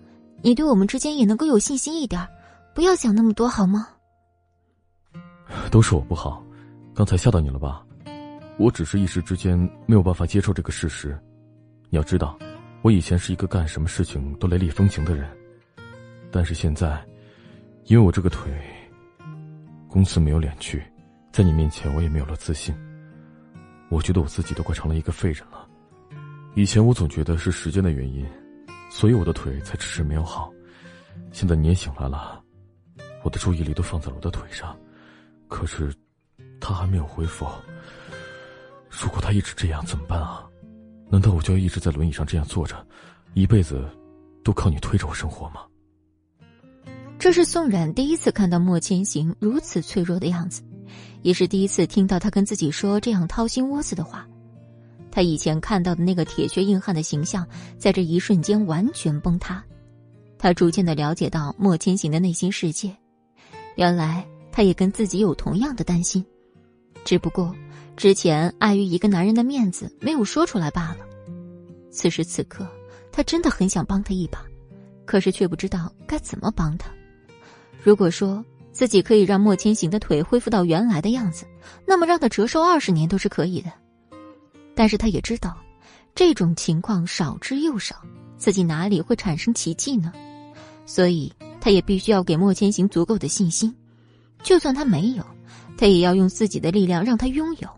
[0.42, 2.26] 你对我们之间也能够有信心一点，
[2.74, 3.88] 不要想那么多，好吗？
[5.70, 6.44] 都是我不好，
[6.94, 7.84] 刚才吓到你了吧？
[8.58, 11.18] 我只是一时之间没有办法接受这个事实。
[11.88, 12.38] 你要知道，
[12.82, 15.28] 我以前是一个干什么事情都雷厉风行的人，
[16.30, 17.02] 但是现在，
[17.84, 18.52] 因为我这个腿，
[19.88, 20.82] 公司没有脸去，
[21.32, 22.74] 在你面前我也没有了自信。
[23.88, 25.66] 我觉得我自己都快成了一个废人了。
[26.54, 28.26] 以前我总觉得是时间的原因，
[28.94, 30.52] 所以我的腿才迟迟没有好。
[31.32, 32.40] 现在你也醒来了，
[33.24, 34.78] 我的注意力都放在了我的腿上，
[35.48, 35.92] 可是，
[36.60, 37.46] 他还没有恢复。
[38.90, 40.46] 如果他一直这样怎么办啊？
[41.10, 42.86] 难道我就要一直在轮椅上这样坐着，
[43.32, 43.82] 一辈子
[44.44, 45.62] 都靠你推着我生活吗？
[47.18, 50.62] 这是宋冉第一次看到莫千行如此脆弱的样子，
[51.22, 54.28] 也是第一次听到他跟自己说这样掏心窝子的话。
[55.12, 57.46] 他以前看到的那个铁血硬汉的形象，
[57.78, 59.62] 在这一瞬间完全崩塌。
[60.38, 62.96] 他逐渐的了解到莫千行的内心世界，
[63.76, 66.24] 原来他也跟自己有同样的担心，
[67.04, 67.54] 只不过。
[67.94, 71.06] 之前碍于一个男人的面子，没有说出来罢了。
[71.90, 72.66] 此时此刻，
[73.12, 74.42] 他真的很想帮他一把，
[75.04, 76.90] 可是却不知道该怎么帮他。
[77.82, 81.46] 如果说自己可以让莫千行的腿恢复到原来的样子，
[81.86, 83.70] 那么让他折寿二十年都是可以的。
[84.74, 85.56] 但是他也知道，
[86.14, 87.96] 这种情况少之又少，
[88.36, 90.12] 自己哪里会产生奇迹呢？
[90.86, 93.74] 所以，他也必须要给莫千行足够的信心，
[94.42, 95.24] 就算他没有，
[95.76, 97.68] 他也要用自己的力量让他拥有。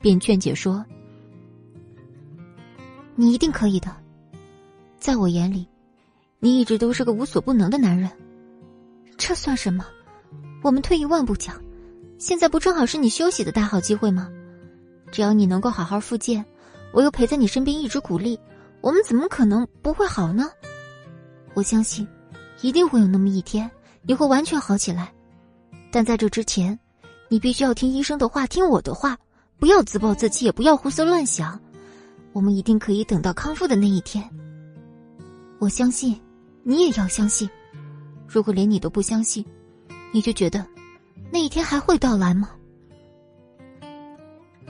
[0.00, 0.84] 便劝解说
[3.16, 3.94] ：“你一定可以的，
[4.98, 5.66] 在我眼里，
[6.38, 8.08] 你一直都是个无所不能的男人。
[9.16, 9.84] 这算什么？
[10.62, 11.60] 我们退一万步讲，
[12.18, 14.28] 现在不正好是你休息的大好机会吗？
[15.10, 16.44] 只要你能够好好复健，
[16.92, 18.38] 我又陪在你身边一直鼓励，
[18.80, 20.50] 我们怎么可能不会好呢？
[21.54, 22.06] 我相信，
[22.60, 23.70] 一定会有那么一天，
[24.02, 25.12] 你会完全好起来。
[25.90, 26.78] 但在这之前，
[27.28, 29.18] 你必须要听医生的话，听我的话，
[29.58, 31.58] 不要自暴自弃，也不要胡思乱想。
[32.32, 34.22] 我们一定可以等到康复的那一天。
[35.58, 36.20] 我相信，
[36.62, 37.48] 你也要相信。
[38.28, 39.44] 如果连你都不相信，
[40.12, 40.64] 你就觉得
[41.32, 42.50] 那一天还会到来吗？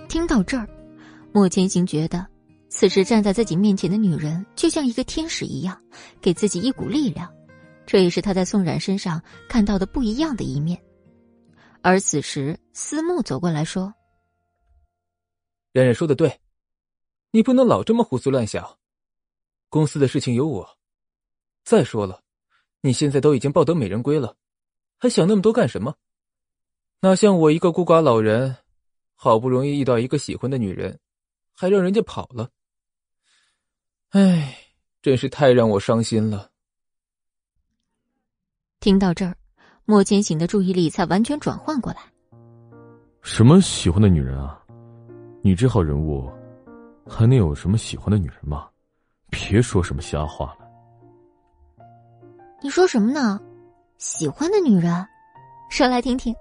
[0.09, 0.67] 听到这儿，
[1.33, 2.27] 莫千行觉得，
[2.71, 5.79] 此时站在自己面前的女人就像一个天使一样，
[6.21, 7.31] 给自己一股力量。
[7.87, 10.83] 这也是他在宋冉身上看到的不一样的一面。
[11.83, 13.93] 而此时，思慕走过来说
[15.73, 16.41] ：“冉冉说的对，
[17.31, 18.79] 你不能老这么胡思乱想。
[19.69, 20.79] 公司的事情有我。
[21.65, 22.23] 再说了，
[22.81, 24.37] 你现在都已经抱得美人归了，
[24.99, 25.95] 还想那么多干什么？
[27.01, 28.57] 哪像我一个孤寡老人。”
[29.21, 30.97] 好不容易遇到一个喜欢的女人，
[31.53, 32.49] 还让人家跑了。
[34.11, 34.57] 唉，
[35.03, 36.49] 真是太让我伤心了。
[38.79, 39.37] 听到这儿，
[39.85, 41.99] 莫千行的注意力才完全转换过来。
[43.21, 44.65] 什么喜欢的女人啊？
[45.43, 46.31] 你这号人物，
[47.05, 48.69] 还能有什么喜欢的女人吗？
[49.31, 51.85] 别说什么瞎话了。
[52.63, 53.41] 你说什么呢？
[53.99, 55.05] 喜欢的女人，
[55.71, 56.33] 说来听听。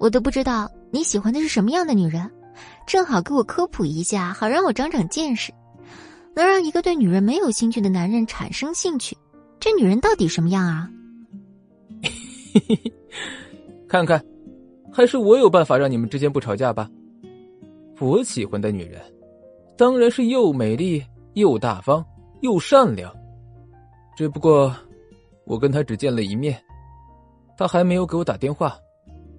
[0.00, 2.30] 我都不知道你喜欢的是什么样的女人，
[2.86, 5.52] 正好给我科普一下，好让我长长见识。
[6.34, 9.16] 能让一个对女人没有兴趣的男人产生兴趣，
[9.58, 10.90] 这女人到底什么样啊？
[13.88, 14.24] 看看，
[14.92, 16.88] 还是我有办法让你们之间不吵架吧。
[17.98, 19.00] 我喜欢的女人，
[19.76, 21.04] 当然是又美丽
[21.34, 22.04] 又大方
[22.40, 23.12] 又善良。
[24.16, 24.74] 只不过，
[25.44, 26.60] 我跟她只见了一面，
[27.56, 28.76] 她还没有给我打电话。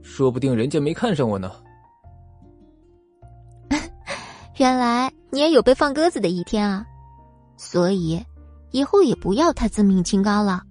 [0.01, 1.51] 说不定人家没看上我呢。
[4.57, 6.85] 原来你也有被放鸽子的一天啊！
[7.57, 8.23] 所以
[8.71, 10.63] 以后也不要太自命清高了。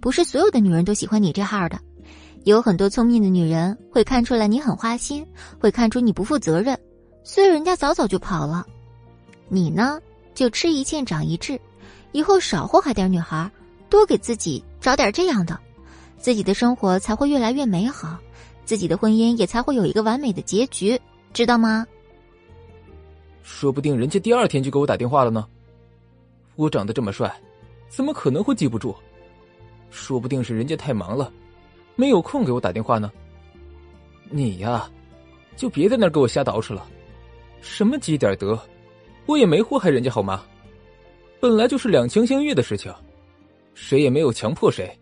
[0.00, 1.78] 不是所有的女人都喜欢你这号的，
[2.44, 5.26] 有很多聪明的女人会看出来你很花心，
[5.58, 6.78] 会看出你不负责任，
[7.24, 8.64] 所以人家早早就跑了。
[9.48, 10.00] 你呢，
[10.34, 11.60] 就吃一堑长一智，
[12.12, 13.50] 以后少祸害点女孩，
[13.90, 15.58] 多给自己找点这样的，
[16.16, 18.18] 自己的生活才会越来越美好。
[18.68, 21.00] 自己的婚姻也才会有一个完美的结局，
[21.32, 21.86] 知道吗？
[23.42, 25.48] 说不定人家第二天就给我打电话了呢。
[26.54, 27.34] 我长得这么帅，
[27.88, 28.94] 怎么可能会记不住？
[29.88, 31.32] 说不定是人家太忙了，
[31.96, 33.10] 没有空给我打电话呢。
[34.28, 34.86] 你呀，
[35.56, 36.86] 就别在那儿给我瞎捯饬了。
[37.62, 38.60] 什么积点德，
[39.24, 40.44] 我也没祸害人家好吗？
[41.40, 42.94] 本来就是两情相悦的事情，
[43.72, 44.94] 谁也没有强迫谁，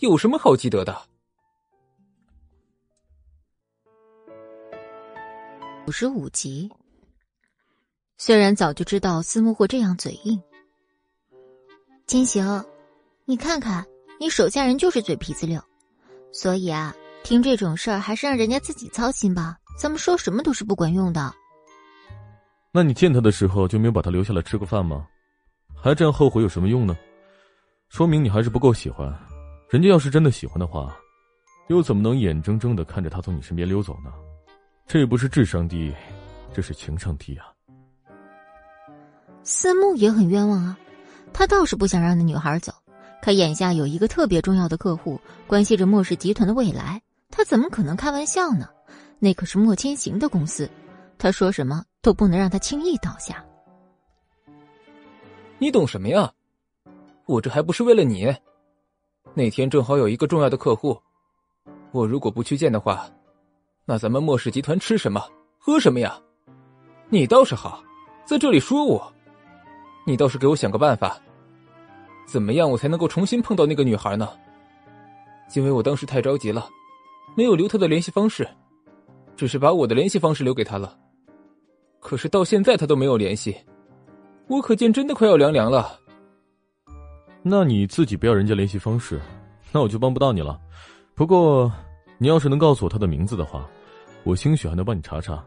[0.00, 0.94] 有什么好积德的？
[5.88, 6.70] 五十五集。
[8.18, 10.38] 虽然早就知道司慕会这样嘴硬，
[12.04, 12.62] 金行，
[13.24, 13.86] 你看看
[14.20, 15.58] 你手下人就是嘴皮子溜，
[16.30, 16.94] 所以啊，
[17.24, 19.56] 听这种事儿还是让人家自己操心吧。
[19.78, 21.32] 咱们说什么都是不管用的。
[22.70, 25.06] 那你见他的时候就没有把他留下来吃个饭吗？
[25.74, 26.94] 还这样后悔有什么用呢？
[27.88, 29.10] 说明你还是不够喜欢。
[29.70, 30.94] 人家要是真的喜欢的话，
[31.68, 34.12] 又怎么能眼睁睁的看着他从你身边溜走呢？
[34.88, 35.94] 这不是智商低，
[36.54, 37.52] 这是情商低啊！
[39.42, 40.78] 思慕也很冤枉啊，
[41.30, 42.72] 他倒是不想让那女孩走，
[43.20, 48.66] 可眼下有一个特别重要的客户，关系着莫氏集团的未来，他怎么可能开玩笑呢？
[49.18, 50.70] 那可是莫千行的公司，
[51.18, 53.44] 他说什么都不能让他轻易倒下。
[55.58, 56.32] 你懂什么呀？
[57.26, 58.34] 我这还不是为了你？
[59.34, 60.98] 那天正好有一个重要的客户，
[61.92, 63.06] 我如果不去见的话。
[63.90, 66.20] 那咱们莫氏集团吃什么喝什么呀？
[67.08, 67.82] 你倒是好，
[68.26, 69.10] 在这里说我，
[70.04, 71.18] 你倒是给我想个办法，
[72.26, 74.28] 怎么样我才能够重新碰到那个女孩呢？
[75.56, 76.68] 因为我当时太着急了，
[77.34, 78.46] 没有留她的联系方式，
[79.38, 80.94] 只是把我的联系方式留给她了。
[81.98, 83.56] 可是到现在她都没有联系，
[84.48, 85.98] 我可见真的快要凉凉了。
[87.42, 89.18] 那你自己不要人家联系方式，
[89.72, 90.60] 那我就帮不到你了。
[91.14, 91.72] 不过，
[92.18, 93.66] 你要是能告诉我她的名字的话。
[94.28, 95.42] 我兴许还能帮你查查，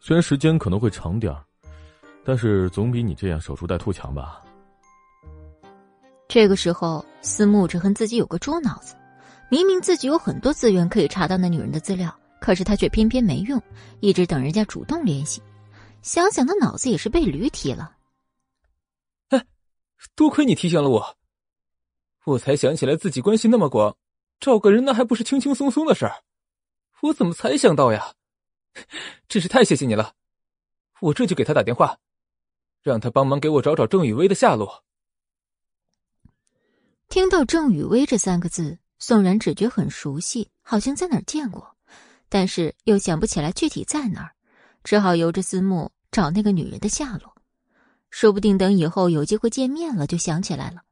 [0.00, 1.44] 虽然时间可能会长点儿，
[2.24, 4.42] 但是总比你这样守株待兔强吧。
[6.26, 8.96] 这个时候，思慕只恨自己有个猪脑子，
[9.50, 13.62] 明明自己有很多资源可以查到那女人的资料，可是他却偏偏没用，
[14.00, 15.42] 一直等人家主动联系。
[16.00, 17.94] 想想那脑子也是被驴踢了。
[19.28, 19.44] 哎，
[20.16, 21.16] 多亏你提醒了我，
[22.24, 23.94] 我才想起来自己关系那么广，
[24.40, 26.22] 找个人那还不是轻轻松松的事儿。
[27.02, 28.14] 我怎么才想到呀？
[29.28, 30.14] 真是太谢谢你了！
[31.00, 31.98] 我这就给他打电话。
[32.82, 34.84] 让他帮忙给我找找郑雨薇的下落。
[37.08, 41.76] 听到郑雨薇这三个字，宋然只觉很熟悉，好像在哪儿见过，
[42.28, 44.32] 但是又想不起来具体在哪儿，
[44.84, 47.34] 只好由着思慕找那个女人的下落。
[48.10, 50.82] 说不定等以后有机会见面了，就想起来了。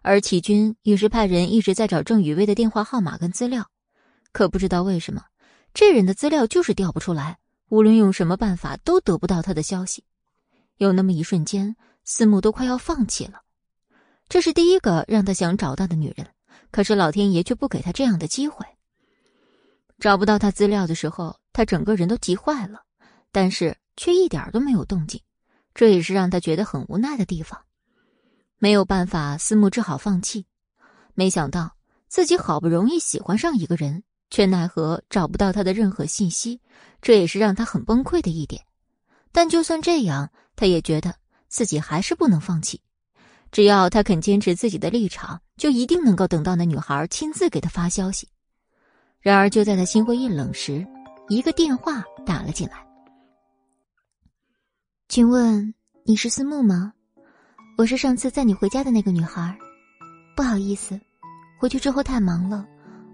[0.00, 3.70] 而启军也是派人一直在找郑雨薇的电话号码跟资料，
[4.32, 5.22] 可不知道为什么，
[5.76, 7.36] 这人的资料就是调不出来，
[7.68, 10.02] 无论用什么办法都得不到他的消息。
[10.78, 13.42] 有那么一瞬间，思慕都快要放弃了。
[14.26, 16.26] 这是第一个让他想找到的女人，
[16.70, 18.64] 可是老天爷却不给他这样的机会。
[19.98, 22.80] 找不到他资料的时候，他整个人都急坏了，
[23.30, 25.20] 但是却一点都没有动静，
[25.74, 27.60] 这也是让他觉得很无奈的地方。
[28.56, 30.46] 没有办法，思慕只好放弃。
[31.12, 31.76] 没想到
[32.08, 36.60] 自己好不容易喜欢上一个人，却奈何找不到他的任何信息，
[37.00, 38.62] 这也是让他很崩溃的一点。
[39.32, 41.14] 但就算这样，他也觉得
[41.48, 42.80] 自己还是不能放弃。
[43.52, 48.28] 只要他肯坚持自己的立场，就一定能够等到那女孩亲自给他发消息。
[49.20, 50.86] 然而，就在他心灰意冷时，
[51.28, 52.84] 一个电话打了进来。
[55.08, 55.72] 请问
[56.04, 56.92] 你是思慕吗？
[57.78, 59.56] 我是上次载你回家的那个女孩，
[60.34, 60.98] 不好意思，
[61.58, 62.66] 回去之后太忙了，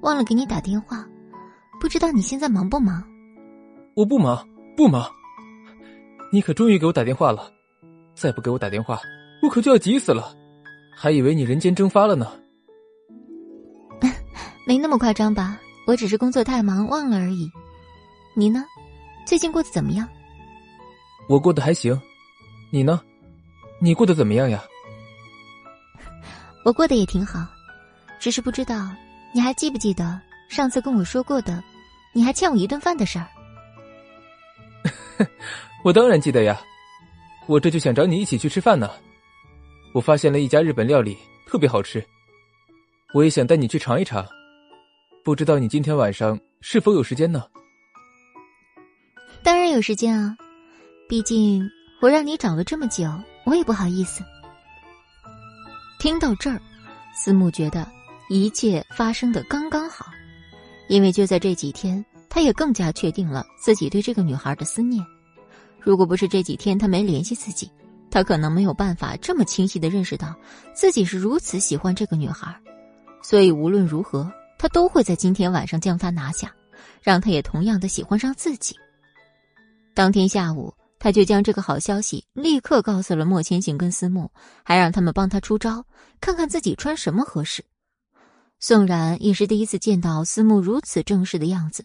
[0.02, 1.04] 忘了给你打电话。
[1.80, 3.02] 不知道你现在忙不忙？
[3.94, 4.46] 我不忙，
[4.76, 5.10] 不忙。
[6.32, 7.50] 你可终于给我打电话了，
[8.14, 9.00] 再不给我打电话，
[9.42, 10.36] 我可就要急死了，
[10.94, 12.30] 还以为你人间蒸发了呢。
[14.66, 15.58] 没那么夸张吧？
[15.86, 17.50] 我只是工作太忙忘了而已。
[18.36, 18.64] 你呢？
[19.26, 20.08] 最近过得怎么样？
[21.28, 22.00] 我过得还行，
[22.70, 23.00] 你呢？
[23.80, 24.62] 你过得怎么样呀？
[26.64, 27.44] 我过得也挺好，
[28.20, 28.88] 只是不知道
[29.32, 31.62] 你还记不记得上次跟我说过的，
[32.12, 33.26] 你还欠我一顿饭的事儿。
[35.82, 36.60] 我当然记得呀，
[37.46, 38.90] 我这就想找你一起去吃饭呢。
[39.94, 42.04] 我发现了一家日本料理，特别好吃，
[43.14, 44.26] 我也想带你去尝一尝。
[45.24, 47.44] 不知道你今天晚上是否有时间呢？
[49.42, 50.36] 当然有时间啊，
[51.08, 51.68] 毕竟
[52.00, 53.04] 我让你找了这么久。
[53.44, 54.22] 我也不好意思。
[55.98, 56.60] 听到这儿，
[57.12, 57.86] 思慕觉得
[58.34, 60.06] 一切发生的刚刚好，
[60.88, 65.04] 因为就在这几天，他也更加确定了自己对这个女孩的思念。
[65.78, 67.70] 如果不是这几天他没联系自己，
[68.10, 70.34] 他可能没有办法这么清晰的认识到
[70.72, 72.58] 自己是如此喜欢这个女孩。
[73.20, 76.50] 所以无论如何，他都会在今天晚上将她拿下，
[77.02, 78.74] 让她也同样的喜欢上自己。
[79.92, 80.72] 当天下午。
[81.04, 84.30] 他就将这个好消息立刻告诉了莫千行跟思慕，
[84.62, 85.84] 还让他们帮他出招，
[86.20, 87.64] 看看自己穿什么合适。
[88.64, 91.84] 宋冉也是第一次见到思慕如此正式的样子，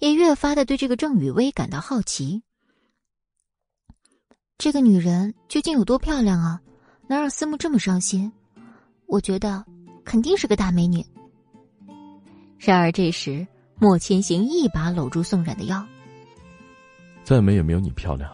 [0.00, 2.42] 也越发的对这个郑雨薇感到好奇。
[4.58, 6.60] 这个女人究竟有多漂亮啊？
[7.06, 8.32] 能让思慕这么伤心？
[9.06, 9.64] 我觉得
[10.04, 11.06] 肯定是个大美女。
[12.58, 13.46] 然而这时，
[13.76, 15.86] 莫千行一把搂住宋冉的腰
[17.22, 18.28] ：“再美也没有你漂亮。”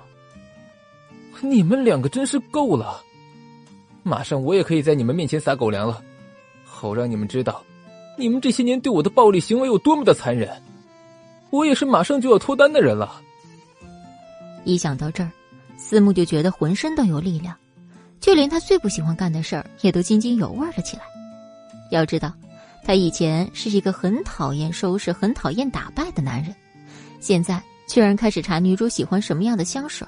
[1.45, 3.03] 你们两个真是够了！
[4.03, 6.03] 马上我也可以在你们面前撒狗粮了，
[6.65, 7.63] 好让你们知道，
[8.17, 10.51] 你们这些年对我的暴力行为有多么的残忍。
[11.51, 13.21] 我也是马上就要脱单的人了。
[14.65, 15.31] 一想到这儿，
[15.77, 17.55] 思慕就觉得浑身都有力量，
[18.21, 21.03] 就连他最不喜欢干的事儿也都津津有味了起来。
[21.91, 22.33] 要知道，
[22.85, 26.55] 他以前是一个很讨厌收拾、很讨厌打扮的男人，
[27.21, 30.07] 现在居然开始查女主喜欢什么样的香水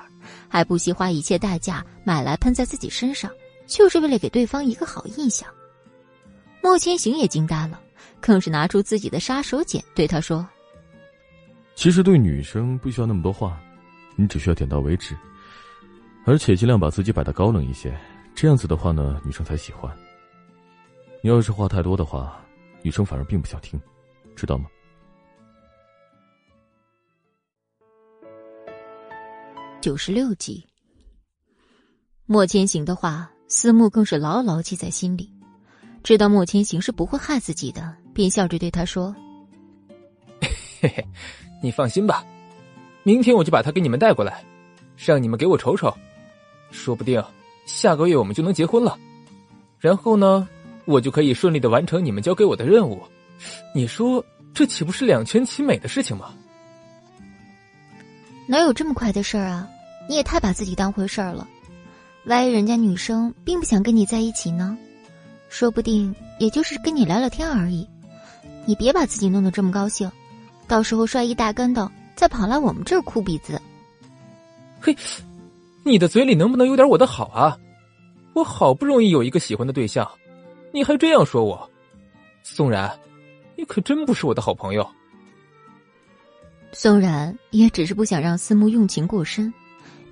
[0.49, 3.31] 还不惜花一切代价买来喷在自己身上，
[3.67, 5.47] 就是为了给对方一个好印象。
[6.63, 7.79] 莫千行也惊呆了，
[8.27, 10.49] 更是拿出自己的杀手锏对他说
[11.77, 13.61] ：“其实对女生不需要那么多话，
[14.17, 15.15] 你只需要点到为止，
[16.25, 17.95] 而且尽量把自己摆得高冷一些，
[18.35, 19.95] 这样子的话呢，女生才喜欢。
[21.21, 22.43] 你要是话太多的话，
[22.81, 23.79] 女生反而并不想听，
[24.35, 24.71] 知道吗？”
[29.83, 30.67] 九十六集，
[32.25, 35.31] 莫千行的话，思慕更是牢牢记在心里。
[36.03, 39.15] 知道莫千行是不会害自己的，便笑着对他说：
[40.81, 41.05] “嘿嘿，
[41.63, 42.25] 你放心吧，
[43.03, 44.43] 明天我就把他给你们带过来，
[44.97, 45.93] 让你们给我瞅瞅，
[46.71, 47.23] 说不定
[47.67, 48.97] 下个月我们就能结婚了。
[49.79, 50.49] 然后呢，
[50.87, 53.03] 我就可以顺利的完成你们交给我的任务。
[53.75, 54.25] 你说
[54.55, 56.33] 这岂不是两全其美的事情吗？
[58.47, 59.69] 哪有这么快的事儿啊？”
[60.07, 61.49] 你也太把自己当回事儿了，
[62.27, 64.77] 万一人家女生并不想跟你在一起呢？
[65.49, 67.89] 说不定也就是跟你聊聊天而已。
[68.67, 70.11] 你别把自己弄得这么高兴，
[70.67, 73.61] 到时候摔一大跟头，再跑来我们这儿哭鼻子。
[74.81, 74.97] 嘿，
[75.83, 77.59] 你的嘴里能不能有点我的好啊？
[78.33, 80.11] 我好不容易有一个喜欢的对象，
[80.73, 81.71] 你还这样说我，
[82.43, 82.99] 宋然，
[83.57, 84.87] 你可真不是我的好朋友。
[86.73, 89.53] 宋然也只是不想让思慕用情过深，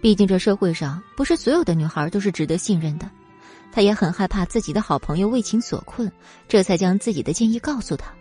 [0.01, 3.11] 毕竟这社会上不是所有的女孩都是值得信任的。
[3.73, 6.11] 他也很害怕自己的好朋友为情所困，
[6.47, 8.15] 这才将自己的建议告诉他。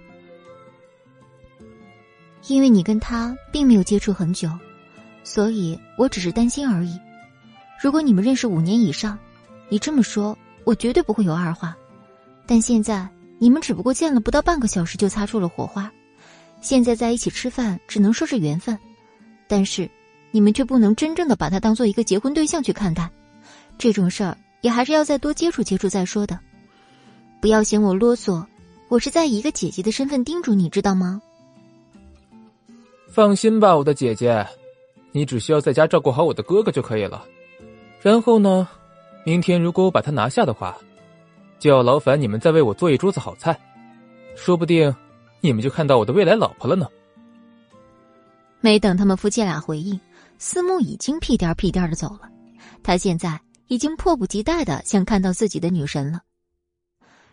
[2.47, 4.49] 因为你跟他并没有接触很久，
[5.23, 6.99] 所以我只是担心而已。
[7.81, 9.17] 如果你们认识五年以上，
[9.69, 11.75] 你这么说，我绝对不会有二话。
[12.45, 13.07] 但现在
[13.39, 15.91] 你们只不过见了不到半个小时就擦出了火花。
[16.59, 18.77] 现在在一起吃饭只能说是缘分，
[19.47, 19.89] 但是
[20.31, 23.09] 你们却不能真正的把他当做一个结婚对象去看待。
[23.77, 26.39] 这种事儿也还是要再多接触接触再说的。
[27.39, 28.45] 不要嫌我啰嗦，
[28.89, 31.19] 我是在以一个姐姐的身份叮嘱你，知道吗？
[33.11, 34.47] 放心吧，我的姐姐，
[35.11, 37.25] 你只需要在家照顾好我的哥哥就可以了。
[38.01, 38.65] 然后呢，
[39.25, 40.77] 明天如果我把他拿下的话，
[41.59, 43.59] 就要劳烦你们再为我做一桌子好菜，
[44.35, 44.93] 说不定。
[45.41, 46.87] 你们就看到我的未来老婆了呢。
[48.61, 49.99] 没等他们夫妻俩回应，
[50.37, 52.29] 思慕已经屁颠屁颠的走了。
[52.83, 56.21] 他现在已经迫不及待的想看到自己的女神了。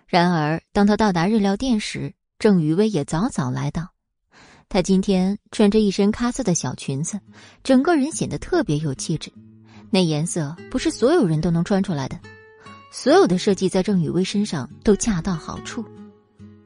[0.07, 3.91] 然而，当他到达日料店时，郑雨薇也早早来到。
[4.69, 7.19] 她今天穿着一身咖色的小裙子，
[7.65, 9.33] 整个人显得特别有气质。
[9.91, 12.19] 那颜色不是所有人都能穿出来的，
[12.93, 15.83] 所有的设计在郑雨薇身上都恰到好处。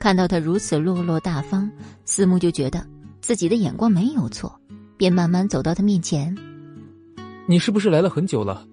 [0.01, 1.71] 看到她如此落落大方，
[2.05, 2.85] 思慕就觉得
[3.21, 4.61] 自己的眼光没有错，
[4.97, 6.37] 便慢慢走到她面前。
[7.47, 8.67] 你是不是来了很久了？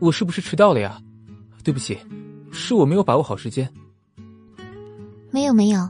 [0.00, 1.00] 我是不是迟到了呀？
[1.62, 1.96] 对不起，
[2.50, 3.72] 是我没有把握好时间。
[5.30, 5.88] 没有没有，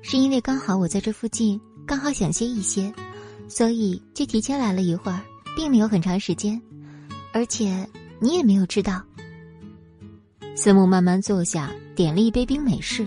[0.00, 1.60] 是因为刚好我在这附近，
[1.94, 2.92] 刚好想歇一歇，
[3.46, 5.20] 所以就提前来了一会儿，
[5.56, 6.60] 并没有很长时间，
[7.32, 7.88] 而且
[8.18, 9.00] 你也没有知道。
[10.56, 13.06] 思慕慢慢坐下，点了一杯冰美式。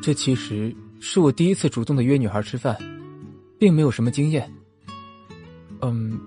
[0.00, 2.74] 这其实是我第一次主动的约女孩吃饭，
[3.58, 4.50] 并没有什么经验。
[5.82, 6.18] 嗯，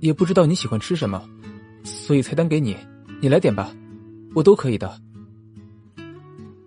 [0.00, 1.26] 也不知道你喜欢吃什么，
[1.84, 2.76] 所以菜单给你，
[3.22, 3.74] 你来点吧，
[4.34, 4.94] 我都可以的。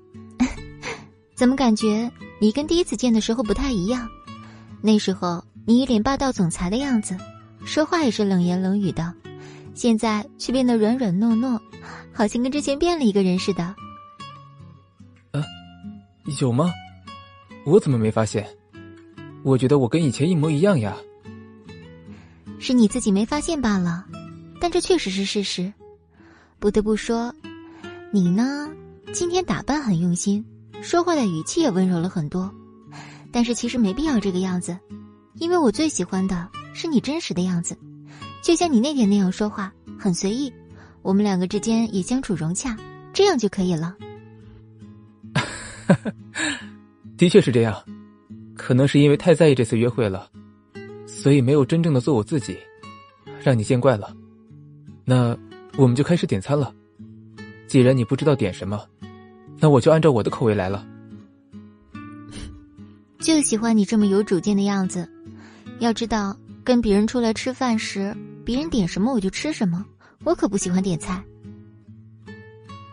[1.38, 4.10] 怎么感觉你跟第一次见的时候不太一样？
[4.82, 7.18] 那时候你一脸霸道总裁的样子，
[7.66, 9.14] 说话也是冷言冷语的，
[9.74, 11.60] 现在却变得软软糯糯，
[12.14, 13.64] 好像跟之前变了一个人似的。
[13.64, 15.44] 啊
[16.40, 16.72] 有吗？
[17.66, 18.46] 我怎么没发现？
[19.44, 20.96] 我觉得我跟以前一模一样呀。
[22.60, 24.06] 是你自己没发现罢了，
[24.60, 25.72] 但这确实是事实。
[26.58, 27.34] 不得不说，
[28.12, 28.70] 你呢，
[29.14, 30.44] 今天打扮很用心，
[30.86, 32.54] 说话的语气也温柔了很多。
[33.32, 34.78] 但是其实没必要这个样子，
[35.40, 37.76] 因为我最喜欢的是你真实的样子，
[38.44, 40.54] 就像你那天那样说话，很随意。
[41.02, 42.78] 我们两个之间也相处融洽，
[43.12, 43.96] 这样就可以了。
[47.18, 47.76] 的确是这样，
[48.56, 50.30] 可能是因为太在意这次约会了，
[51.08, 52.56] 所以没有真正的做我自己，
[53.44, 54.16] 让你见怪了。
[55.04, 55.36] 那
[55.78, 56.72] 我们就开始点餐了。
[57.68, 58.80] 既然你不知道点什么，
[59.60, 60.86] 那我就按照我的口味来了。
[63.20, 65.08] 就喜欢你这么有主见的样子。
[65.80, 68.16] 要知道，跟别人出来吃饭时，
[68.46, 69.86] 别人点什么我就吃什么，
[70.24, 71.24] 我可不喜欢点菜。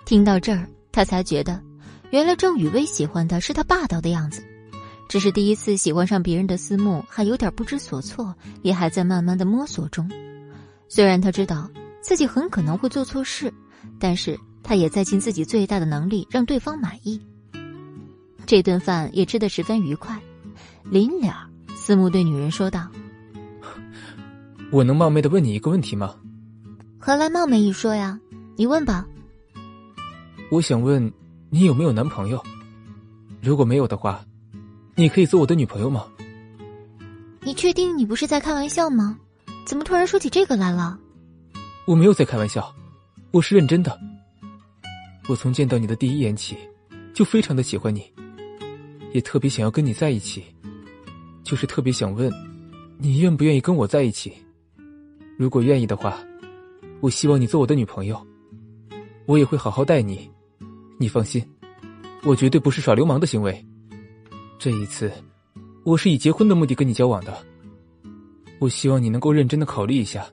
[0.04, 1.62] 听到这儿，他才觉得。
[2.10, 4.42] 原来郑雨薇喜欢的是他霸道的样子，
[5.08, 10.10] 只是第一次喜欢上别人的思慕还有点不知所措，也还在慢慢的摸索中。
[10.88, 11.70] 虽然他知道
[12.02, 13.52] 自己很可能会做错事，
[13.98, 17.20] 但是他也在尽自己最大的能力让对方满意。
[18.46, 20.20] 这顿饭也吃得十分愉快。
[20.84, 22.88] 临了，思慕对女人说道
[24.70, 26.14] ：“我能冒昧的问你一个问题吗
[26.98, 28.18] ？”“何来冒昧一说呀？
[28.56, 29.06] 你问吧。
[30.50, 31.12] ”“我想问。”
[31.54, 32.42] 你有没有男朋友？
[33.42, 34.24] 如果没有的话，
[34.94, 36.06] 你可以做我的女朋友吗？
[37.42, 39.18] 你确定你不是在开玩笑吗？
[39.66, 40.98] 怎么突然说起这个来了？
[41.84, 42.74] 我没有在开玩笑，
[43.32, 44.00] 我是认真的。
[45.32, 46.58] 我从见到你的第一眼起，
[47.14, 48.04] 就非常的喜欢你，
[49.14, 50.44] 也特别想要跟你在一起，
[51.42, 52.30] 就是特别想问，
[52.98, 54.30] 你愿不愿意跟我在一起？
[55.38, 56.22] 如果愿意的话，
[57.00, 58.26] 我希望你做我的女朋友，
[59.24, 60.30] 我也会好好待你。
[60.98, 61.42] 你放心，
[62.24, 63.64] 我绝对不是耍流氓的行为。
[64.58, 65.10] 这一次，
[65.82, 67.34] 我是以结婚的目的跟你交往的。
[68.58, 70.26] 我希望你能够认真的考虑一下，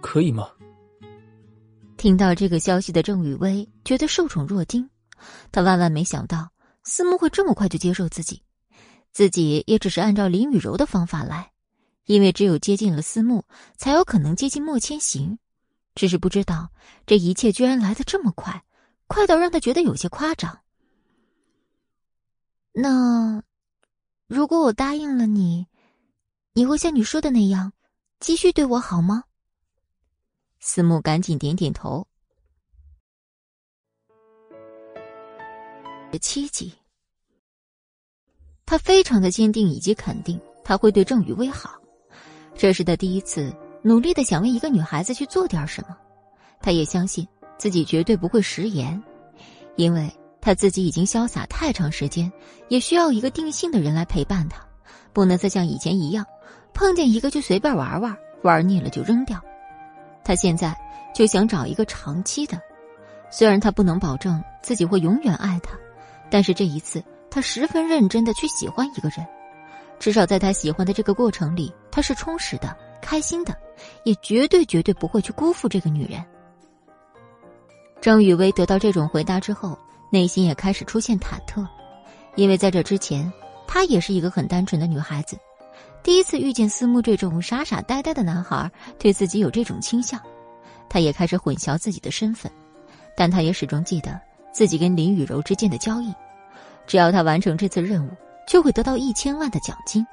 [0.00, 0.48] 可以吗？
[2.06, 4.88] 听到这个消息的郑雨薇觉得受宠若惊，
[5.50, 6.52] 她万万没想到
[6.84, 8.44] 思慕会这么快就接受自己，
[9.10, 11.50] 自己也只是按照林雨柔的方法来，
[12.04, 13.42] 因为只有接近了思慕，
[13.76, 15.36] 才有可能接近莫千行。
[15.96, 16.70] 只是不知道
[17.06, 18.62] 这一切居然来得这么快，
[19.08, 20.60] 快到让他觉得有些夸张。
[22.70, 23.42] 那，
[24.28, 25.66] 如果我答应了你，
[26.52, 27.72] 你会像你说的那样，
[28.20, 29.24] 继续对我好吗？
[30.68, 32.04] 思慕赶紧点点头。
[36.20, 36.72] 七集，
[38.66, 41.80] 他非常的坚定以及肯定，他会对郑雨薇好。
[42.56, 45.96] 这是他第一次努力的想为一个女孩子去做点什么。
[46.60, 47.24] 他也相信
[47.56, 49.00] 自己绝对不会食言，
[49.76, 50.10] 因为
[50.40, 52.30] 他自己已经潇洒太长时间，
[52.68, 54.66] 也需要一个定性的人来陪伴他，
[55.12, 56.26] 不能再像以前一样，
[56.74, 59.40] 碰见一个就随便玩玩，玩腻了就扔掉。
[60.26, 60.76] 他现在
[61.14, 62.60] 就想找一个长期的，
[63.30, 65.78] 虽然他不能保证自己会永远爱他。
[66.28, 67.00] 但是这一次，
[67.30, 69.24] 他十分认真的去喜欢一个人，
[70.00, 73.56] 至少在他喜欢的这个过程里，他是充实的、开心的，
[74.02, 76.20] 也绝对绝对不会去辜负这个女人。
[78.00, 79.78] 郑雨薇得到这种回答之后，
[80.10, 81.64] 内心也开始出现忐忑，
[82.34, 83.32] 因为在这之前，
[83.68, 85.38] 她也是一个很单纯的女孩子，
[86.06, 90.20] 第一次遇见思慕这种傻傻呆呆的男孩，对自己有这种倾向，
[90.88, 92.48] 他也开始混淆自己的身份，
[93.16, 94.16] 但他也始终记得。
[94.52, 96.14] 自己跟林雨柔之间的交易，
[96.86, 98.10] 只要他完成这次任务，
[98.46, 100.06] 就会得到一千万的奖金。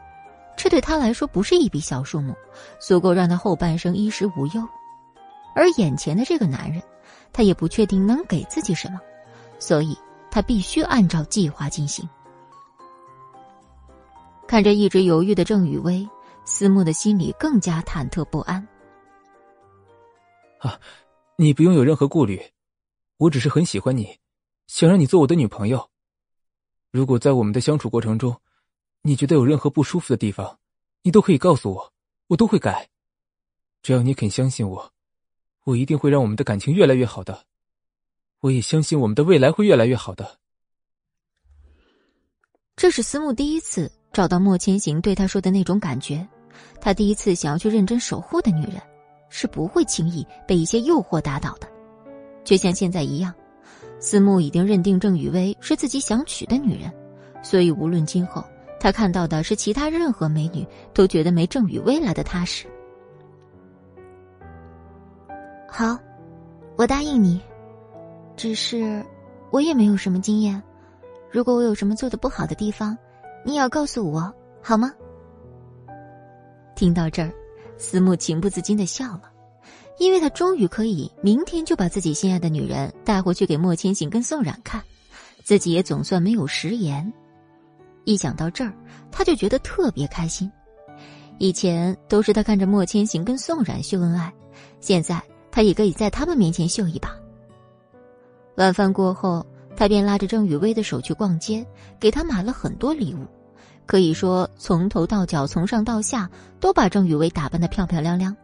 [0.57, 2.33] 这对他来说不是一笔小数目，
[2.79, 4.67] 足够让他后半生衣食无忧。
[5.53, 6.81] 而眼前的这个男人，
[7.31, 8.99] 他也不确定能给自己什么，
[9.59, 9.95] 所以
[10.31, 12.09] 他必须按照计划进行。
[14.53, 16.07] 看着一直犹豫的郑雨薇，
[16.45, 18.61] 思慕的心里更加忐忑不安。
[20.59, 20.79] 啊，
[21.37, 22.39] 你不用有任何顾虑，
[23.17, 24.15] 我只是很喜欢你。
[24.67, 25.89] 想让你做我的女朋友。
[26.91, 28.39] 如果在我们的相处过程中，
[29.01, 30.59] 你觉得有任何不舒服的地方，
[31.01, 31.91] 你都可以告诉我，
[32.27, 32.87] 我都会改。
[33.81, 34.93] 只要你肯相信我，
[35.63, 37.43] 我一定会让我们的感情越来越好的。
[38.41, 40.37] 我也相信我们的未来会越来越好的。
[42.75, 46.25] 这是思慕第一次找到莫千行对他说的那种感觉，
[46.79, 48.75] 他第一次想要去认真守护的女人，
[49.27, 51.67] 是不会轻易被一些诱惑打倒的，
[52.43, 53.33] 就像现在一样。
[53.99, 56.91] 思慕已经认定郑雨薇是自己想娶的女人，
[57.41, 58.43] 所以无论今后
[58.79, 62.67] 他看到的是其他任何美女，都觉得没郑雨薇来的踏实。
[65.67, 65.97] 好，
[66.75, 67.41] 我答应你，
[68.35, 69.03] 只是
[69.49, 70.61] 我也没有什么经验，
[71.31, 72.95] 如果我有什么做的不好的地方，
[73.43, 74.91] 你也要告诉我，好吗？
[76.75, 77.31] 听到这儿，
[77.77, 79.31] 思慕情不自禁的笑了。
[79.99, 84.81] 因为他终于可以明天就把自己心爱的女人带回去给莫千行跟宋冉看，
[85.43, 87.13] 自己也总算没有食言。
[88.03, 88.73] 一想到这儿，
[89.11, 90.51] 他就觉得特别开心。
[91.37, 94.33] 以前都是他看着莫千行跟宋冉秀恩爱，
[94.79, 95.21] 现在
[95.51, 97.15] 他也可以在他们面前秀一把。
[98.55, 99.45] 晚饭过后，
[99.75, 101.65] 他便拉着郑雨薇的手去逛街，
[101.99, 103.25] 给她买了很多礼物，
[103.85, 106.29] 可以说从头到脚、从上到下
[106.59, 108.35] 都把郑雨薇打扮的漂漂亮亮。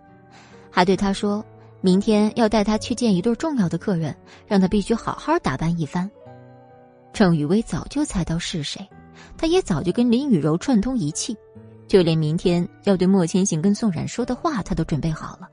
[0.71, 1.43] 还对他说
[1.81, 4.15] ：“明天要带他去见一对重要的客人，
[4.47, 6.09] 让他必须好好打扮一番。”
[7.13, 8.87] 郑雨薇早就猜到是谁，
[9.37, 11.35] 他也早就跟林雨柔串通一气，
[11.87, 15.49] 就连明天要对莫千行跟宋冉说的话，他都准备好了。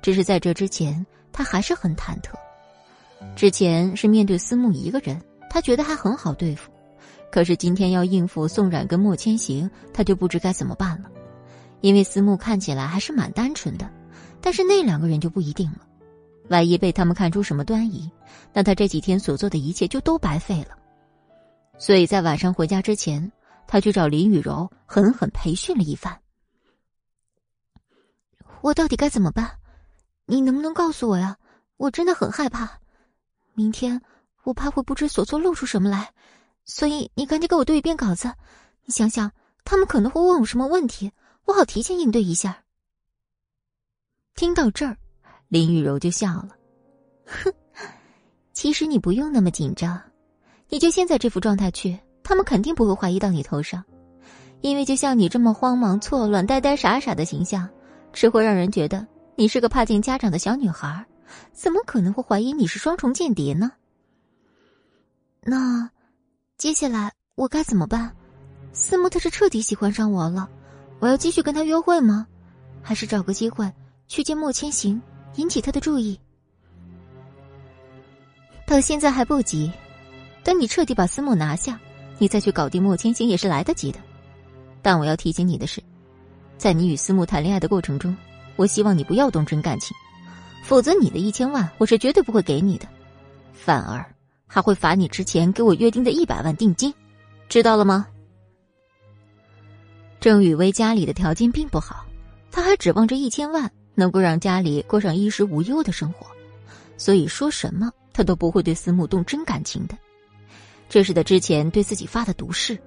[0.00, 2.32] 只是在这之前，他还是很忐忑。
[3.36, 6.70] 之前是面对思慕一个人，他觉得还很好对付，
[7.30, 11.10] 可是今天要应付宋冉跟莫千行，他就不知该怎么办了。
[11.80, 13.90] 因为思慕看起来还是蛮单纯的。
[14.42, 15.86] 但是那两个人就不一定了，
[16.48, 18.10] 万一被他们看出什么端倪，
[18.52, 20.78] 那他这几天所做的一切就都白费了。
[21.78, 23.30] 所以在晚上回家之前，
[23.66, 26.18] 他去找林雨柔狠狠培训了一番。
[28.62, 29.50] 我到底该怎么办？
[30.26, 31.36] 你能不能告诉我呀？
[31.76, 32.78] 我真的很害怕，
[33.60, 34.00] 明天
[34.44, 36.10] 我怕会不知所措，露出什么来。
[36.64, 38.32] 所以你赶紧给我对一遍稿子，
[38.86, 39.30] 你想想
[39.66, 41.12] 他们可能会问我什么问题，
[41.44, 42.64] 我好提前应对一下。
[44.34, 44.96] 听到这儿，
[45.48, 46.48] 林雨柔就笑了，
[47.26, 47.52] 哼，
[48.54, 50.00] 其实你不用那么紧张，
[50.70, 53.84] 你就现在这副状态去，他们肯定不会怀疑到你头上，
[54.62, 57.68] 因为就像你这么慌忙、错乱、呆呆傻傻的形象，
[58.10, 59.06] 只会让人觉得
[59.36, 61.04] 你是个怕见家长的小女孩，
[61.52, 63.72] 怎么可能会怀疑你是双重间谍呢？
[65.42, 65.90] 那，
[66.56, 68.14] 接下来我该怎么办？
[68.72, 70.48] 思慕他是彻底喜欢上我了，
[71.00, 72.26] 我要继续跟他约会吗？
[72.82, 73.70] 还是找个机会？
[74.06, 75.00] 去见莫千行，
[75.36, 76.18] 引起他的注意。
[78.66, 79.70] 到现在还不急，
[80.44, 81.80] 等你彻底把思慕拿下，
[82.18, 83.98] 你再去搞定莫千行也是来得及的。
[84.82, 85.82] 但我要提醒你的是，
[86.56, 88.16] 在你与思慕谈恋爱的过程中，
[88.56, 89.96] 我希望你不要动真感情，
[90.62, 92.86] 否则你的一千万我是绝对不会给你的，
[93.52, 94.04] 反而
[94.46, 96.92] 还会罚你之前给我约定的一百万定金，
[97.48, 98.06] 知道了吗？
[100.20, 102.04] 郑雨薇家里的条件并不好，
[102.50, 106.26] 他还指望着一千万能够让家里过上衣食无忧的生活，
[106.96, 109.96] 所以说什么他都不会对思慕动真感情的，
[110.88, 112.78] 这是他之前对自己发的毒誓。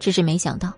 [0.00, 0.72] 只是没想到，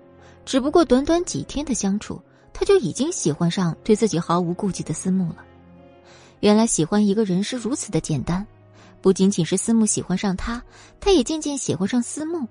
[0.44, 2.20] 只不过短短几天的相处，
[2.52, 5.44] 他就已经喜欢上对自己毫无顾忌的思慕了。
[6.40, 8.46] 原来喜欢一个人是如此的简单，
[9.00, 10.62] 不仅仅是思慕喜欢上他，
[10.98, 12.46] 他也渐渐喜欢上思慕。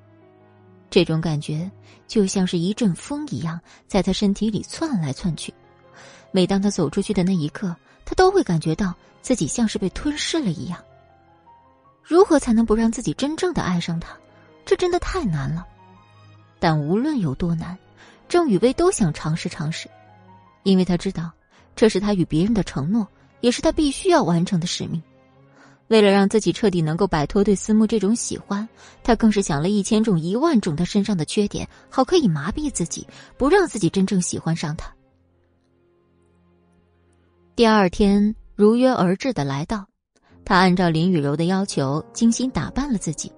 [0.89, 1.69] 这种感觉
[2.07, 5.53] 就像是一阵风一样，在他身体里窜来窜去。
[6.31, 7.75] 每当他走出去的那一刻，
[8.05, 10.79] 他都会感觉到自己像是被吞噬了一样。
[12.03, 14.15] 如何才能不让自己真正的爱上他？
[14.65, 15.65] 这真的太难了。
[16.59, 17.77] 但无论有多难，
[18.27, 19.89] 郑雨薇都想尝试尝试，
[20.63, 21.31] 因为他知道，
[21.75, 23.07] 这是他与别人的承诺，
[23.41, 25.01] 也是他必须要完成的使命。
[25.87, 28.67] 为了让自己彻底能够摆脱对思慕这种喜欢，
[29.03, 33.07] 他更是想了一千种、一万种他身上的缺点，好可以麻痹自己，
[33.37, 34.93] 不让自己真正喜欢上他。
[37.55, 39.83] 第二天如约而至的来到，
[40.45, 43.31] 他按照林雨柔的要求精心打扮了自己，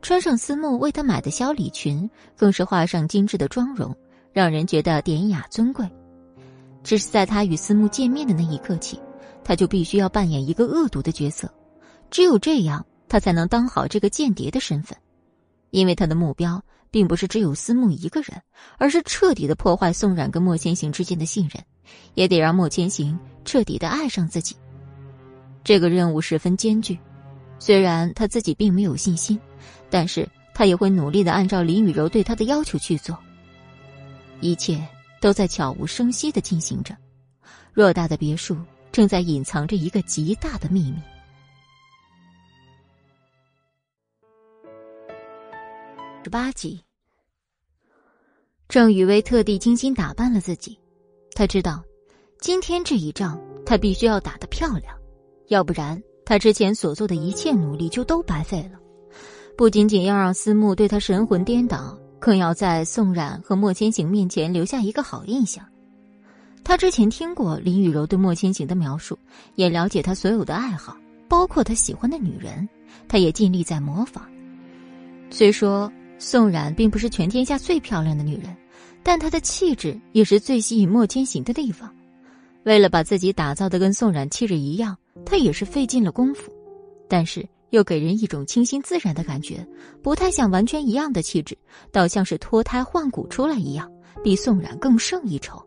[0.00, 3.94] 穿上思慕为他买的小礼裙，更是画上精致的妆容，
[4.32, 5.86] 让人觉得典雅尊贵。
[6.82, 8.98] 只是在他与思慕见面的那一刻起，
[9.48, 11.50] 他就必须要扮演一个恶毒的角色。
[12.10, 14.94] 只有这样，他才能当好这个间谍的身份，
[15.70, 18.42] 因为他的目标并不是只有思慕一个人，
[18.76, 21.64] 而是彻底的破坏宋冉跟莫千行之间的信任，
[22.12, 24.54] 也得让莫千行彻底的爱上自己。
[25.64, 26.98] 这个任务十分艰巨，
[27.58, 29.40] 虽然他自己并没有信心，
[29.88, 33.18] 但是他也会努力的按照林雨柔对他的要求去做。
[34.42, 34.86] 一切
[35.22, 36.94] 都在悄无声息的进行着，
[37.74, 38.54] 偌大的别墅
[38.98, 40.96] 正在隐藏着一个极大的秘密。
[46.24, 46.82] 十八集，
[48.68, 50.76] 郑雨薇特地精心打扮了自己。
[51.36, 51.80] 他知道，
[52.40, 54.92] 今天这一仗他必须要打得漂亮，
[55.46, 58.80] 要不然他之前所做的一切努力就都白费了。
[59.56, 65.64] 不仅仅要让思慕对他神魂颠倒，更要在宋冉和莫千行面前留下一个好印象。
[66.68, 69.18] 他之前听过林雨柔对莫千行的描述，
[69.54, 70.94] 也了解他所有的爱好，
[71.26, 72.68] 包括他喜欢的女人，
[73.08, 74.28] 他也尽力在模仿。
[75.30, 75.90] 虽说。
[76.20, 78.54] 宋冉并不是全天下最漂亮的女人，
[79.04, 81.94] 但她的气质也是最吸引莫千行的地方。
[82.64, 86.52] 为了把自己打造的跟宋冉气质一样，她也是费尽了功夫，
[87.08, 89.64] 但是又给人一种清新自然的感觉，
[90.02, 91.56] 不太像完全一样的气质，
[91.92, 93.88] 倒像是脱胎换骨出来一样，
[94.24, 95.62] 比宋冉更胜一筹。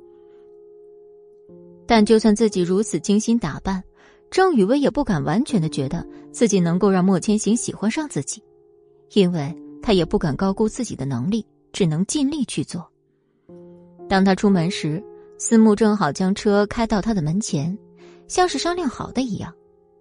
[1.91, 3.83] 但就算自己如此精心打扮，
[4.29, 8.41] 郑雨薇也不敢完全的觉得自己能够让莫千行喜欢上自己，
[9.11, 9.53] 因为。
[9.83, 12.89] 他也不敢高估自己的能力，只能尽力去做。
[14.07, 15.03] 当他出门时，
[15.37, 17.77] 思慕正好将车开到他的门前，
[18.27, 19.53] 像是商量好的一样。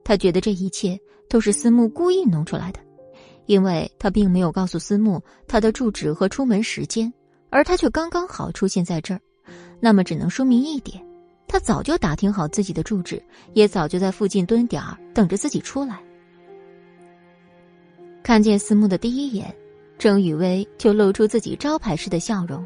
[0.04, 1.00] 他觉得这一切
[1.30, 2.80] 都是思慕故意弄出来的，
[3.46, 7.10] 因为他并没有告诉思慕他的住址和出门时间，
[7.48, 9.20] 而他却刚刚好出现在这儿。
[9.80, 11.02] 那么，只能说明一点：
[11.50, 13.20] 他早就打听好自己的住址，
[13.54, 16.00] 也早就在附近蹲点儿等着自己出来。
[18.22, 19.52] 看见思慕的第一眼。
[19.98, 22.64] 郑雨薇就露出自己招牌式的笑容。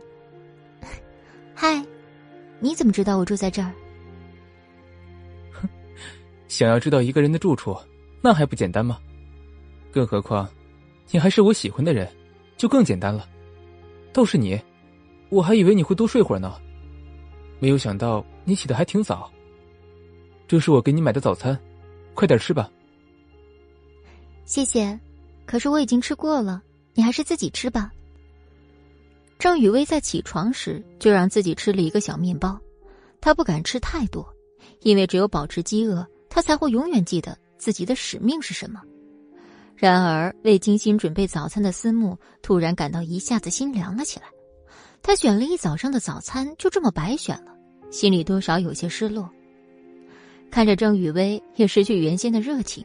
[1.53, 1.83] 嗨，
[2.61, 3.73] 你怎么知道我住在这儿？
[5.51, 5.69] 哼，
[6.47, 7.75] 想要知道一个人的住处，
[8.21, 8.99] 那还不简单吗？
[9.91, 10.47] 更何况，
[11.11, 12.07] 你还是我喜欢的人，
[12.59, 13.27] 就更简单了。
[14.13, 14.61] 倒是你，
[15.31, 16.61] 我还以为你会多睡会儿呢，
[17.65, 19.33] 没有想到你起的还挺早。
[20.47, 21.59] 这是我给你买的早餐，
[22.13, 22.71] 快点吃吧。
[24.45, 25.01] 谢谢，
[25.47, 26.63] 可是我已经吃过了。
[26.93, 27.91] 你还是自己吃吧。
[29.39, 32.61] 郑雨薇在起床时就让自己吃了一个小面包，
[33.19, 34.29] 她不敢吃太多，
[34.81, 38.79] 因为只有保持饥饿，她才会永远记得自己的使命是什么。
[39.75, 44.27] 然而，为精心准备早餐的思慕突然感到一下子心凉了起来。
[45.01, 47.54] 他选了一早上的早餐，就这么白选了，
[47.95, 49.31] 心里多少有些失落。
[50.51, 52.85] 看着郑雨薇也失去原先的热情。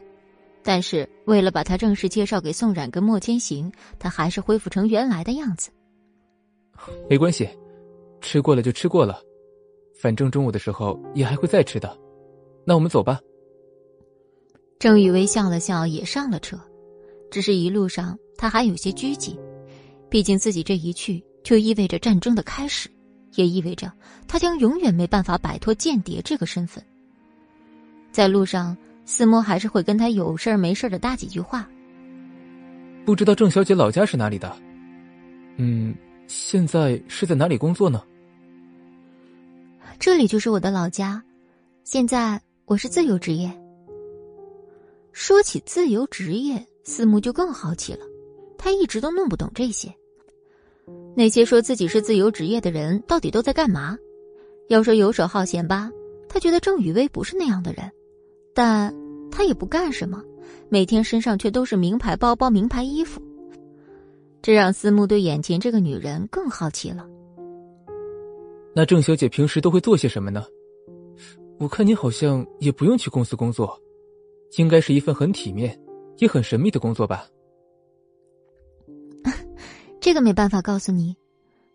[0.62, 5.70] 但是为了把她正式介绍给宋冉跟莫千行，她还是恢复成原来的样子。
[7.08, 7.48] 没关系，
[8.20, 9.20] 吃过了就吃过了，
[10.00, 11.98] 反正中午的时候也还会再吃的。
[12.64, 13.18] 那我们走吧。
[14.78, 16.56] 郑雨薇笑了笑，也上了车。
[17.32, 19.36] 只是一路上她还有些拘谨，
[20.08, 22.88] 毕竟自己这一去就意味着战争的开始，
[23.40, 23.90] 也意味着
[24.28, 26.84] 他将永远没办法摆脱间谍这个身份。
[28.12, 28.76] 在路上，
[29.06, 31.66] 思慕还是会跟他有事儿没事儿的搭几句话。
[33.06, 34.54] 不知道郑小姐老家是哪里的？
[35.56, 35.94] 嗯，
[36.26, 38.02] 现在是在哪里工作呢？
[39.98, 41.22] 这里就是我的老家，
[41.84, 43.50] 现在我是自由职业。
[45.12, 48.00] 说起自由职业，思慕就更好奇了。
[48.58, 49.92] 他一直都弄不懂这些。
[51.14, 53.98] 那些说自己是自由职业的人，到底都在干嘛？
[54.68, 55.90] 要说游手好闲吧，
[56.28, 57.90] 他觉得郑雨薇不是那样的人，
[58.54, 58.94] 但
[59.30, 60.22] 他也不干什么，
[60.68, 63.20] 每天身上却都是名牌包包、名牌衣服，
[64.40, 67.06] 这让思慕对眼前这个女人更好奇了。
[68.72, 70.44] 那郑小姐平时都会做些什么呢？
[71.58, 73.78] 我看你好像也不用去公司工作，
[74.56, 75.78] 应该是一份很体面、
[76.18, 77.26] 也很神秘的工作吧？
[80.00, 81.14] 这个没办法告诉你，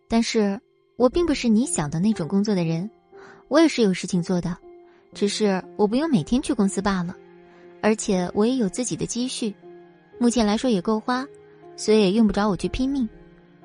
[0.07, 0.59] 但是
[0.95, 2.89] 我并不是你想的那种工作的人，
[3.49, 4.57] 我也是有事情做的，
[5.13, 7.15] 只是我不用每天去公司罢了，
[7.81, 9.53] 而且我也有自己的积蓄，
[10.19, 11.23] 目前来说也够花，
[11.77, 13.07] 所以也用不着我去拼命，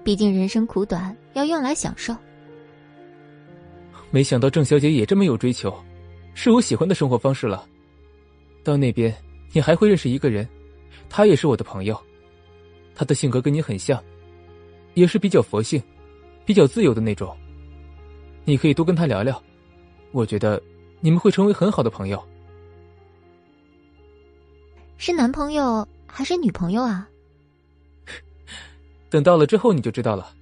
[0.05, 2.15] 毕竟人生苦短，要用来享受。
[4.11, 5.75] 没想到郑小姐也这么有追求，
[6.35, 7.67] 是我喜欢的生活方式了。
[8.63, 9.15] 到那边
[9.53, 10.47] 你还会认识一个人，
[11.09, 11.99] 他也是我的朋友，
[12.95, 13.99] 他的性格跟你很像。
[14.95, 15.83] 也是比较佛性、
[16.45, 17.37] 比较自由的那种。
[18.45, 19.41] 你可以多跟他聊聊，
[20.13, 20.61] 我觉得
[21.01, 22.23] 你们会成为很好的朋友。
[24.97, 27.09] 是男朋友还是女朋友啊？
[29.09, 30.35] 等到了之后你就知道了。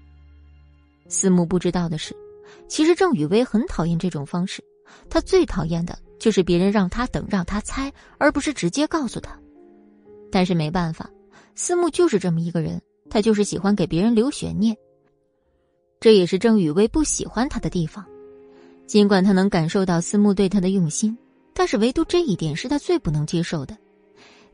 [1.09, 2.15] 思慕不知道的是，
[2.69, 4.63] 其实郑雨薇很讨厌这种方式，
[5.09, 9.39] 她最讨厌的就是别人让她等、让她猜，而不是直接告诉她。
[10.31, 11.09] 但是没办法，
[11.55, 12.81] 思慕就是这么一个人。
[13.11, 14.77] 他就是喜欢给别人留悬念，
[16.01, 18.05] 这也是郑雨薇不喜欢他的地方。
[18.87, 21.17] 尽管他能感受到思慕对他的用心，
[21.53, 23.77] 但是唯独这一点是他最不能接受的。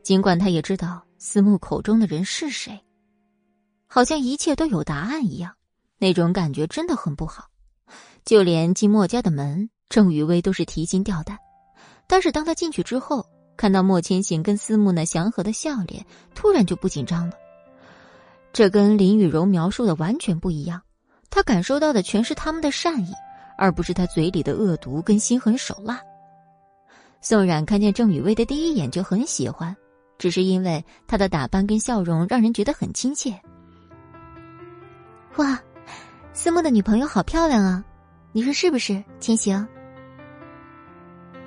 [0.03, 2.79] 尽管他也知道思慕口中的人是谁，
[3.87, 5.53] 好像一切都有答案一样，
[5.97, 7.45] 那种感觉真的很不好。
[8.25, 11.37] 就连进莫家的门，郑雨薇都是提心吊胆。
[12.07, 13.25] 但是当他进去之后，
[13.55, 17.33] 看到莫千行跟思慕那祥和的笑脸，突然就不紧张了。
[18.55, 20.81] 这跟林雨柔描述的完全不一样，
[21.29, 23.11] 他感受到的全是他们的善意，
[23.57, 25.99] 而不是他嘴里的恶毒跟心狠手辣。
[27.19, 29.75] 宋冉看见郑雨薇的第一眼就很喜欢，
[30.17, 33.37] 只是因为她的打扮跟笑容让人觉得很亲切。
[35.35, 35.59] 哇，
[36.31, 37.83] 思慕的女朋友好漂亮啊，
[38.31, 39.03] 你说是不是？
[39.19, 39.67] 千行。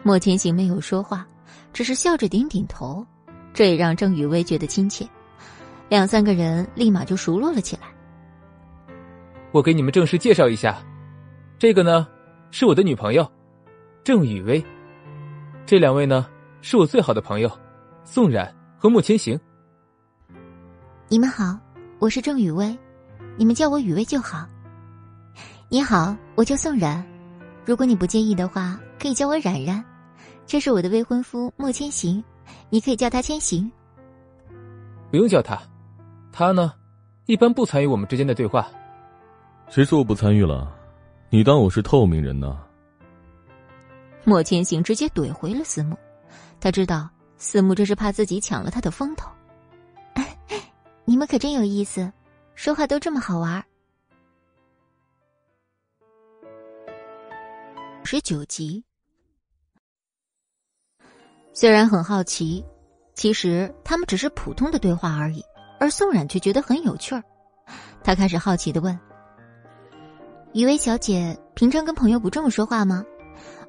[0.02, 1.26] 莫千行没有说话，
[1.72, 3.02] 只是笑着点点头，
[3.54, 5.08] 这也让郑雨薇觉得亲切。
[5.88, 7.88] 两三个人立马就熟络了起来。
[9.52, 10.78] 我给你们正式介绍一下，
[11.58, 12.06] 这个呢
[12.50, 13.26] 是我的女朋友
[14.04, 14.62] 郑雨薇，
[15.64, 16.26] 这两位呢
[16.60, 17.50] 是我最好的朋友
[18.04, 19.38] 宋冉和莫千行。
[21.08, 21.58] 你们好，
[21.98, 22.76] 我是郑雨薇，
[23.36, 24.46] 你们叫我雨薇就好。
[25.70, 27.02] 你好，我叫宋冉，
[27.64, 29.82] 如果你不介意的话，可以叫我冉冉。
[30.46, 32.22] 这是我的未婚夫莫千行，
[32.68, 33.70] 你可以叫他千行。
[35.10, 35.58] 不用叫他。
[36.32, 36.72] 他呢，
[37.26, 38.68] 一般不参与我们之间的对话。
[39.68, 40.74] 谁说我不参与了？
[41.30, 42.58] 你当我是透明人呢？
[44.24, 45.96] 莫千行直接怼回了思慕，
[46.60, 49.30] 他知道思慕这是怕自己抢了他的风头。
[51.04, 52.12] 你们可真有意思，
[52.54, 53.64] 说话都这么好玩。
[58.04, 58.82] 十九集，
[61.52, 62.64] 虽然很好奇，
[63.14, 65.44] 其实他们只是普通的对话而已。
[65.78, 67.22] 而宋冉却觉得很有趣儿，
[68.02, 68.98] 他开始好奇的问
[70.52, 73.04] ：“余薇小姐，平常跟朋友不这么说话吗？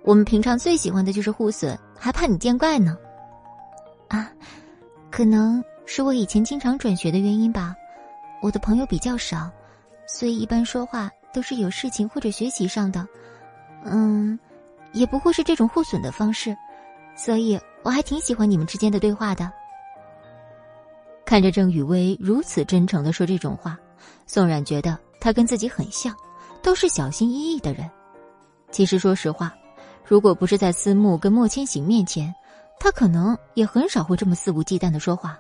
[0.03, 2.98] 我们平常最喜欢的就是互损，还怕你见怪呢。”
[4.10, 4.31] 啊，
[5.11, 7.76] 可能是我以前经常转学的原因吧，
[8.41, 9.49] 我的朋友比较少，
[10.07, 13.07] 所以一般说话都是有事情或者学习上的，
[13.84, 14.40] 嗯，
[14.94, 16.57] 也不会是这种互损的方式，
[17.15, 19.52] 所以我还挺喜欢你们之间的对话的。
[21.30, 23.77] 看着郑雨薇如此真诚的说这种话，
[24.26, 26.11] 宋冉觉得他跟自己很像，
[26.64, 27.88] 都是小心翼翼的人。
[28.72, 29.53] 其实说实话，
[30.03, 32.34] 如果不是在思慕跟莫千行面前，
[32.80, 35.39] 他可能也很少会这么肆无忌惮的说话。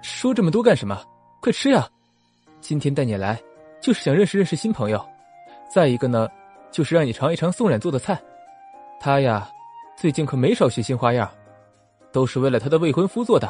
[0.00, 0.98] 说这么多干什么？
[1.42, 1.86] 快吃呀！
[2.62, 3.38] 今天带你来，
[3.82, 5.06] 就是想认识认识新朋友。
[5.70, 6.26] 再一个呢，
[6.70, 8.18] 就是让你尝一尝宋冉做的菜。
[8.98, 9.46] 他呀，
[9.94, 11.30] 最近可没少学新花样，
[12.14, 13.46] 都是为了他的未婚夫做的。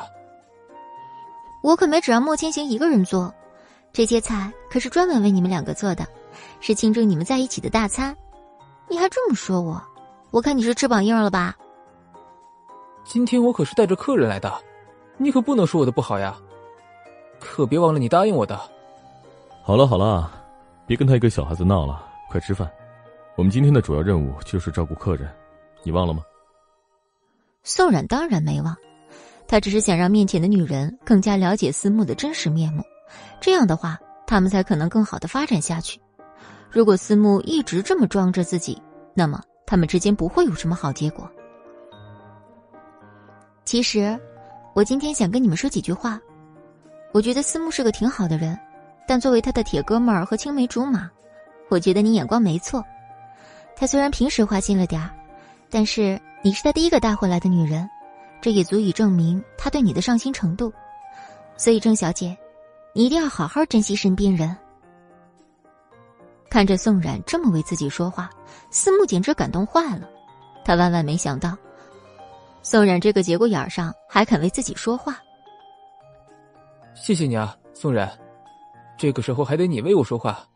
[1.64, 3.32] 我可没只让莫千行一个人做，
[3.90, 6.06] 这些菜可是专门为你们两个做的，
[6.60, 8.14] 是庆祝你们在一起的大餐。
[8.86, 9.82] 你还这么说我，
[10.30, 11.56] 我看你是翅膀硬了吧？
[13.02, 14.52] 今天我可是带着客人来的，
[15.16, 16.36] 你可不能说我的不好呀！
[17.40, 18.60] 可别忘了你答应我的。
[19.62, 20.30] 好了好了，
[20.86, 22.70] 别跟他一个小孩子闹了，快吃饭。
[23.36, 25.34] 我们今天的主要任务就是照顾客人，
[25.82, 26.22] 你忘了吗？
[27.62, 28.76] 宋冉当然没忘，
[29.46, 32.82] 他只是想让面前的女人更加了解思慕的真实面目，
[33.40, 36.00] 这样的话，他们才可能更好的发展下去。
[36.70, 38.80] 如果思慕一直这么装着自己，
[39.14, 41.30] 那么他们之间不会有什么好结果。
[43.64, 44.18] 其实，
[44.74, 46.20] 我今天想跟你们说几句话。
[47.12, 48.58] 我觉得思慕是个挺好的人，
[49.06, 51.08] 但作为他的铁哥们儿和青梅竹马，
[51.68, 52.84] 我觉得你眼光没错。
[53.76, 55.10] 他虽然平时花心了点儿，
[55.70, 57.88] 但是你是他第一个带回来的女人，
[58.44, 60.70] 这也足以证明他对你的上心程度。
[61.56, 62.36] 所以郑小姐，
[62.92, 64.54] 你一定要好好珍惜身边人。
[66.50, 68.28] 看着宋冉这么为自己说话，
[68.70, 70.06] 思慕简直感动坏了。
[70.62, 71.56] 他万万没想到。
[72.62, 75.16] 宋冉这个节骨眼上还肯为自己说话，
[76.94, 78.06] 谢谢你啊，宋冉，
[78.98, 80.46] 这个时候还得你为我说话。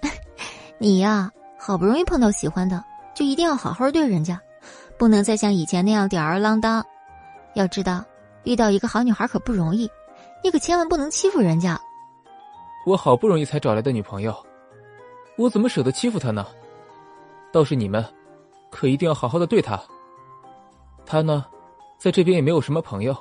[0.80, 2.82] 你呀，好不容易碰到喜欢的，
[3.14, 4.40] 就一定要好好对人家，
[4.98, 6.84] 不能再像以前那样吊儿郎当。
[7.54, 8.04] 要知道，
[8.44, 9.90] 遇到一个好女孩可不容易，
[10.42, 11.80] 你可千万不能欺负人家。
[12.86, 14.34] 我好不容易才找来的女朋友，
[15.36, 16.46] 我怎么舍得欺负她呢？
[17.52, 18.04] 倒是你们，
[18.70, 19.80] 可一定要好好的对她。
[21.06, 21.44] 他呢，
[21.98, 23.16] 在这边也没有什么朋友。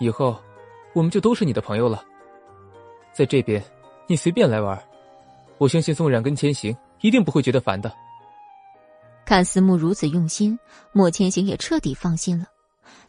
[0.00, 0.36] 以后，
[0.92, 2.02] 我们就都是你的朋友了。
[3.12, 3.62] 在这边，
[4.06, 4.82] 你随便来玩，
[5.58, 7.92] 我相信宋冉跟千行一定不会觉得烦的。
[9.30, 10.58] 看思慕如此用心，
[10.90, 12.46] 莫千行也彻底放心了。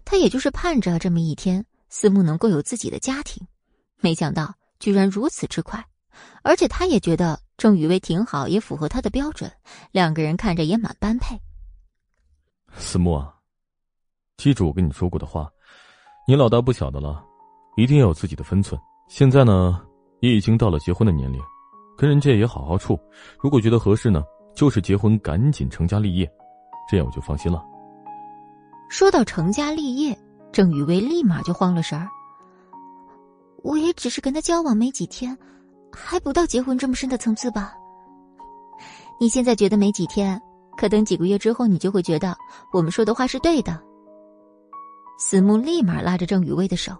[0.05, 3.43] 他也就是盼着这么一天，思慕能够有自己的家庭，
[4.01, 5.83] 没想到居然如此之快。
[6.43, 9.51] 而且他也觉得郑雨薇挺好，也符合他的标准，
[9.91, 11.35] 两个人看着也蛮般配。
[12.75, 13.33] 思慕啊。
[14.37, 15.49] 记住我跟你说过的话，
[16.27, 17.25] 你老大不小的了，
[17.77, 18.79] 一定要有自己的分寸。
[19.09, 19.81] 现在呢，
[20.19, 21.41] 也已经到了结婚的年龄，
[21.97, 22.95] 跟人家也好好处。
[23.39, 24.23] 如果觉得合适呢，
[24.53, 26.29] 就是结婚，赶紧成家立业，
[26.89, 27.63] 这样我就放心了。
[28.89, 30.17] 说到成家立业，
[30.51, 32.07] 郑雨薇立马就慌了神儿。
[33.63, 35.37] 我也只是跟他交往没几天，
[35.93, 37.73] 还不到结婚这么深的层次吧？
[39.19, 40.41] 你现在觉得没几天，
[40.75, 42.35] 可等几个月之后，你就会觉得
[42.73, 43.79] 我们说的话是对的。
[45.19, 46.91] 思慕立马拉着郑雨薇的手。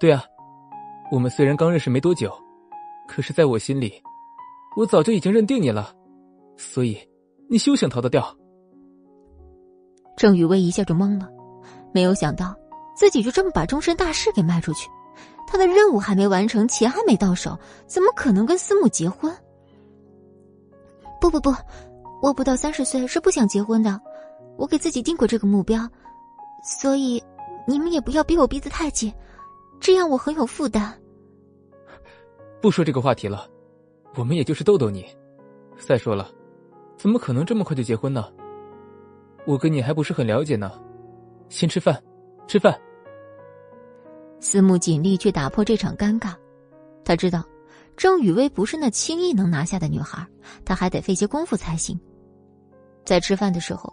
[0.00, 0.24] 对啊，
[1.12, 2.32] 我们虽然刚认识没多久，
[3.06, 3.92] 可是在我心里，
[4.76, 5.94] 我早就已经认定你了，
[6.60, 6.98] 所以
[7.48, 8.36] 你休想逃得掉。
[10.14, 11.26] 郑雨薇一下就懵了，
[11.94, 12.54] 没有想到
[12.94, 14.90] 自己就这么把终身大事给卖出去，
[15.46, 19.34] 他的任务还没完成，钱还没到手，怎么可能跟司母结婚？
[21.18, 21.50] 不不不，
[22.20, 23.98] 我不到三十岁是不想结婚的，
[24.58, 25.88] 我给自己定过这个目标。
[26.62, 27.22] 所以，
[27.66, 29.10] 你们也不要逼我逼得太紧，
[29.80, 30.94] 这样我很有负担。
[32.60, 33.48] 不说这个话题了，
[34.16, 35.06] 我们也就是逗逗你。
[35.78, 36.30] 再说了，
[37.00, 38.30] 怎么可能这么快就结婚呢？
[39.46, 40.70] 我跟你还不是很了解呢。
[41.48, 41.98] 先吃饭，
[42.46, 42.78] 吃饭。
[44.38, 46.34] 思慕尽力去打破这场尴尬，
[47.02, 47.42] 他知道
[47.96, 50.26] 郑雨薇不是那轻易能拿下的女孩，
[50.62, 51.98] 他还得费些功夫才行。
[53.02, 53.90] 在吃饭的时候，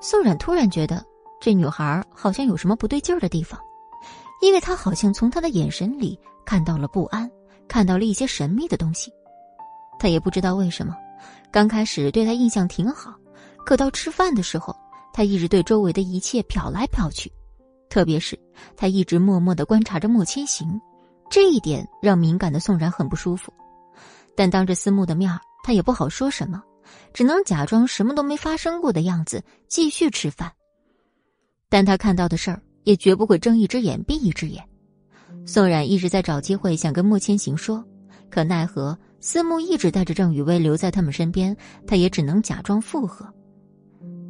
[0.00, 1.04] 宋冉突然觉得。
[1.40, 3.60] 这女孩好像有什么不对劲儿的地方，
[4.40, 6.16] 因为她好像从他的眼神里
[6.46, 7.28] 看到了不安，
[7.66, 9.12] 看到了一些神秘的东西。
[9.98, 10.96] 他也不知道为什么，
[11.54, 13.14] 刚开始对他印象挺好，
[13.64, 14.74] 可到吃饭的时候，
[15.12, 17.30] 他一直对周围的一切瞟来瞟去，
[17.88, 18.36] 特别是
[18.76, 20.80] 他一直默默的观察着莫千行，
[21.30, 23.52] 这一点让敏感的宋然很不舒服。
[24.34, 25.30] 但当着思慕的面
[25.62, 26.60] 他也不好说什么，
[27.12, 30.50] 只能假装什么都没发生过的样子，继续吃饭。
[31.68, 34.60] 但他看到的事儿也绝不会睁一只眼闭一只眼。
[35.46, 37.84] 宋冉一直在找机会想跟莫千行说，
[38.28, 41.56] 可奈何思慕一直带着郑雨薇留在他们身边，
[41.86, 43.26] 他也只能假装附和。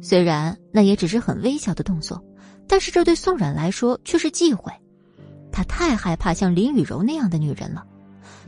[0.01, 2.23] 虽然那也只是很微小的动作，
[2.65, 4.71] 但是这对宋冉来说却是忌讳。
[5.51, 7.85] 他太害怕像林雨柔那样的女人了。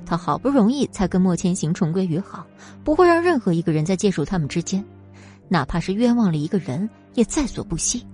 [0.05, 2.47] 他好不容易才跟莫千行重归于好，
[2.81, 4.81] 不会让任何一个人再介入他们之间，
[5.49, 8.07] 哪怕是冤枉了一个人，也在所不惜。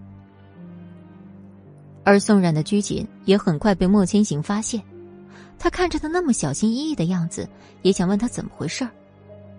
[2.04, 4.82] 而宋冉的拘谨也很快被莫千行发现，
[5.64, 7.48] 他看着他那么小心翼翼的样子，
[7.84, 8.92] 也想问他怎么回事儿，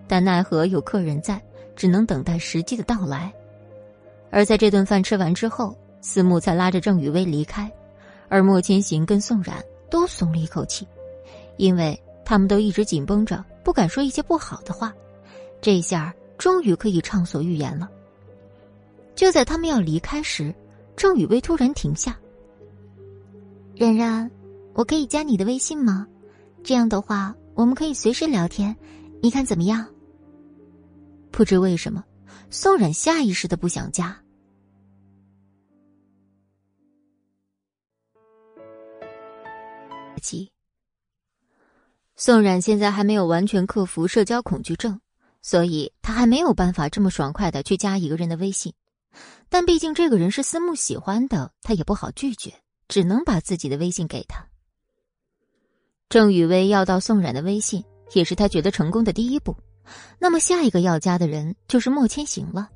[0.07, 1.41] 但奈何有客人在，
[1.75, 3.33] 只能等待时机的到来。
[4.29, 7.71] 而在这顿饭吃完之后，思慕才拉着郑雨薇离开，
[8.29, 9.57] 而莫千行跟宋冉
[9.89, 10.87] 都松了一口气，
[11.57, 14.93] 因为他们都一直紧绷着，不敢说一些不好的话。
[15.59, 17.89] 这下终于可以畅所欲言了。
[19.15, 20.53] 就在他们要离开时，
[20.95, 22.15] 郑雨薇突然停下。
[23.75, 24.29] 冉冉，
[24.75, 26.05] 我可以加你的微信吗？
[26.61, 28.75] 这样的话，我们可以随时聊天，
[29.21, 29.87] 你看怎么样？
[31.31, 32.03] 不知为什么，
[32.49, 34.21] 宋冉下意识的不想加。
[40.21, 40.51] 七，
[42.15, 44.99] 宋冉现在还没有完全克服社交恐惧症，
[45.41, 48.73] 所以他还没有办法这么爽快的去加一个人的微信。
[49.49, 52.51] 但毕竟这个人是思慕喜欢的，他也不好拒绝，
[52.87, 54.45] 只能把自己的微信给他。
[56.09, 57.83] 郑雨薇要到宋冉的微信，
[58.13, 59.55] 也是他觉得成功的第一步。
[60.19, 62.69] 那么下一个要加的人就是莫千行了，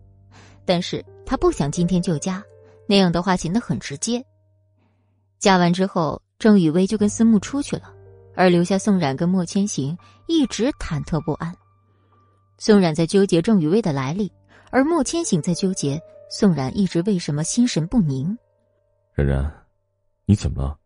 [0.65, 2.43] 但是他不想今天就加，
[2.87, 4.23] 那样的话显得很直接。
[5.39, 7.93] 加完之后，郑雨薇就跟思慕出去了，
[8.35, 9.97] 而留下宋冉跟莫千行
[10.27, 11.55] 一直忐忑不安。
[12.57, 14.31] 宋冉在纠结郑雨薇的来历，
[14.69, 16.01] 而莫千行在纠结。
[16.31, 18.37] 宋冉一直为什么心神不宁？
[19.15, 19.51] 冉冉，
[20.25, 20.77] 你怎么了？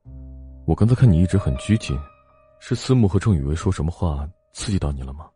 [0.65, 1.97] 我刚才看你一直很拘谨，
[2.65, 5.29] 是思慕和郑雨薇说什么话刺激到你了吗？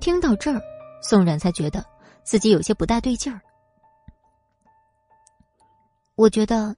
[0.00, 0.58] 听到这儿，
[1.02, 1.84] 宋冉才觉得
[2.24, 3.38] 自己有些不大对劲儿。
[6.14, 6.74] 我觉得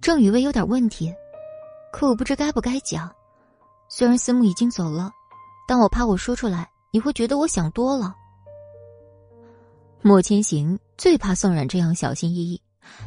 [0.00, 1.12] 郑雨薇有点问题，
[1.92, 3.12] 可我不知该不该讲。
[3.88, 5.10] 虽然思慕已经走了，
[5.66, 8.14] 但我怕我说出来你会觉得我想多了。
[10.00, 12.62] 莫千行最怕宋冉这样小心翼翼，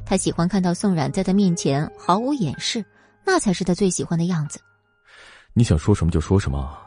[0.06, 2.86] 他喜欢看到宋冉在他面前毫无掩饰，
[3.24, 4.60] 那才是他最喜欢的样子。
[5.58, 6.78] 你想说什么就说什么，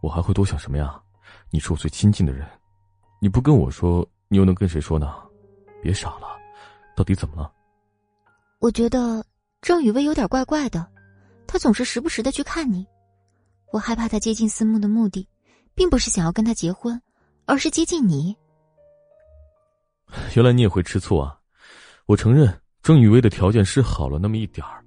[0.00, 1.00] 我还会多想什么呀？
[1.50, 2.44] 你是我最亲近的人，
[3.20, 5.14] 你不跟我说，你又能跟谁说呢？
[5.80, 6.36] 别傻了，
[6.96, 7.52] 到底怎么了？
[8.58, 9.24] 我觉得
[9.60, 10.84] 郑雨薇有点怪怪的，
[11.46, 12.84] 她总是时不时的去看你，
[13.70, 15.28] 我害怕她接近思慕的目的，
[15.72, 17.00] 并不是想要跟他结婚，
[17.46, 18.36] 而是接近你。
[20.34, 21.38] 原来你也会吃醋啊！
[22.06, 22.52] 我承认
[22.82, 24.84] 郑雨薇的条件是好了那么一点儿，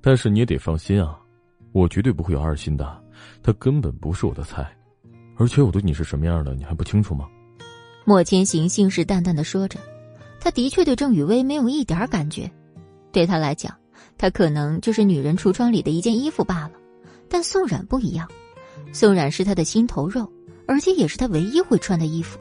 [0.00, 1.20] 但是你也得放心啊，
[1.76, 3.02] 我绝对不会有二心的。
[3.42, 4.66] 她根本不是我的菜，
[5.36, 7.28] 而且我对你是什么样的，你还不清楚吗？
[8.06, 9.78] 莫千行信誓旦旦的说着，
[10.40, 12.50] 他的确对郑雨薇没有一点感觉，
[13.12, 13.76] 对他来讲，
[14.16, 16.72] 他可能就是女人橱窗里的一件衣服罢了。
[17.28, 18.26] 但宋冉不一样，
[18.90, 20.32] 宋冉是他的心头肉，
[20.66, 22.38] 而且也是他唯一会穿的衣服。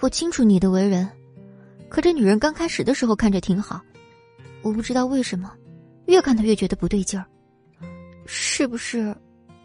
[0.00, 1.08] 我清楚你的为人，
[1.88, 3.80] 可这女人刚开始的时候看着挺好，
[4.60, 5.52] 我不知道为什么，
[6.08, 7.24] 越看他越觉得不对劲儿。
[8.26, 9.14] 是不是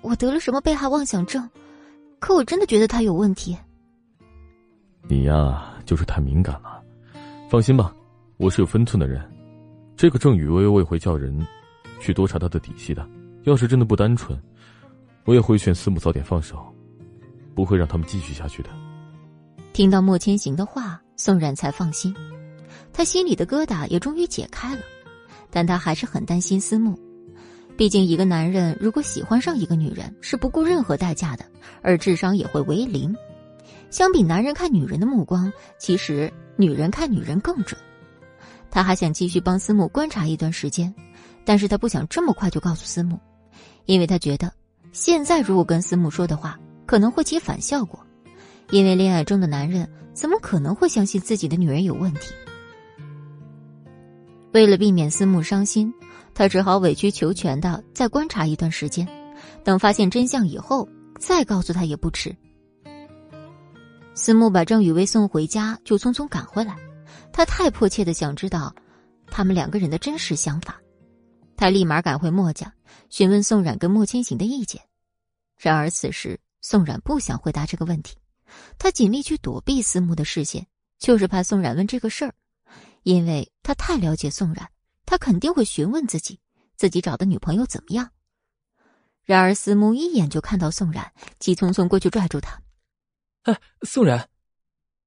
[0.02, 1.49] 我得了什么被害妄想症？
[2.20, 3.57] 可我真的觉得他有问题。
[5.10, 6.82] 你呀，就是太敏感了。
[7.49, 7.94] 放心吧，
[8.38, 9.22] 我是有分寸的人。
[9.95, 11.45] 这个郑雨薇，我也会叫人
[11.99, 13.07] 去多查他的底细的。
[13.44, 14.41] 要是真的不单纯，
[15.26, 16.65] 我也会劝思慕早点放手，
[17.53, 18.70] 不会让他们继续下去的。
[19.74, 22.15] 听到莫千行的话，宋冉才放心，
[22.94, 24.82] 他心里的疙瘩也终于解开了，
[25.53, 26.99] 但他还是很担心思慕。
[27.77, 31.45] 毕竟，一个男人如果喜欢上一个女人，是不顾任何代价的，
[31.81, 33.15] 而智商也会为零。
[33.89, 37.80] 相比男人看女人的目光，其实女人看女人更准。
[38.71, 40.93] 他还想继续帮思慕观察一段时间，
[41.45, 43.19] 但是他不想这么快就告诉思慕，
[43.85, 44.51] 因为他觉得
[44.91, 47.99] 现在如果跟思慕说的话，可能会起反效果。
[48.71, 52.34] 因为恋爱中的男人怎么可能会相信自己的女人有问题？
[54.53, 55.91] 为了避免思慕伤心，
[56.35, 59.07] 他只好委曲求全的再观察一段时间，
[59.63, 60.88] 等发现真相以后
[61.19, 62.35] 再告诉他也不迟。
[64.13, 66.77] 思慕把郑雨薇送回家，就匆匆赶回来。
[67.31, 68.73] 他太迫切的想知道
[69.25, 70.80] 他们两个人的真实想法，
[71.57, 72.71] 他立马赶回墨家，
[73.09, 74.80] 询问宋冉跟莫千行的意见。
[75.57, 78.15] 然而此时宋冉不想回答这个问题。
[78.77, 80.67] 他尽力去躲避思慕的视线，
[80.99, 82.35] 就是怕宋冉问这个事儿，
[83.03, 84.71] 因为他太了解宋冉，
[85.05, 86.39] 他肯定会询问自己，
[86.75, 88.11] 自己找的女朋友怎么样。
[89.23, 92.61] 然而司慕一眼就看到宋冉，急匆匆过去拽住他
[93.43, 94.30] ：“哎，宋冉，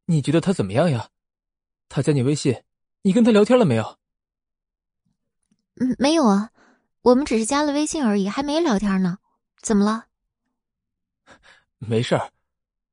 [0.07, 1.11] 你觉得他怎么样呀？
[1.89, 2.63] 他加你微信，
[3.03, 3.99] 你跟他聊天了没有
[5.81, 6.51] ？”“嗯，没有啊，
[7.03, 9.19] 我们只是加了微信而已，还没聊天呢。
[9.61, 10.07] 怎么了
[11.79, 12.33] ？”“没事儿。”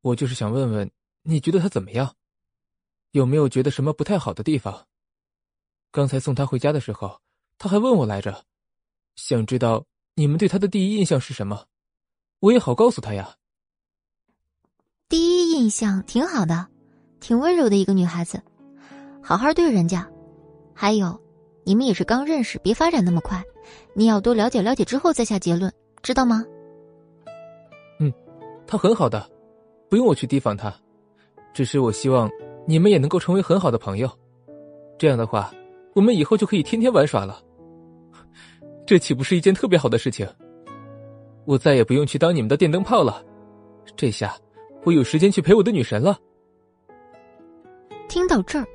[0.02, 2.18] 我就是想问问，你觉得他怎么样？
[3.12, 4.88] 有没有觉得什么不太好的地方？
[5.94, 7.20] 刚才送他回家的时候，
[7.60, 8.46] 他还问我来着，
[9.16, 11.66] 想知道你们对他的第一印象是什么，
[12.40, 13.36] 我也好告诉他呀。
[15.08, 16.68] 第一印象挺好的，
[17.20, 18.42] 挺温柔的一个女孩子，
[19.22, 20.10] 好好对人家。
[20.74, 21.22] 还有，
[21.64, 23.44] 你们也是刚认识，别发展那么快，
[23.94, 25.72] 你要多了解了解之后再下结论，
[26.02, 26.44] 知道吗？
[28.00, 28.12] 嗯，
[28.66, 29.30] 他很好的，
[29.92, 30.74] 不用我去提防他。
[31.54, 32.28] 只是我希望
[32.66, 34.10] 你们也能够成为很好的朋友，
[34.98, 35.54] 这样的话，
[35.94, 37.42] 我们以后就可以天天玩耍了。
[38.86, 40.28] 这岂不是一件特别好的事情？
[41.46, 43.24] 我再也不用去当你们的电灯泡了。
[43.96, 44.36] 这下
[44.86, 46.18] 我有时间去陪我的女神了。
[48.08, 48.66] 听到这儿，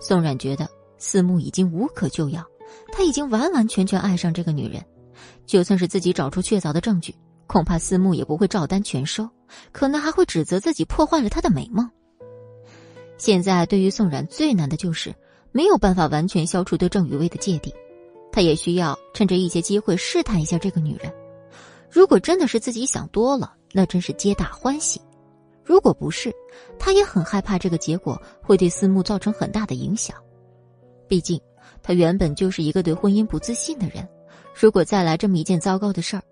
[0.00, 2.44] 宋冉觉得四木已经无可救药，
[2.92, 4.84] 他已经完完全全爱上这个女人。
[5.46, 7.14] 就算是自己找出确凿的证据，
[7.46, 9.28] 恐怕四木也不会照单全收，
[9.72, 11.88] 可能还会指责自己破坏了他的美梦。
[13.18, 15.14] 现在对于宋冉最难的就是
[15.56, 17.74] 没有办法完全消除对郑雨薇的芥蒂，
[18.30, 21.10] 他也需要趁着一些机会试探一下这个女人。
[21.90, 25.00] 如果真的是自己想多了，那真是皆大欢喜；
[25.64, 26.30] 如果不是，
[26.78, 30.14] 他也很害怕这个结果会对思慕造成很大的影响。
[31.08, 31.40] 毕竟
[31.82, 34.06] 他原本就是一个对婚姻不自信的人，
[34.54, 36.22] 如果再来这么一件糟糕的事儿，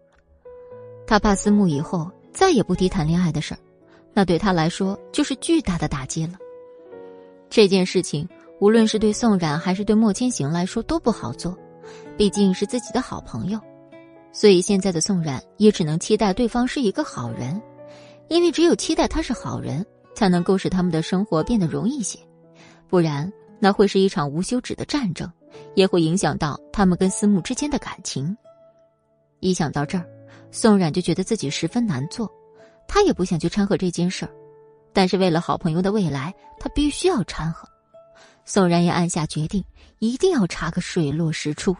[1.06, 3.58] 他怕思慕以后再也不提谈恋爱的事儿，
[4.12, 6.34] 那对他来说就是巨大的打击了。
[7.48, 8.28] 这件事情，
[8.64, 11.54] 无论是对宋冉还是对莫千行来说都不好做，
[12.16, 13.60] 毕竟是自己的好朋友，
[14.32, 17.60] 所以现在的宋冉也只能期待对方是一个好人，
[18.28, 19.84] 因为只有期待他是好人，
[20.14, 22.18] 才能够使他们的生活变得容易些，
[22.88, 23.30] 不然
[23.60, 25.30] 那会是一场无休止的战争，
[25.74, 28.34] 也会影响到他们跟思慕之间的感情。
[29.40, 30.06] 一想到这儿，
[30.50, 32.32] 宋冉就觉得自己十分难做，
[32.88, 34.32] 他也不想去掺和这件事儿。
[34.94, 37.68] 但是为了好朋友的未来，他必须要掺和。
[38.44, 39.64] 宋然也暗下决定，
[39.98, 41.76] 一定要查个水落石出。